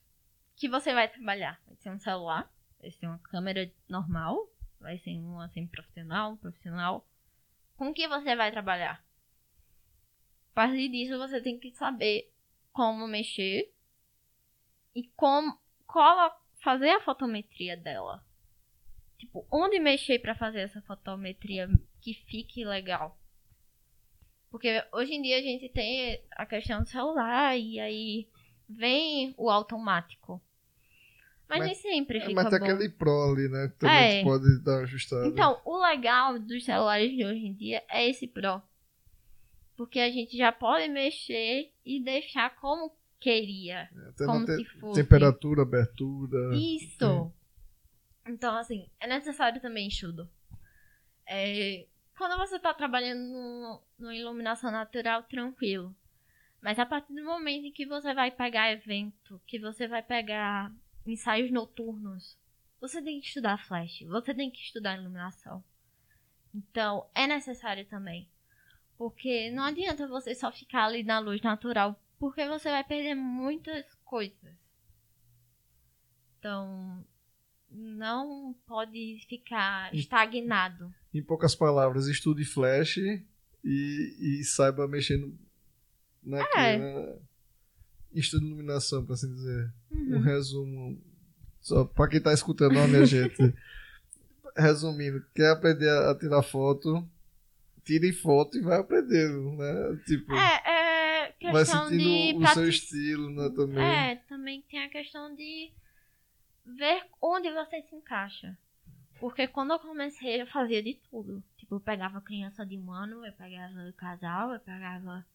Que 0.55 0.69
você 0.69 0.93
vai 0.93 1.07
trabalhar. 1.07 1.59
Vai 1.65 1.76
ser 1.78 1.89
um 1.89 1.99
celular, 1.99 2.51
vai 2.80 2.91
ser 2.91 3.07
uma 3.07 3.19
câmera 3.19 3.71
normal, 3.89 4.49
vai 4.80 4.97
ser 4.97 5.17
um 5.19 5.39
assim 5.39 5.65
profissional, 5.67 6.38
profissional. 6.38 7.07
Com 7.76 7.93
que 7.93 8.07
você 8.07 8.36
vai 8.36 8.51
trabalhar? 8.51 9.03
A 10.51 10.55
partir 10.55 10.88
disso, 10.89 11.17
você 11.17 11.41
tem 11.41 11.59
que 11.59 11.71
saber 11.71 12.32
como 12.71 13.07
mexer 13.07 13.73
e 14.93 15.03
como 15.15 15.57
fazer 16.61 16.89
a 16.89 17.01
fotometria 17.01 17.76
dela. 17.76 18.23
Tipo, 19.17 19.45
onde 19.51 19.80
mexer 19.80 20.19
pra 20.19 20.36
fazer 20.36 20.61
essa 20.61 20.82
fotometria 20.82 21.69
que 22.01 22.13
fique 22.13 22.63
legal. 22.65 23.17
Porque 24.56 24.82
hoje 24.93 25.14
em 25.14 25.22
dia 25.22 25.38
a 25.38 25.41
gente 25.41 25.68
tem 25.68 26.18
a 26.32 26.45
questão 26.45 26.82
do 26.82 26.88
celular 26.88 27.58
e 27.60 27.78
aí 27.78 28.26
vem 28.70 29.36
o 29.38 29.49
automático. 29.49 30.41
Mas, 31.45 31.60
Mas- 31.60 31.68
nem 31.68 31.76
sempre 31.76 32.20
é, 32.20 32.22
fica 32.22 32.34
mas 32.41 32.49
tem 32.49 32.60
bom. 32.60 32.66
aquele 32.66 32.88
Pro 32.89 33.32
ali, 33.34 33.49
né? 33.49 33.68
Também 33.78 34.22
É. 34.22 34.24
pode 34.24 34.64
dar 34.64 34.72
uma 34.78 34.84
ajustada. 34.84 35.28
Então, 35.28 35.60
o 35.66 35.78
legal 35.86 36.39
dos 36.39 36.64
celulares 36.64 37.12
de 37.12 37.26
hoje 37.26 37.45
em 37.45 37.53
dia 37.53 37.84
é 37.89 38.10
esse 38.10 38.28
Pro. 38.28 38.62
Porque 39.76 39.99
a 39.99 40.10
gente 40.10 40.38
já 40.38 40.53
pode 40.53 40.88
mexer 40.88 41.74
e 41.86 42.01
deixar 42.01 42.56
como 42.56 42.95
queria. 43.20 43.89
Até 44.08 44.26
como 44.26 44.45
te- 44.45 44.56
se 44.56 44.64
fosse. 44.80 45.01
temperatura, 45.03 45.64
abertura. 45.64 46.56
Isso! 46.56 47.30
Então, 48.26 48.56
assim, 48.56 48.89
é 49.01 49.06
necessário 49.08 49.62
também 49.62 49.89
estudo. 49.89 50.30
É, 51.28 51.86
quando 52.18 52.38
você 52.38 52.57
tá 52.57 52.74
trabalhando 52.74 53.22
no, 53.22 53.82
no 53.99 54.13
iluminação 54.13 54.72
natural, 54.72 55.24
tranquilo. 55.24 55.95
Mas 56.61 56.80
a 56.80 56.86
partir 56.86 57.13
do 57.13 57.24
momento 57.24 57.66
em 57.66 57.72
que 57.72 57.86
você 57.86 58.13
vai 58.13 58.32
pegar 58.32 58.72
evento, 58.72 59.41
que 59.45 59.59
você 59.59 59.88
vai 59.88 60.01
pegar 60.01 60.74
ensaios 61.05 61.51
noturnos, 61.51 62.38
você 62.80 63.01
tem 63.01 63.20
que 63.20 63.28
estudar 63.28 63.63
flash, 63.66 64.01
você 64.07 64.34
tem 64.34 64.49
que 64.49 64.61
estudar 64.61 64.97
iluminação. 64.97 65.63
Então, 66.53 67.09
é 67.13 67.28
necessário 67.28 67.86
também. 67.86 68.30
Porque 68.97 69.51
não 69.51 69.63
adianta 69.63 70.07
você 70.07 70.34
só 70.34 70.51
ficar 70.51 70.86
ali 70.86 71.03
na 71.03 71.20
luz 71.20 71.41
natural, 71.41 71.99
porque 72.18 72.47
você 72.47 72.70
vai 72.70 72.84
perder 72.84 73.13
muitas 73.13 73.93
coisas. 74.05 74.55
Então, 76.39 77.05
não 77.70 78.53
pode 78.66 79.20
ficar 79.28 79.93
estagnado. 79.93 80.93
Em 81.18 81.24
poucas 81.24 81.55
palavras, 81.55 82.07
estude 82.07 82.43
flash 82.43 82.97
e, 82.97 83.20
e 83.63 84.43
saiba 84.43 84.88
mexer 84.88 85.18
no, 85.18 85.34
naquilo, 86.22 86.61
É. 86.61 86.78
né? 86.78 87.16
Estude 88.13 88.45
iluminação, 88.45 89.05
pra 89.05 89.13
assim 89.16 89.32
dizer. 89.34 89.74
Um 89.91 90.16
Uhum. 90.16 90.22
resumo. 90.22 91.01
Só 91.61 91.86
pra 91.86 92.07
quem 92.07 92.22
tá 92.22 92.34
escutando, 92.34 92.78
ó, 92.78 92.86
minha 92.88 93.05
gente. 93.05 93.53
Resumindo, 94.57 95.26
quer 95.36 95.51
aprender 95.51 95.89
a 95.89 96.11
a 96.11 96.16
tirar 96.18 96.41
foto, 96.43 97.05
tire 97.84 98.13
foto 98.13 98.57
e 98.57 98.61
vai 98.61 98.80
aprendendo, 98.80 99.51
né? 99.57 99.99
Tipo, 100.05 100.34
É, 100.34 100.61
é 100.66 101.51
vai 101.51 101.63
questão 101.63 101.89
de 101.89 101.97
sentindo 101.97 102.43
o 102.43 102.47
seu 102.47 102.70
estilo, 102.70 103.30
né, 103.32 103.49
também. 103.55 103.84
É, 103.84 104.16
também 104.30 104.61
tem 104.70 104.84
a 104.84 104.89
questão 104.89 105.36
de 105.36 105.72
ver 106.66 107.03
onde 107.22 107.51
você 107.51 107.82
se 107.82 107.95
encaixa. 107.95 108.57
Porque 109.20 109.47
quando 109.47 109.72
eu 109.72 109.80
comecei, 109.80 110.41
eu 110.41 110.47
fazia 110.47 110.84
de 110.84 110.95
tudo. 111.09 111.43
Tipo, 111.57 111.76
eu 111.76 111.80
pegava 111.80 112.22
criança 112.22 112.66
de 112.66 112.78
um 112.78 112.91
ano, 112.91 113.26
eu 113.26 113.34
pegava 113.34 113.93
casal, 113.93 114.53
eu 114.53 114.59
pegava 114.59 115.26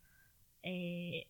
é, 0.62 1.26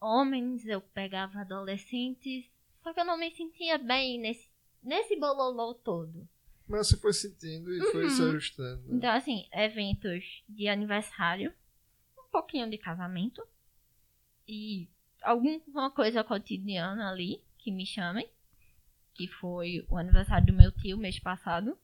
homens, 0.00 0.66
eu 0.66 0.80
pegava 0.80 1.40
adolescentes. 1.40 2.44
Só 2.82 2.92
que 2.92 3.00
eu 3.00 3.04
não 3.04 3.18
me 3.18 3.30
sentia 3.30 3.78
bem 3.78 4.18
nesse, 4.18 4.48
nesse 4.82 5.16
bololô 5.16 5.74
todo. 5.74 6.28
Mas 6.66 6.88
você 6.88 6.96
foi 6.96 7.12
sentindo 7.12 7.72
e 7.72 7.80
uhum. 7.80 7.92
foi 7.92 8.10
se 8.10 8.22
ajustando. 8.22 8.94
Então, 8.94 9.10
assim, 9.10 9.46
eventos 9.52 10.42
de 10.48 10.68
aniversário, 10.68 11.52
um 12.18 12.30
pouquinho 12.30 12.68
de 12.68 12.78
casamento 12.78 13.46
e 14.48 14.88
alguma 15.22 15.90
coisa 15.90 16.24
cotidiana 16.24 17.10
ali 17.10 17.42
que 17.58 17.70
me 17.70 17.86
chamem. 17.86 18.28
Que 19.14 19.28
foi 19.28 19.84
o 19.88 19.96
aniversário 19.96 20.46
do 20.46 20.52
meu 20.52 20.72
tio 20.72 20.96
mês 20.96 21.18
passado. 21.18 21.76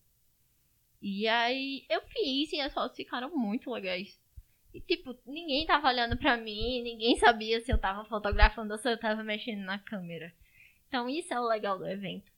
E 1.01 1.29
aí 1.29 1.85
eu 1.89 2.01
fiz 2.03 2.53
e 2.53 2.61
as 2.61 2.73
fotos 2.73 2.97
ficaram 2.97 3.31
muito 3.37 3.71
legais. 3.71 4.19
E 4.75 4.81
tipo, 4.81 5.17
ninguém 5.27 5.67
tava 5.67 5.89
olhando 5.89 6.17
pra 6.17 6.37
mim, 6.37 6.83
ninguém 6.83 7.17
sabia 7.17 7.61
se 7.61 7.73
eu 7.73 7.79
tava 7.79 8.05
fotografando 8.05 8.73
ou 8.73 8.79
se 8.79 8.91
eu 8.91 8.99
tava 8.99 9.23
mexendo 9.23 9.61
na 9.61 9.79
câmera. 9.79 10.33
Então 10.89 11.09
isso 11.09 11.33
é 11.33 11.41
o 11.41 11.47
legal 11.47 11.79
do 11.79 11.87
evento. 11.87 12.31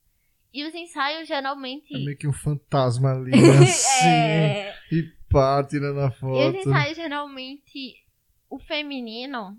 E 0.53 0.64
os 0.64 0.74
ensaios 0.74 1.28
geralmente. 1.28 1.95
É 1.95 1.99
meio 1.99 2.18
que 2.18 2.28
um 2.28 2.32
fantasma 2.32 3.12
ali, 3.14 3.32
assim. 3.34 4.09
é... 4.09 4.74
E 4.91 5.03
pá, 5.28 5.64
tirando 5.64 6.01
a 6.01 6.11
foto. 6.11 6.36
E 6.36 6.49
os 6.49 6.66
ensaios 6.66 6.97
geralmente. 6.97 8.05
O 8.49 8.59
feminino. 8.59 9.57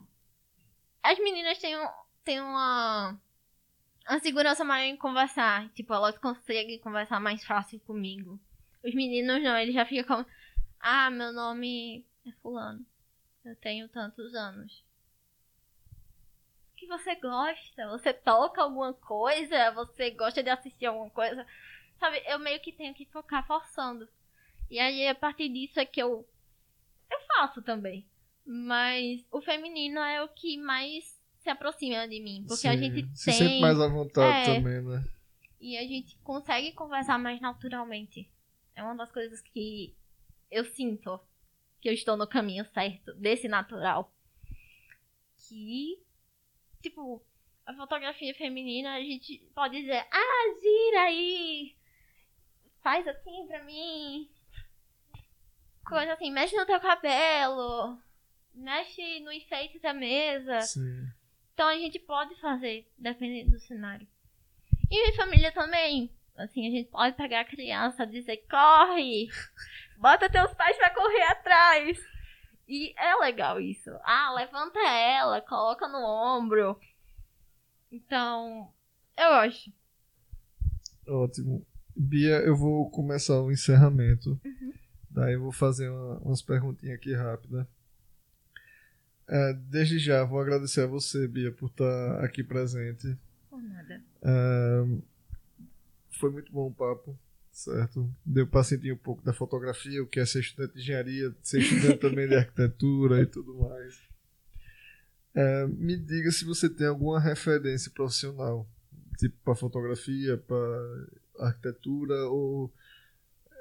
As 1.02 1.18
meninas 1.20 1.58
têm, 1.58 1.76
têm 2.24 2.42
uma. 2.42 3.18
Uma 4.12 4.20
segurança 4.20 4.64
maior 4.64 4.86
em 4.86 4.98
conversar. 4.98 5.70
Tipo, 5.70 5.94
elas 5.94 6.18
conseguem 6.18 6.78
conversar 6.80 7.22
mais 7.22 7.46
fácil 7.46 7.80
comigo. 7.80 8.38
Os 8.84 8.94
meninos 8.94 9.42
não, 9.42 9.58
eles 9.58 9.74
já 9.74 9.86
ficam. 9.86 10.26
Ah, 10.80 11.10
meu 11.10 11.32
nome 11.32 12.06
é 12.28 12.32
Fulano. 12.42 12.86
Eu 13.46 13.56
tenho 13.56 13.88
tantos 13.88 14.36
anos 14.36 14.84
que 16.82 16.88
você 16.88 17.14
gosta? 17.16 17.88
Você 17.90 18.12
toca 18.12 18.64
alguma 18.64 18.92
coisa? 18.92 19.72
Você 19.74 20.10
gosta 20.10 20.42
de 20.42 20.50
assistir 20.50 20.88
alguma 20.88 21.12
coisa? 21.12 21.46
Sabe, 22.00 22.24
eu 22.26 22.40
meio 22.40 22.60
que 22.60 22.72
tenho 22.72 22.92
que 22.96 23.06
ficar 23.06 23.46
forçando. 23.46 24.10
E 24.68 24.80
aí, 24.80 25.08
a 25.08 25.14
partir 25.14 25.48
disso 25.48 25.80
é 25.80 25.86
que 25.86 26.02
eu. 26.02 26.28
Eu 27.12 27.20
faço 27.28 27.62
também. 27.62 28.04
Mas 28.44 29.24
o 29.32 29.42
feminino 29.42 30.00
é 30.00 30.24
o 30.24 30.30
que 30.30 30.58
mais 30.58 31.21
se 31.42 31.50
aproxima 31.50 32.08
de 32.08 32.20
mim. 32.20 32.46
Porque 32.48 32.62
Sim, 32.62 32.68
a 32.70 32.78
gente 32.78 33.04
tem. 33.04 33.16
Se 33.16 33.32
sente 33.32 33.60
mais 33.60 33.80
à 33.80 33.88
vontade 33.88 34.50
é, 34.50 34.56
também, 34.56 34.82
né? 34.82 35.04
E 35.60 35.78
a 35.78 35.82
gente 35.82 36.18
consegue 36.24 36.72
conversar 36.74 37.20
mais 37.20 37.40
naturalmente. 37.42 38.30
É 38.76 38.84
uma 38.84 38.96
das 38.96 39.12
coisas 39.12 39.42
que 39.42 39.94
eu 40.50 40.66
sinto 40.66 41.20
que 41.80 41.90
eu 41.90 41.94
estou 41.94 42.16
no 42.16 42.28
caminho 42.28 42.66
certo, 42.66 43.14
desse 43.16 43.48
natural. 43.48 44.14
Que 45.38 46.00
tipo, 46.82 47.24
a 47.66 47.74
fotografia 47.74 48.34
feminina, 48.36 48.94
a 48.94 49.02
gente 49.02 49.38
pode 49.54 49.80
dizer, 49.80 50.06
ah, 50.12 50.60
gira 50.60 51.02
aí, 51.04 51.76
faz 52.82 53.08
assim 53.08 53.48
pra 53.48 53.64
mim. 53.64 54.30
Coisa 55.86 56.14
assim, 56.14 56.32
mexe 56.32 56.56
no 56.56 56.66
teu 56.66 56.80
cabelo, 56.80 57.98
mexe 58.54 59.20
no 59.22 59.32
enfeite 59.32 59.80
da 59.80 59.94
mesa. 59.94 60.62
Sim. 60.62 61.08
Então 61.54 61.68
a 61.68 61.76
gente 61.76 62.00
pode 62.00 62.40
fazer, 62.40 62.88
dependendo 62.98 63.52
do 63.52 63.60
cenário. 63.60 64.08
E 64.90 64.96
minha 64.96 65.16
família 65.16 65.52
também. 65.52 66.12
Assim, 66.36 66.68
a 66.68 66.72
gente 66.72 66.90
pode 66.90 67.16
pegar 67.16 67.42
a 67.42 67.46
criança 67.46 68.04
e 68.04 68.08
dizer, 68.08 68.38
corre! 68.50 69.30
Bota 69.98 70.30
teus 70.30 70.54
pais 70.54 70.78
pra 70.78 70.94
correr 70.94 71.24
atrás! 71.24 72.00
E 72.68 72.94
é 72.98 73.16
legal 73.16 73.60
isso. 73.60 73.90
Ah, 74.04 74.34
levanta 74.34 74.80
ela, 74.80 75.42
coloca 75.42 75.88
no 75.88 76.00
ombro. 76.00 76.80
Então, 77.92 78.74
eu 79.18 79.28
acho. 79.28 79.72
Ótimo. 81.08 81.66
Bia, 81.96 82.40
eu 82.40 82.56
vou 82.56 82.90
começar 82.90 83.42
o 83.42 83.52
encerramento. 83.52 84.40
Uhum. 84.46 84.74
Daí 85.10 85.34
eu 85.34 85.42
vou 85.42 85.52
fazer 85.52 85.90
uma, 85.90 86.18
umas 86.20 86.42
perguntinhas 86.42 86.96
aqui 86.96 87.14
rápidas. 87.14 87.68
É, 89.32 89.54
desde 89.54 89.98
já, 89.98 90.24
vou 90.26 90.40
agradecer 90.40 90.82
a 90.82 90.88
você, 90.88 91.28
Bia, 91.28 91.52
por 91.52 91.68
estar 91.68 92.24
aqui 92.24 92.44
presente. 92.44 93.18
Por 93.50 93.62
nada. 93.64 94.04
É, 94.22 94.86
foi 96.20 96.30
muito 96.30 96.52
bom 96.52 96.68
o 96.68 96.74
papo 96.74 97.18
certo? 97.52 98.10
Deu 98.26 98.48
para 98.48 98.64
sentir 98.64 98.92
um 98.92 98.98
pouco 98.98 99.24
da 99.24 99.34
fotografia, 99.34 100.02
o 100.02 100.08
que 100.08 100.20
é 100.20 100.26
ser 100.26 100.40
estudante 100.40 100.74
de 100.74 100.80
engenharia, 100.80 101.36
ser 101.44 101.60
estudante 101.60 101.98
também 102.00 102.28
de 102.28 102.36
arquitetura 102.36 103.22
e 103.22 103.26
tudo 103.26 103.54
mais. 103.56 104.00
É, 105.34 105.68
me 105.68 105.96
diga 105.98 106.32
se 106.32 106.44
você 106.44 106.70
tem 106.70 106.88
alguma 106.88 107.20
referência 107.20 107.92
profissional, 107.92 108.68
tipo 109.18 109.36
para 109.44 109.56
fotografia, 109.56 110.38
para 110.38 111.08
arquitetura, 111.40 112.16
ou 112.28 112.72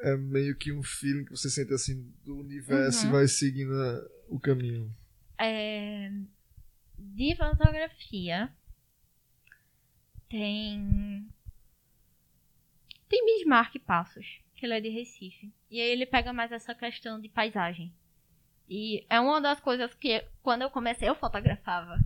é 0.03 0.17
meio 0.17 0.57
que 0.57 0.73
um 0.73 0.83
feeling 0.83 1.25
que 1.25 1.31
você 1.31 1.51
sente 1.51 1.73
assim 1.75 2.11
do 2.25 2.39
universo 2.39 3.03
uhum. 3.03 3.09
e 3.09 3.13
vai 3.13 3.29
seguindo 3.29 3.73
o 4.29 4.41
caminho. 4.41 4.93
É, 5.43 6.11
de 6.99 7.35
fotografia 7.35 8.53
tem 10.29 11.27
tem 13.09 13.25
Bismarck 13.25 13.79
Passos, 13.81 14.41
que 14.55 14.67
ele 14.67 14.75
é 14.75 14.81
de 14.81 14.89
Recife. 14.91 15.53
E 15.71 15.81
aí 15.81 15.89
ele 15.89 16.07
pega 16.07 16.33
mais 16.33 16.53
essa 16.53 16.75
questão 16.75 17.21
de 17.21 17.29
paisagem. 17.29 17.93
E 18.69 19.05
é 19.11 19.19
uma 19.19 19.41
das 19.41 19.59
coisas 19.61 19.93
que, 19.95 20.25
quando 20.43 20.63
eu 20.63 20.71
comecei, 20.71 21.09
eu 21.09 21.17
fotografava. 21.17 21.99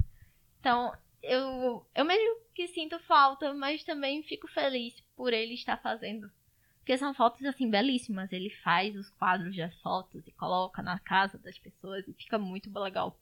Então, 0.60 0.96
eu, 1.22 1.86
eu 1.94 2.04
mesmo 2.06 2.40
que 2.54 2.68
sinto 2.68 2.98
falta, 3.00 3.52
mas 3.52 3.84
também 3.84 4.22
fico 4.22 4.48
feliz 4.48 4.98
por 5.14 5.32
ele 5.34 5.52
estar 5.52 5.76
fazendo. 5.76 6.30
Porque 6.78 6.96
são 6.96 7.12
fotos, 7.12 7.44
assim, 7.44 7.68
belíssimas. 7.68 8.32
Ele 8.32 8.48
faz 8.48 8.96
os 8.96 9.10
quadros 9.10 9.54
das 9.56 9.74
fotos 9.80 10.26
e 10.26 10.32
coloca 10.32 10.82
na 10.82 10.98
casa 10.98 11.36
das 11.36 11.58
pessoas 11.58 12.06
e 12.08 12.14
fica 12.14 12.38
muito 12.38 12.70
legal. 12.78 13.18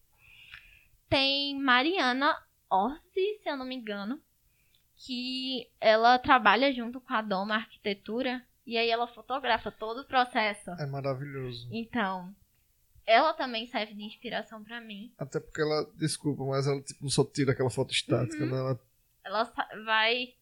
Tem 1.12 1.60
Mariana 1.60 2.34
Orsi, 2.70 3.38
se 3.42 3.50
eu 3.50 3.54
não 3.54 3.66
me 3.66 3.74
engano, 3.74 4.18
que 4.96 5.68
ela 5.78 6.18
trabalha 6.18 6.72
junto 6.72 7.02
com 7.02 7.12
a 7.12 7.20
Doma 7.20 7.56
Arquitetura 7.56 8.42
e 8.66 8.78
aí 8.78 8.88
ela 8.88 9.06
fotografa 9.06 9.70
todo 9.70 10.00
o 10.00 10.06
processo. 10.06 10.70
É 10.70 10.86
maravilhoso. 10.86 11.68
Então, 11.70 12.34
ela 13.06 13.34
também 13.34 13.66
serve 13.66 13.92
de 13.92 14.02
inspiração 14.04 14.64
para 14.64 14.80
mim. 14.80 15.12
Até 15.18 15.38
porque 15.38 15.60
ela, 15.60 15.86
desculpa, 15.98 16.44
mas 16.46 16.66
ela 16.66 16.80
tipo, 16.80 17.02
não 17.02 17.10
só 17.10 17.22
tira 17.26 17.52
aquela 17.52 17.68
foto 17.68 17.92
estática, 17.92 18.44
uhum. 18.44 18.50
né? 18.50 18.56
Ela, 18.56 18.80
ela 19.22 19.52
vai 19.84 20.32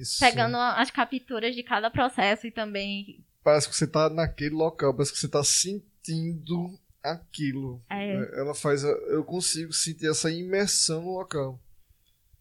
Isso. 0.00 0.18
pegando 0.18 0.56
as 0.56 0.90
capturas 0.90 1.54
de 1.54 1.62
cada 1.62 1.90
processo 1.90 2.46
e 2.46 2.50
também. 2.50 3.22
Parece 3.44 3.68
que 3.68 3.76
você 3.76 3.86
tá 3.86 4.08
naquele 4.08 4.54
local, 4.54 4.94
parece 4.94 5.12
que 5.12 5.18
você 5.18 5.28
tá 5.28 5.44
sentindo 5.44 6.78
aquilo. 7.12 7.82
É. 7.90 8.40
Ela 8.40 8.54
faz. 8.54 8.82
Eu 8.82 9.24
consigo 9.24 9.72
sentir 9.72 10.08
essa 10.08 10.30
imersão 10.30 11.02
no 11.02 11.14
local. 11.14 11.60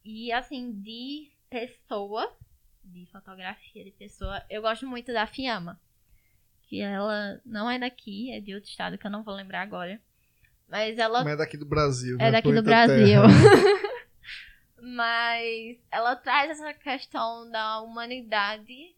E 0.03 0.31
assim, 0.31 0.71
de 0.71 1.31
pessoa, 1.49 2.31
de 2.83 3.05
fotografia 3.07 3.83
de 3.83 3.91
pessoa, 3.91 4.43
eu 4.49 4.61
gosto 4.61 4.85
muito 4.87 5.11
da 5.11 5.25
Fiamma. 5.25 5.79
Que 6.67 6.81
ela 6.81 7.39
não 7.45 7.69
é 7.69 7.77
daqui, 7.77 8.31
é 8.31 8.39
de 8.39 8.53
outro 8.53 8.69
estado 8.69 8.97
que 8.97 9.05
eu 9.05 9.11
não 9.11 9.23
vou 9.23 9.33
lembrar 9.33 9.61
agora. 9.61 10.01
Mas 10.67 10.97
ela. 10.97 11.23
Mas 11.23 11.33
é 11.33 11.37
daqui 11.37 11.57
do 11.57 11.65
Brasil, 11.65 12.15
É 12.19 12.25
né? 12.25 12.31
daqui 12.31 12.53
do 12.53 12.63
Brasil. 12.63 13.21
Mas 14.81 15.77
ela 15.91 16.15
traz 16.15 16.51
essa 16.51 16.73
questão 16.73 17.49
da 17.49 17.81
humanidade 17.81 18.95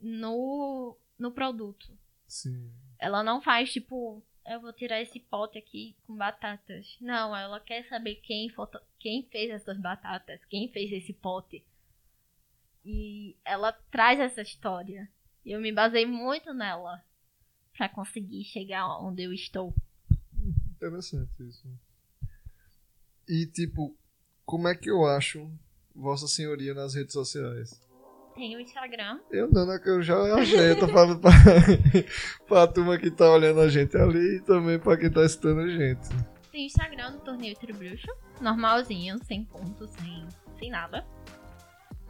no, 0.00 0.96
no 1.18 1.32
produto. 1.32 1.90
Sim. 2.26 2.70
Ela 3.04 3.22
não 3.22 3.42
faz 3.42 3.70
tipo 3.70 4.24
eu 4.46 4.60
vou 4.60 4.72
tirar 4.72 5.00
esse 5.00 5.18
pote 5.20 5.58
aqui 5.58 5.96
com 6.06 6.16
batatas. 6.16 6.96
Não, 7.00 7.34
ela 7.34 7.58
quer 7.60 7.86
saber 7.88 8.16
quem, 8.16 8.50
foto... 8.50 8.78
quem 8.98 9.26
fez 9.30 9.50
essas 9.50 9.78
batatas, 9.78 10.44
quem 10.46 10.70
fez 10.70 10.92
esse 10.92 11.12
pote. 11.12 11.64
E 12.84 13.36
ela 13.44 13.72
traz 13.90 14.20
essa 14.20 14.42
história. 14.42 15.10
E 15.44 15.52
eu 15.52 15.60
me 15.60 15.72
basei 15.72 16.04
muito 16.04 16.52
nela 16.52 17.02
para 17.76 17.88
conseguir 17.88 18.44
chegar 18.44 18.86
onde 18.98 19.22
eu 19.22 19.32
estou. 19.32 19.74
Interessante 20.76 21.48
isso. 21.48 21.66
E 23.26 23.46
tipo, 23.46 23.96
como 24.44 24.68
é 24.68 24.74
que 24.74 24.90
eu 24.90 25.06
acho 25.06 25.50
Vossa 25.94 26.28
Senhoria 26.28 26.74
nas 26.74 26.94
redes 26.94 27.14
sociais? 27.14 27.80
Tem 28.34 28.56
o 28.56 28.60
Instagram. 28.60 29.20
Eu 29.30 29.48
não, 29.50 29.64
né? 29.64 29.80
Eu 29.84 30.02
já 30.02 30.16
ajeito 30.34 30.86
pra, 30.88 31.14
pra, 31.16 31.30
pra 32.48 32.66
turma 32.66 32.98
que 32.98 33.10
tá 33.10 33.30
olhando 33.30 33.60
a 33.60 33.68
gente 33.68 33.96
ali 33.96 34.36
e 34.36 34.40
também 34.40 34.78
pra 34.78 34.96
quem 34.96 35.10
tá 35.10 35.20
assistindo 35.20 35.60
a 35.60 35.68
gente. 35.68 36.08
Tem 36.50 36.64
o 36.64 36.66
Instagram 36.66 37.12
do 37.12 37.20
Torneio 37.20 37.54
Tribruxo. 37.56 38.08
Normalzinho, 38.40 39.22
sem 39.24 39.44
pontos, 39.44 39.90
sem, 39.90 40.26
sem 40.58 40.70
nada. 40.70 41.06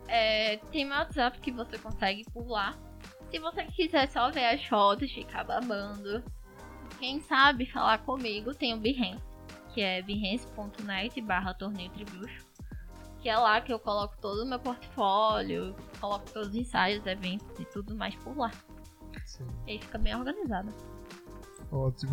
É, 0.08 0.56
tem 0.70 0.84
meu 0.84 0.96
WhatsApp 0.96 1.38
que 1.40 1.50
você 1.50 1.78
consegue 1.78 2.24
pular. 2.32 2.78
Se 3.30 3.38
você 3.38 3.64
quiser 3.64 4.08
só 4.08 4.30
ver 4.30 4.46
as 4.46 4.64
fotos, 4.64 5.10
ficar 5.10 5.44
babando. 5.44 6.22
Quem 6.98 7.20
sabe 7.20 7.66
falar 7.66 7.98
comigo 7.98 8.54
tem 8.54 8.72
o 8.72 8.78
Behance, 8.78 9.22
que 9.74 9.80
é 9.80 10.00
behance.net 10.02 11.20
barra 11.20 11.52
torneio 11.54 11.90
tribucho. 11.90 12.44
Que 13.24 13.30
é 13.30 13.38
lá 13.38 13.58
que 13.58 13.72
eu 13.72 13.78
coloco 13.78 14.14
todo 14.20 14.42
o 14.42 14.46
meu 14.46 14.58
portfólio, 14.58 15.74
coloco 15.98 16.30
todos 16.30 16.48
os 16.48 16.54
ensaios, 16.54 17.06
eventos 17.06 17.58
e 17.58 17.64
tudo 17.64 17.96
mais 17.96 18.14
por 18.16 18.36
lá. 18.36 18.50
Sim. 19.24 19.46
E 19.66 19.72
aí 19.72 19.78
fica 19.78 19.96
bem 19.96 20.14
organizado. 20.14 20.68
Ótimo. 21.72 22.12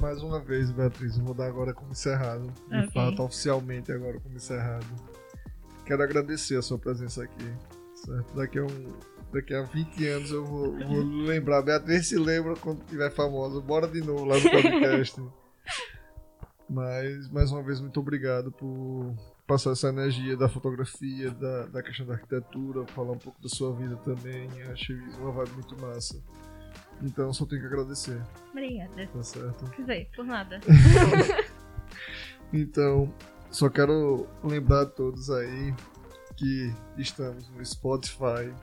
Mais 0.00 0.20
uma 0.24 0.40
vez, 0.40 0.72
Beatriz, 0.72 1.16
eu 1.16 1.24
vou 1.24 1.34
dar 1.34 1.46
agora 1.46 1.72
como 1.72 1.92
encerrado. 1.92 2.52
De 2.66 2.78
okay. 2.78 2.90
fato, 2.90 3.22
oficialmente 3.22 3.92
agora 3.92 4.18
como 4.18 4.34
encerrado. 4.34 4.86
Quero 5.86 6.02
agradecer 6.02 6.56
a 6.56 6.62
sua 6.62 6.80
presença 6.80 7.22
aqui. 7.22 7.54
Certo? 7.94 8.34
Daqui 8.34 8.58
a, 8.58 8.64
um, 8.64 8.98
daqui 9.32 9.54
a 9.54 9.62
20 9.62 10.08
anos 10.08 10.32
eu 10.32 10.44
vou, 10.44 10.76
vou 10.76 11.02
lembrar. 11.26 11.62
Beatriz 11.62 12.08
se 12.08 12.18
lembra 12.18 12.56
quando 12.56 12.84
tiver 12.86 13.12
famosa. 13.12 13.60
Bora 13.60 13.86
de 13.86 14.00
novo 14.00 14.24
lá 14.24 14.34
no 14.34 14.50
podcast. 14.50 15.22
Mas, 16.68 17.28
mais 17.30 17.52
uma 17.52 17.62
vez, 17.62 17.80
muito 17.80 18.00
obrigado 18.00 18.50
por 18.50 19.14
passar 19.50 19.72
essa 19.72 19.88
energia 19.88 20.36
da 20.36 20.48
fotografia, 20.48 21.28
da, 21.32 21.66
da 21.66 21.82
questão 21.82 22.06
da 22.06 22.12
arquitetura, 22.12 22.86
falar 22.86 23.10
um 23.10 23.18
pouco 23.18 23.42
da 23.42 23.48
sua 23.48 23.74
vida 23.74 23.96
também. 23.96 24.48
Achei 24.70 24.94
uma 25.18 25.32
vibe 25.32 25.54
muito 25.54 25.76
massa. 25.80 26.22
Então 27.02 27.32
só 27.32 27.44
tenho 27.44 27.60
que 27.60 27.66
agradecer. 27.66 28.22
Obrigada. 28.52 29.08
Tá 29.08 29.22
certo? 29.24 29.68
Quer 29.72 29.82
dizer, 29.82 30.10
por 30.14 30.24
nada. 30.24 30.60
então, 32.54 33.12
só 33.50 33.68
quero 33.68 34.28
lembrar 34.44 34.82
a 34.82 34.86
todos 34.86 35.28
aí 35.30 35.74
que 36.36 36.72
estamos 36.96 37.48
no 37.50 37.66
Spotify, 37.66 38.54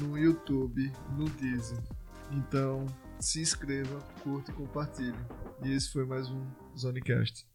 no 0.00 0.16
YouTube, 0.16 0.92
no 1.18 1.24
Disney. 1.24 1.82
Então, 2.30 2.86
se 3.18 3.40
inscreva, 3.40 3.98
curta 4.22 4.52
e 4.52 4.54
compartilhe. 4.54 5.18
E 5.64 5.72
esse 5.72 5.90
foi 5.90 6.06
mais 6.06 6.30
um 6.30 6.46
Zonecast. 6.78 7.51